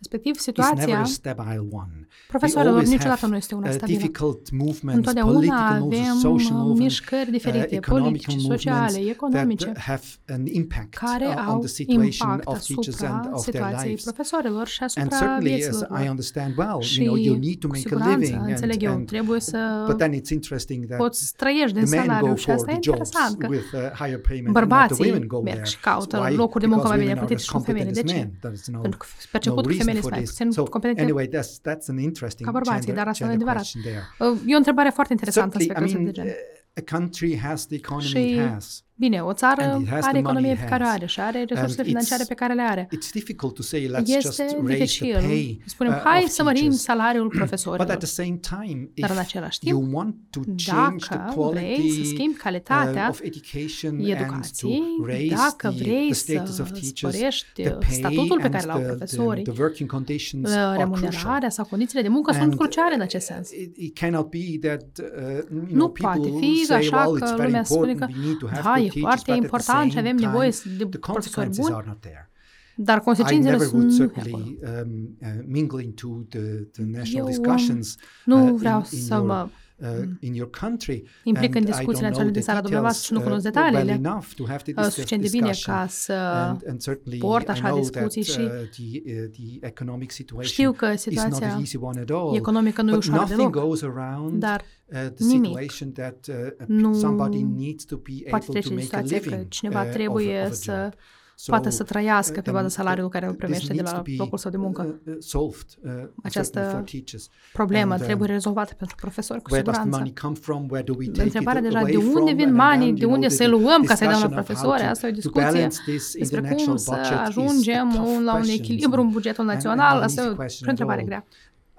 Teachers 0.02 0.36
Respectiv, 0.36 0.36
is 0.36 0.46
never 0.46 0.64
situația 0.78 1.00
a 1.00 1.04
stable 1.06 1.68
one. 1.72 1.92
We 2.00 2.06
profesorilor 2.28 2.72
always 2.74 2.90
niciodată 2.90 3.20
have 3.20 3.32
nu 3.32 3.38
este 3.38 3.56
una 3.56 3.68
uh, 3.68 3.74
stabilă. 3.74 3.98
difficult 3.98 4.52
movements, 4.52 4.96
Întotdeauna 4.96 5.34
political 5.34 5.80
movements, 5.80 6.08
avem 6.08 6.16
social 6.32 6.56
uh, 6.58 6.66
movements, 6.68 6.80
mișcări 6.84 7.22
uh, 7.30 7.32
diferite, 7.38 7.76
economical 7.76 8.02
politice, 8.02 8.36
movements 8.36 8.64
sociale, 8.64 9.10
economice, 9.10 9.66
that 9.66 9.78
have 9.78 10.04
an 10.28 10.46
impact 10.46 10.94
care 10.94 11.26
uh, 11.28 11.36
on 11.38 11.46
au 11.54 11.60
the 11.60 11.68
situation 11.68 12.30
impact 12.30 12.48
of 12.48 12.58
teachers 12.68 13.02
and 13.02 13.14
asupra 13.14 13.36
of 13.38 13.42
their 13.46 13.64
situației 13.64 13.90
lives. 13.90 14.04
profesorilor 14.04 14.68
și 14.68 14.80
And 14.82 14.90
asupra 14.92 15.18
certainly, 15.18 15.54
as 15.54 15.60
vieților 15.60 15.88
I 16.00 16.02
lor. 16.02 16.10
understand 16.14 16.52
well, 16.58 16.80
Și 16.82 16.98
you 17.04 17.06
know, 17.14 17.18
you 17.28 17.36
need 17.48 17.60
to 17.64 17.68
cu 17.68 17.74
make 17.76 17.86
a 17.86 17.90
siguranță, 17.90 18.18
living, 18.20 18.40
and, 18.42 18.50
înțeleg 18.56 18.80
eu, 18.88 18.92
and 18.98 19.06
trebuie 19.14 19.40
să 19.52 19.60
but 19.90 19.98
then 19.98 20.12
it's 20.20 20.32
interesting 20.40 20.80
that 20.90 20.98
poți 21.06 21.20
să 21.28 21.32
trăiești 21.42 21.74
din 21.78 21.86
the 21.86 21.96
men 21.96 22.06
salariu 22.06 22.28
go 22.28 22.36
și 22.36 22.46
for 22.46 22.54
asta 22.54 22.72
e 22.72 22.78
the 22.80 22.82
jobs 22.90 22.98
interesant 23.08 23.34
că 23.42 23.48
with 23.56 23.70
uh, 23.74 23.80
higher 24.02 24.22
payment, 24.30 24.48
and 24.48 24.56
not 24.56 24.66
the 24.68 24.78
bărbații 24.78 25.06
women 25.10 25.28
go 25.28 25.40
merg 25.42 25.56
there. 25.58 25.70
și 25.74 25.78
caută 25.90 26.16
Why? 26.24 26.36
locuri 26.44 26.64
de 26.66 26.70
muncă 26.74 26.88
Because 26.88 26.96
mai 26.96 27.00
bine 27.04 27.14
women 27.14 27.18
are 27.18 27.26
plătite 27.26 27.42
as 27.42 27.42
și 27.48 27.52
cu 27.52 27.60
femeile. 27.60 27.90
competent 27.90 27.96
De 27.98 28.04
as 28.04 28.10
ce? 28.12 28.18
men. 28.18 28.30
There 28.44 28.54
is 28.60 28.66
no 28.76 28.80
Pentru 28.86 28.98
că 29.02 29.06
no 29.08 29.30
perceput 29.32 29.64
că 29.64 29.70
reason 29.72 29.86
femeile 29.88 30.02
for 30.02 30.12
sunt 30.12 30.14
mai 30.14 30.20
this. 30.24 30.30
puțin 30.38 30.52
So 30.52 30.64
competente 30.64 31.02
anyway, 31.02 31.26
that's 31.28 31.52
that's 31.70 31.86
an 31.92 31.98
an 31.98 31.98
interesting 32.10 32.46
ca 32.46 32.52
bărbații, 32.52 32.86
gender, 32.86 33.04
dar 33.04 33.08
asta 33.14 33.26
nu 33.26 33.32
e 33.32 33.36
gender 33.36 33.48
adevărat. 33.48 33.62
question 33.62 33.82
there. 33.88 34.04
Uh, 34.32 34.52
E 34.52 34.54
o 34.54 34.58
întrebare 34.64 34.90
foarte 34.98 35.14
interesantă 35.14 35.58
Certainly, 35.58 35.86
I 35.90 35.96
aspectul 35.96 36.12
ăsta 36.12 36.22
mean, 36.22 36.34
de 36.34 36.42
gen. 36.44 36.54
uh, 36.76 36.82
a 36.82 36.98
country 36.98 37.32
has 37.48 37.60
the 37.66 37.76
economy 37.76 38.08
Și 38.08 38.34
it 38.34 38.40
has. 38.54 38.84
Bine, 39.00 39.20
o 39.22 39.34
țară 39.34 39.62
And 39.62 39.82
it 39.82 39.90
has 39.90 40.00
the 40.00 40.08
are 40.10 40.18
economie 40.18 40.42
money 40.50 40.56
pe 40.58 40.64
it 40.64 40.70
care 40.70 40.84
o 40.84 40.86
has. 40.86 40.96
are 40.96 41.06
și 41.06 41.20
are 41.20 41.40
resursele 41.48 41.82
And 41.82 41.88
financiare 41.88 42.24
it's- 42.24 42.28
pe 42.28 42.34
care 42.34 42.54
le 42.54 42.62
are. 42.62 42.88
It's 42.96 43.12
difficult 43.14 43.54
to 43.56 43.62
say, 43.62 43.82
let's 43.94 44.06
just 44.06 44.26
Este 44.28 44.44
raise 44.44 44.56
the 44.66 44.74
dificil. 44.74 45.14
pay 45.14 45.62
Spunem, 45.66 45.94
uh, 45.94 46.00
hai 46.04 46.24
of 46.24 46.30
să 46.30 46.44
mărim 46.44 46.60
teachers. 46.62 46.82
salariul 46.82 47.24
But 47.32 47.34
at 47.34 47.38
profesorilor. 47.48 47.96
the 47.98 48.06
same 48.06 48.40
time, 48.50 48.90
Dar 48.96 49.10
în 49.10 49.16
if 49.16 49.22
același 49.22 49.60
you 49.62 49.80
timp, 49.80 49.94
want 49.96 50.16
to 50.30 50.40
change 50.72 51.06
the 51.06 51.16
dacă 51.16 51.50
vrei 51.52 51.76
să 51.76 51.80
quality 51.80 52.06
schimbi 52.06 52.36
uh, 52.36 52.42
calitatea 52.44 53.08
of 53.10 53.20
education 53.24 53.92
and 53.96 54.04
to 54.06 54.10
educației, 54.12 54.84
raise 55.06 55.36
dacă 55.36 55.68
the, 55.70 55.78
vrei 55.84 56.06
the 56.06 56.14
să 56.14 56.32
status 56.32 56.58
of 56.58 56.70
teachers, 56.72 57.14
sporești 57.16 57.46
the 57.62 57.70
pay 57.70 57.90
statutul 57.92 58.38
pe 58.38 58.44
and 58.44 58.54
care 58.54 58.66
l-au 58.66 58.78
the, 58.78 58.86
the, 58.88 58.96
profesorii, 58.96 59.44
the 59.44 59.54
working 59.62 59.90
conditions 59.92 60.50
uh, 60.50 60.56
are 60.58 60.84
crucial. 60.84 61.00
remunerarea 61.02 61.50
sau 61.50 61.66
condițiile 61.66 62.02
de 62.02 62.08
muncă 62.08 62.32
sunt 62.32 62.44
And, 62.44 62.56
cruciale 62.60 62.96
în 62.96 63.02
acest 63.02 63.26
sens. 63.26 63.52
It, 63.52 63.78
it 63.78 63.98
cannot 64.00 64.30
be 64.30 64.68
that 64.68 64.84
uh, 65.00 65.08
you 65.52 65.60
Nu 65.70 65.74
know 65.74 65.90
poate 65.90 66.20
people 66.20 66.40
fi 66.40 66.64
say, 66.66 66.78
așa 66.78 66.98
well, 67.06 67.20
că 67.20 67.26
it's 67.26 67.36
very 67.36 67.46
lumea 67.46 67.64
spune 67.64 67.92
important, 67.92 68.14
că 68.14 68.20
we 68.20 68.26
need 68.28 68.38
to 68.38 68.48
have 68.48 68.62
da, 68.64 68.70
good 68.80 68.87
e 68.88 68.90
teachers, 68.90 69.22
foarte 69.24 69.32
but 69.32 69.36
at 69.36 69.40
the 69.40 69.44
important 69.44 69.92
și 69.92 69.98
same 69.98 70.08
avem 70.08 70.18
time, 70.18 70.28
nevoie 70.28 70.50
de 70.50 70.86
the 70.86 71.00
profesori 71.00 71.14
consequences 71.14 71.64
buni, 71.66 71.76
are 71.76 71.88
not 71.88 72.00
there. 72.00 72.30
dar 72.76 72.98
I 72.98 73.02
consecințele 73.02 73.52
never 73.52 73.68
would 73.74 73.92
sunt 73.92 74.12
acolo. 74.18 74.38
certainly 74.38 74.60
um, 74.62 75.18
uh, 75.22 75.44
mingle 75.48 75.84
into 75.84 76.26
the, 76.30 76.40
the 76.72 76.84
national 76.84 77.16
Eu, 77.16 77.24
um, 77.26 77.30
discussions 77.32 77.96
Nu 78.26 78.46
uh, 78.46 78.54
vreau 78.58 78.78
in, 78.78 78.98
in 78.98 79.04
să 79.04 79.14
your, 79.14 79.26
mă 79.26 79.50
uh, 79.78 79.88
in 80.20 80.34
your 80.34 80.50
country. 80.60 81.04
implic 81.24 81.56
în 81.56 81.62
and 81.62 81.68
I 81.68 81.72
discuțiile 81.72 81.94
don't 81.94 82.00
know 82.00 82.08
naționale 82.10 82.32
din 82.32 82.42
the 82.42 82.50
țara 82.50 82.62
dumneavoastră 82.62 83.04
și 83.06 83.14
nu 83.14 83.20
details, 83.20 83.44
cunosc 83.44 83.58
uh, 83.58 83.62
well 83.64 83.74
detaliile 83.76 84.10
enough 84.10 84.26
to 84.36 84.44
have 84.46 84.62
the 84.64 84.74
uh, 84.78 84.84
dis- 84.86 84.94
suficient 84.94 85.22
de 85.24 85.30
bine 85.32 85.48
discussion. 85.48 85.76
ca 85.76 85.88
să 85.88 86.14
and, 86.14 86.62
and 86.70 86.82
certainly 86.82 87.20
port 87.20 87.48
I 87.48 87.50
așa 87.50 87.68
know 87.68 87.80
that 87.80 87.92
discuții 87.92 88.24
și 88.34 88.40
uh, 88.40 88.48
the, 88.78 89.14
uh, 89.22 89.30
the 89.38 89.68
economic 89.68 90.12
situation 90.12 90.52
știu 90.52 90.72
că 90.72 90.86
is 90.86 91.06
not 91.06 91.14
situația 91.14 91.52
an 91.54 91.60
easy 91.60 91.78
one 91.82 92.00
at 92.00 92.10
all. 92.10 92.36
economică 92.36 92.82
nu 92.82 92.90
e 92.90 92.94
but 92.94 93.04
ușoară 93.04 93.20
nothing 93.22 93.38
deloc, 93.54 93.66
goes 93.68 93.82
around 93.82 94.40
dar 94.40 94.62
uh, 94.86 94.96
the 95.16 95.26
nimic 95.26 95.46
situation 95.46 95.92
that 95.92 96.28
uh, 96.30 96.36
nu 96.68 96.94
somebody 96.94 97.42
needs 97.44 97.84
to 97.86 97.96
be 97.96 98.12
poate 98.30 98.46
able 98.46 98.60
trece 98.60 98.68
to 98.70 98.76
de 98.76 98.82
make 98.82 98.96
a 98.96 99.00
situația 99.04 99.20
că 99.20 99.30
living 99.30 99.48
cineva 99.50 99.82
uh, 99.84 99.90
trebuie 99.90 100.38
of, 100.38 100.44
a- 100.44 100.46
of 100.46 100.52
a 100.52 100.56
să 100.56 100.92
job. 101.38 101.46
So, 101.46 101.52
poată 101.52 101.70
să 101.70 101.84
trăiască 101.84 102.38
uh, 102.38 102.44
pe 102.44 102.52
baza 102.52 102.68
the- 102.68 102.76
salariului 102.76 103.12
care 103.12 103.26
îl 103.26 103.32
this 103.32 103.44
primește 103.44 103.68
de 103.68 103.74
needs 103.74 103.92
la 103.92 103.98
to 103.98 104.04
be, 104.04 104.14
locul 104.18 104.38
său 104.38 104.52
de 104.52 104.58
muncă. 104.58 104.82
uh, 105.06 105.14
uh, 105.14 105.16
solved, 105.20 105.66
uh, 105.84 105.92
Această 106.24 106.60
certainly 106.60 106.72
for 106.72 106.82
teachers. 106.92 107.30
Problemă 107.54 107.92
and, 107.92 108.00
uh, 108.02 108.06
trebuie 108.08 108.28
rezolvată 108.30 108.74
pentru 108.78 108.96
profesori 108.96 109.42
cu 109.42 109.48
Where 109.50 109.64
does 109.66 109.76
the 109.76 109.84
siguranță. 109.84 109.98
money 110.12 110.22
come 110.24 110.36
from? 110.46 110.62
Where 110.72 110.86
do 110.90 110.94
we 110.98 111.06
take 111.08 111.22
Întrebarea 111.24 111.62
it 111.62 111.68
deja, 111.68 111.80
away 111.80 111.92
de 111.92 111.98
unde 111.98 112.12
from? 112.12 112.36
vin 112.36 112.48
And 112.48 112.56
banii, 112.58 112.86
then, 112.86 112.96
de 112.96 113.02
you 113.02 113.10
know, 113.10 113.14
unde 113.22 113.28
the 113.28 113.36
să 113.44 113.46
luăm 113.56 113.82
ca 113.90 113.96
să-i 113.96 114.08
dăm 114.08 114.20
la 114.20 114.28
discussion 114.28 114.30
of 114.30 114.34
how 114.36 114.44
profesori? 114.46 114.82
to- 114.84 114.90
Asta 114.94 115.06
e 115.06 115.10
o 115.10 115.14
to 115.14 115.20
discuție 115.22 115.50
balance 115.52 115.78
this 115.92 116.04
despre 116.22 116.40
cum 116.40 116.50
international 116.50 116.78
să 116.78 116.90
budget 116.96 117.12
is 117.14 117.18
a 117.20 117.24
ajungem 117.32 117.88
tough 117.90 118.18
la 118.30 118.34
un 118.34 118.42
question. 118.42 118.58
echilibru 118.60 119.00
în 119.06 119.10
bugetul 119.18 119.44
And- 119.44 119.50
and 119.54 119.58
național. 119.64 119.90
not 119.94 119.98
an 120.02 120.08
Asta 120.08 120.22
e 120.22 120.24
easy 120.24 120.34
o 120.34 120.40
question 120.44 120.68
o 120.68 120.72
întrebare 120.74 121.02
at 121.02 121.08
all. 121.08 121.12
grea. 121.12 121.24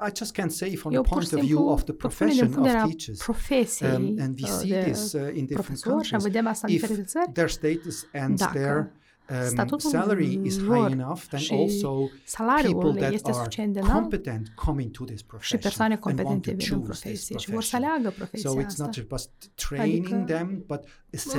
I 0.08 0.10
just 0.20 0.32
can't 0.40 0.54
say 0.60 0.70
from 0.82 0.92
Eu 0.94 1.02
the 1.02 1.10
pur 1.10 1.18
point 1.18 1.28
și 1.28 1.34
of 1.34 1.40
view 1.40 1.56
simplu 1.58 1.72
of 1.76 1.82
the 1.88 1.92
pot 1.92 2.10
spune 2.12 2.30
din 2.30 2.38
profession 2.38 2.48
punct 2.54 2.62
de 2.68 2.68
of 2.68 2.74
vedere 2.74 2.94
teachers. 2.94 3.18
profesiei 3.28 3.90
Um, 3.90 4.16
and 4.24 4.32
we 4.40 4.46
uh, 4.50 4.56
see 4.60 4.70
de 4.70 4.80
this 4.90 5.02
uh, 5.12 5.20
in 5.20 5.44
different 5.50 5.50
profesori 5.60 5.82
și 5.84 6.10
countries. 6.10 6.22
vedem 6.22 6.46
asta 6.52 6.64
în 6.68 6.72
If 6.74 6.80
diferite 6.80 7.04
țări. 7.14 7.30
their 7.38 7.50
status 7.58 7.96
ends 8.12 8.40
Dacă 8.44 8.58
there, 8.58 8.92
um, 9.30 9.46
statutul 9.48 9.90
salary 9.90 10.40
is 10.42 10.58
lor 10.58 10.76
high 10.88 10.92
enough, 11.00 11.20
then 11.28 11.40
și 11.40 11.52
also 11.52 12.08
salariul 12.24 12.74
people 12.74 13.00
that 13.00 13.12
este 13.12 13.30
are 13.30 13.38
suficient 13.38 13.72
de 13.72 13.78
înalt 13.80 13.98
competent 14.00 14.52
come 14.54 14.82
into 14.82 15.04
this 15.04 15.18
și 15.18 15.24
profession 15.26 15.60
persoane 15.60 15.94
and 15.94 16.02
want 16.04 16.16
competente 16.16 16.50
to 16.50 16.56
vin 16.56 16.74
în 16.74 16.80
choose 16.84 16.90
this 16.92 17.00
profesie 17.02 17.36
și 17.38 17.50
vor 17.50 17.62
să 17.62 17.76
profession. 17.76 17.84
aleagă 17.84 18.08
So 18.08 18.14
profesia 18.18 18.62
it's 18.62 18.66
asta. 18.66 18.84
not 18.84 18.94
just 18.94 19.30
training 19.54 20.06
Adică 20.12 20.24
them, 20.32 20.64
but 20.66 20.80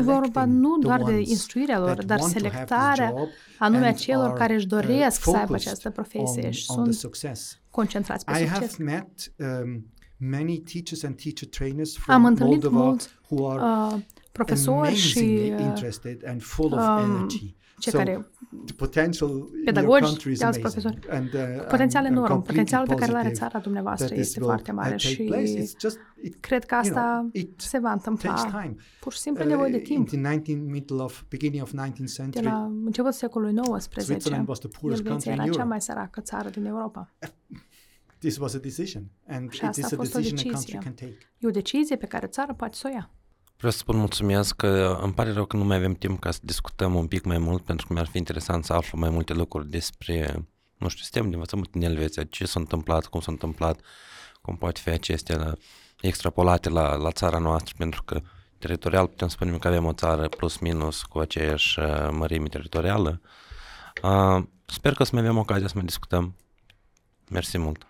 vorba 0.02 0.46
nu 0.46 0.54
selecting 0.54 0.84
doar 0.86 1.00
the 1.02 1.10
de 1.12 1.16
ones 1.16 1.30
instruirea 1.30 1.80
lor, 1.80 1.94
that 1.94 2.06
dar 2.06 2.20
want 2.20 2.34
to 2.34 2.40
have 2.40 2.50
this 2.50 2.60
selectarea 2.60 3.14
job 3.18 3.28
anume 3.60 3.86
a 3.86 3.88
and 3.88 3.98
celor 3.98 4.30
are, 4.30 4.38
care 4.40 4.54
își 4.54 4.64
uh, 4.66 4.70
doresc 4.72 5.22
să 5.24 5.30
aibă 5.30 5.46
focused 5.46 5.68
această 5.68 5.90
profesie 5.90 6.46
on, 6.46 6.52
și 6.52 6.66
on 6.68 6.76
the 6.76 6.84
sunt 6.84 6.94
success. 6.94 7.60
concentrați 7.70 8.26
pe 8.26 8.32
I 8.32 8.36
succes. 8.48 8.78
have 8.78 8.84
met 8.84 9.34
um, 9.64 9.86
many 10.18 10.58
teachers 10.60 11.04
and 11.04 11.16
teacher 11.22 11.48
trainers 11.50 11.96
Am 11.96 12.02
from 12.04 12.26
întâlnit 12.26 12.62
Moldova 12.62 12.86
mulți 12.86 13.10
who 13.30 13.50
are 13.50 13.94
uh, 13.96 14.02
profesori 14.32 14.96
și 14.96 15.18
amazingly 15.20 15.54
uh, 15.54 15.60
interested 15.60 16.24
and 16.28 16.42
full 16.42 16.74
of 16.74 16.80
um, 16.80 16.98
energy. 17.12 17.56
Cei 17.80 17.92
so 17.92 17.98
care 17.98 18.28
the 18.66 18.74
potential 18.76 19.30
in 19.30 19.36
your 19.38 19.64
pedagogi, 19.66 20.02
country 20.04 20.32
is 20.32 20.40
de 20.40 20.46
alți 20.46 20.60
amazing. 20.60 20.82
profesori. 20.84 21.18
And, 21.18 21.34
uh, 21.34 21.66
potențial 21.70 22.04
I'm- 22.04 22.08
I'm 22.08 22.12
enorm, 22.12 22.32
completely 22.32 22.46
potențialul 22.56 22.88
pe 22.88 22.96
care 22.96 23.12
îl 23.12 23.18
are 23.18 23.28
positive 23.28 23.50
țara 23.50 23.64
dumneavoastră 23.64 24.06
that 24.06 24.18
this 24.18 24.28
este 24.28 24.40
will, 24.40 24.52
foarte 24.52 24.72
uh, 24.72 24.78
mare 24.78 24.90
take 24.90 25.08
și 25.14 25.24
place. 25.24 25.54
It's 25.64 25.74
just, 25.80 25.98
it, 26.24 26.36
cred 26.40 26.64
că 26.66 26.76
you 26.84 26.84
know, 26.84 27.04
asta 27.04 27.30
it 27.34 27.62
se 27.62 27.78
va 27.80 27.90
takes 27.90 28.06
întâmpla. 28.06 28.62
time. 28.62 28.76
Pur 29.00 29.14
și 29.14 29.20
simplu 29.20 29.44
e 29.44 29.46
nevoie 29.48 29.72
de 29.72 29.76
Uh, 29.84 29.90
in 29.90 29.96
timp. 29.96 30.08
the 30.08 30.18
19 30.20 30.66
middle 30.72 31.02
of 31.08 31.22
beginning 31.30 31.62
of 31.64 31.72
19th 31.74 31.98
De 31.98 32.06
century, 32.06 32.46
la 32.46 32.64
începutul 32.86 33.12
secolului 33.12 33.54
Switzerland 33.80 34.46
XIX, 34.48 34.48
was 34.48 34.60
the 34.60 34.68
poorest 34.80 35.04
country 35.04 35.30
Elveția 35.30 35.32
in 35.32 35.38
era 35.40 35.44
cea 35.48 35.52
Europe. 35.52 35.68
mai 35.70 35.82
săracă 35.82 36.22
țară 36.22 36.50
din 36.50 36.66
Europa. 36.66 37.14
This 38.20 38.38
was 38.38 38.54
a 38.54 38.58
decision, 38.58 39.04
and 39.28 39.52
Și 39.52 39.58
it 39.58 39.64
asta 39.64 39.80
is 39.86 39.92
a 39.92 39.96
a 39.96 39.98
fost 39.98 40.16
o 40.16 40.20
decision 40.20 40.50
a 40.50 40.52
country 40.52 40.72
decizie. 40.72 40.80
can 40.84 40.94
take. 40.94 41.18
E 41.38 41.48
o 41.48 41.52
decizie 41.52 41.96
pe 41.96 42.06
care 42.06 42.26
o 42.26 42.30
țară 42.30 42.54
poate 42.54 42.76
să 42.76 42.88
o 42.88 42.94
ia. 42.94 43.10
Vreau 43.60 43.74
să 43.74 43.78
spun 43.78 43.98
mulțumesc 43.98 44.56
că 44.56 45.00
îmi 45.02 45.14
pare 45.14 45.32
rău 45.32 45.46
că 45.46 45.58
nu 45.58 45.64
mai 45.64 45.78
avem 45.78 45.94
timp 45.94 46.20
ca 46.20 46.32
să 46.32 46.40
discutăm 46.42 46.96
un 46.96 47.08
pic 47.08 47.24
mai 47.24 47.38
mult, 47.38 47.64
pentru 47.64 47.88
că 47.88 47.94
mi-ar 47.94 48.08
fi 48.08 48.18
interesant 48.18 48.66
să 48.66 48.74
aflu 48.74 48.98
mai 48.98 49.10
multe 49.10 49.34
lucruri 49.34 49.70
despre, 49.70 50.48
nu 50.78 50.88
știu, 50.88 51.02
sistemul 51.02 51.30
de 51.30 51.36
învățământ 51.36 51.72
din 51.72 51.82
Elveția, 51.82 52.24
ce 52.24 52.46
s-a 52.46 52.60
întâmplat, 52.60 53.06
cum 53.06 53.20
s-a 53.20 53.32
întâmplat, 53.32 53.80
cum 54.42 54.56
poate 54.56 54.80
fi 54.84 54.90
acestea 54.90 55.58
extrapolate 56.02 56.70
la, 56.70 56.96
la 56.96 57.12
țara 57.12 57.38
noastră, 57.38 57.74
pentru 57.78 58.04
că 58.04 58.22
teritorial 58.58 59.08
putem 59.08 59.28
spune 59.28 59.58
că 59.58 59.68
avem 59.68 59.86
o 59.86 59.94
țară 59.94 60.28
plus 60.28 60.58
minus 60.58 61.04
cu 61.04 61.20
aceeași 61.20 61.80
uh, 61.80 62.10
mărime 62.12 62.48
teritorială. 62.48 63.22
Uh, 64.04 64.44
sper 64.66 64.94
că 64.94 65.02
o 65.02 65.06
să 65.06 65.12
mai 65.14 65.24
avem 65.24 65.38
ocazia 65.38 65.68
să 65.68 65.74
mai 65.76 65.86
discutăm. 65.86 66.36
Mersi 67.30 67.58
mult! 67.58 67.89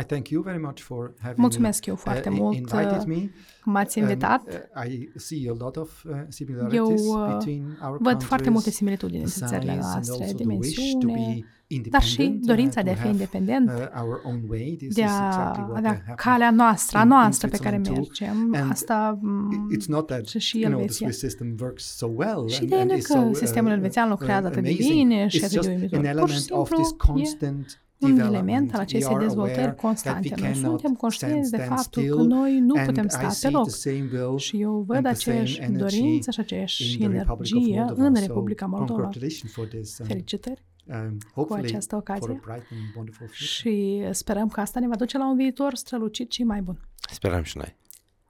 I 0.00 0.02
thank 0.04 0.28
you 0.28 0.42
very 0.42 0.60
much 0.62 0.80
for 0.80 1.14
having 1.18 1.38
Mulțumesc 1.38 1.86
eu 1.86 1.94
me, 1.94 2.00
foarte 2.00 2.28
uh, 2.28 2.36
mult 2.38 2.56
invited 2.56 2.98
uh, 2.98 3.04
me. 3.06 3.14
că 3.14 3.70
m-ați 3.70 3.98
invitat. 3.98 4.42
Um, 4.46 4.82
uh, 4.84 4.90
I 4.92 5.08
see 5.16 5.48
a 5.50 5.54
lot 5.58 5.76
of 5.76 6.04
uh, 6.04 6.12
similarities 6.28 7.00
Eu 7.06 7.20
uh, 7.22 7.36
between 7.38 7.78
our 7.82 7.98
văd 8.00 8.22
foarte 8.22 8.50
multe 8.50 8.70
countries, 8.70 8.74
similitudini 8.76 9.24
the 9.24 9.32
între 9.42 9.56
țările 9.56 9.72
size 9.72 9.84
and 9.86 9.94
noastre, 10.06 10.24
also 10.24 10.36
the 10.36 10.44
wish 10.46 10.74
to 10.76 10.98
dimensiune, 10.98 11.44
be 11.68 11.88
dar 11.90 12.02
și 12.02 12.22
independent, 12.22 12.40
uh, 12.42 12.46
dorința 12.48 12.80
to 12.80 12.86
de 12.86 12.90
a 12.90 12.94
fi 12.94 12.98
have, 13.00 13.10
independent, 13.12 13.68
uh, 13.70 14.00
our 14.02 14.20
own 14.24 14.40
way. 14.48 14.74
This 14.78 14.94
de 14.94 15.00
is 15.00 15.08
a 15.10 15.26
exactly 15.26 15.62
what 15.62 15.76
avea 15.76 15.90
happened 15.90 16.16
calea 16.16 16.50
noastră, 16.50 16.98
a 16.98 17.00
in- 17.00 17.06
in 17.10 17.12
noastră 17.16 17.48
pe 17.48 17.56
care 17.56 17.74
Switzerland 17.74 18.06
too. 18.16 18.28
mergem. 18.28 18.54
And 18.62 18.70
Asta 18.70 19.18
m, 19.22 19.68
It's 19.76 19.86
not 19.86 20.06
that 20.06 20.26
și 20.26 20.38
și 20.38 20.58
you 20.60 20.70
know 20.70 20.80
the 20.80 20.86
Elveția. 20.88 21.06
Swiss 21.06 21.18
system 21.26 21.56
works 21.60 21.84
so 21.96 22.06
well. 22.06 22.48
Și 22.48 22.54
and- 22.58 22.62
ideea 22.66 22.80
and 22.80 22.90
nu 22.90 22.96
e 22.96 22.98
is 22.98 23.06
că 23.06 23.12
so, 23.12 23.18
uh, 23.18 23.34
sistemul 23.34 23.70
elvețian 23.70 24.08
lucrează 24.08 24.46
uh, 24.46 24.50
atât 24.52 24.62
de 24.62 24.68
amazing. 24.68 24.92
bine 24.94 25.26
și 25.26 25.38
It's 25.38 25.44
atât 25.44 25.50
de 25.50 25.56
just 25.56 25.68
uimitor. 25.68 25.98
an 25.98 26.16
Pur 26.16 26.28
și 26.28 26.34
element 26.46 26.50
of 26.50 26.68
this 26.70 26.86
simplu 26.86 27.12
e 27.12 27.12
constant 27.14 27.82
un 28.06 28.14
development. 28.14 28.34
element 28.34 28.70
al 28.70 28.76
We 28.76 28.82
acestei 28.82 29.14
are 29.14 29.24
dezvoltări 29.24 29.58
aware 29.58 29.72
that 29.72 29.82
we 29.82 29.88
constante. 29.88 30.28
Noi 30.28 30.40
cannot 30.52 30.68
suntem 30.68 30.94
conștienți 30.94 31.50
de 31.50 31.56
stand 31.56 31.70
faptul 31.76 32.02
că 32.02 32.08
still 32.12 32.26
noi 32.26 32.58
nu 32.60 32.74
and 32.76 32.86
putem 32.86 33.04
I 33.04 33.10
sta 33.10 33.28
see 33.28 33.50
pe 33.50 33.56
loc. 33.56 33.66
the 33.68 33.76
same 33.76 34.08
will 34.12 34.38
Și 34.38 34.60
eu 34.60 34.84
văd 34.86 34.96
and 34.96 35.04
the 35.06 35.14
same 35.14 35.36
aceeași 35.36 35.60
energy 35.60 35.78
dorință 35.78 36.30
și 36.30 36.38
in 36.38 36.44
aceeași 36.44 36.98
the 36.98 37.06
Republic 37.08 37.28
of 37.30 37.40
energie 37.56 37.78
Moldova. 37.78 38.06
în 38.06 38.14
So 38.14 38.20
Republica 38.26 38.66
Moldova. 38.66 38.92
congratulations 38.92 39.52
for 39.52 39.66
this. 39.66 39.98
um, 39.98 40.06
Felicitări 40.06 40.62
um, 40.86 41.16
hopefully 41.34 41.66
această 41.68 41.94
for 41.96 42.04
a 42.08 42.12
ocazie. 42.14 42.40
bright 42.44 42.66
and 42.70 42.80
wonderful 42.96 43.26
future. 43.26 43.44
și 43.44 44.02
sperăm 44.10 44.48
că 44.48 44.60
asta 44.60 44.80
ne 44.80 44.86
va 44.88 44.94
duce 44.96 45.18
la 45.18 45.28
un 45.30 45.36
viitor 45.36 45.74
strălucit 45.74 46.32
și 46.32 46.42
mai 46.44 46.60
bun. 46.60 46.80
Sperăm 47.10 47.42
și 47.42 47.56
noi! 47.56 47.76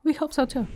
We 0.04 0.14
hope 0.18 0.33
so 0.33 0.44
too. 0.44 0.66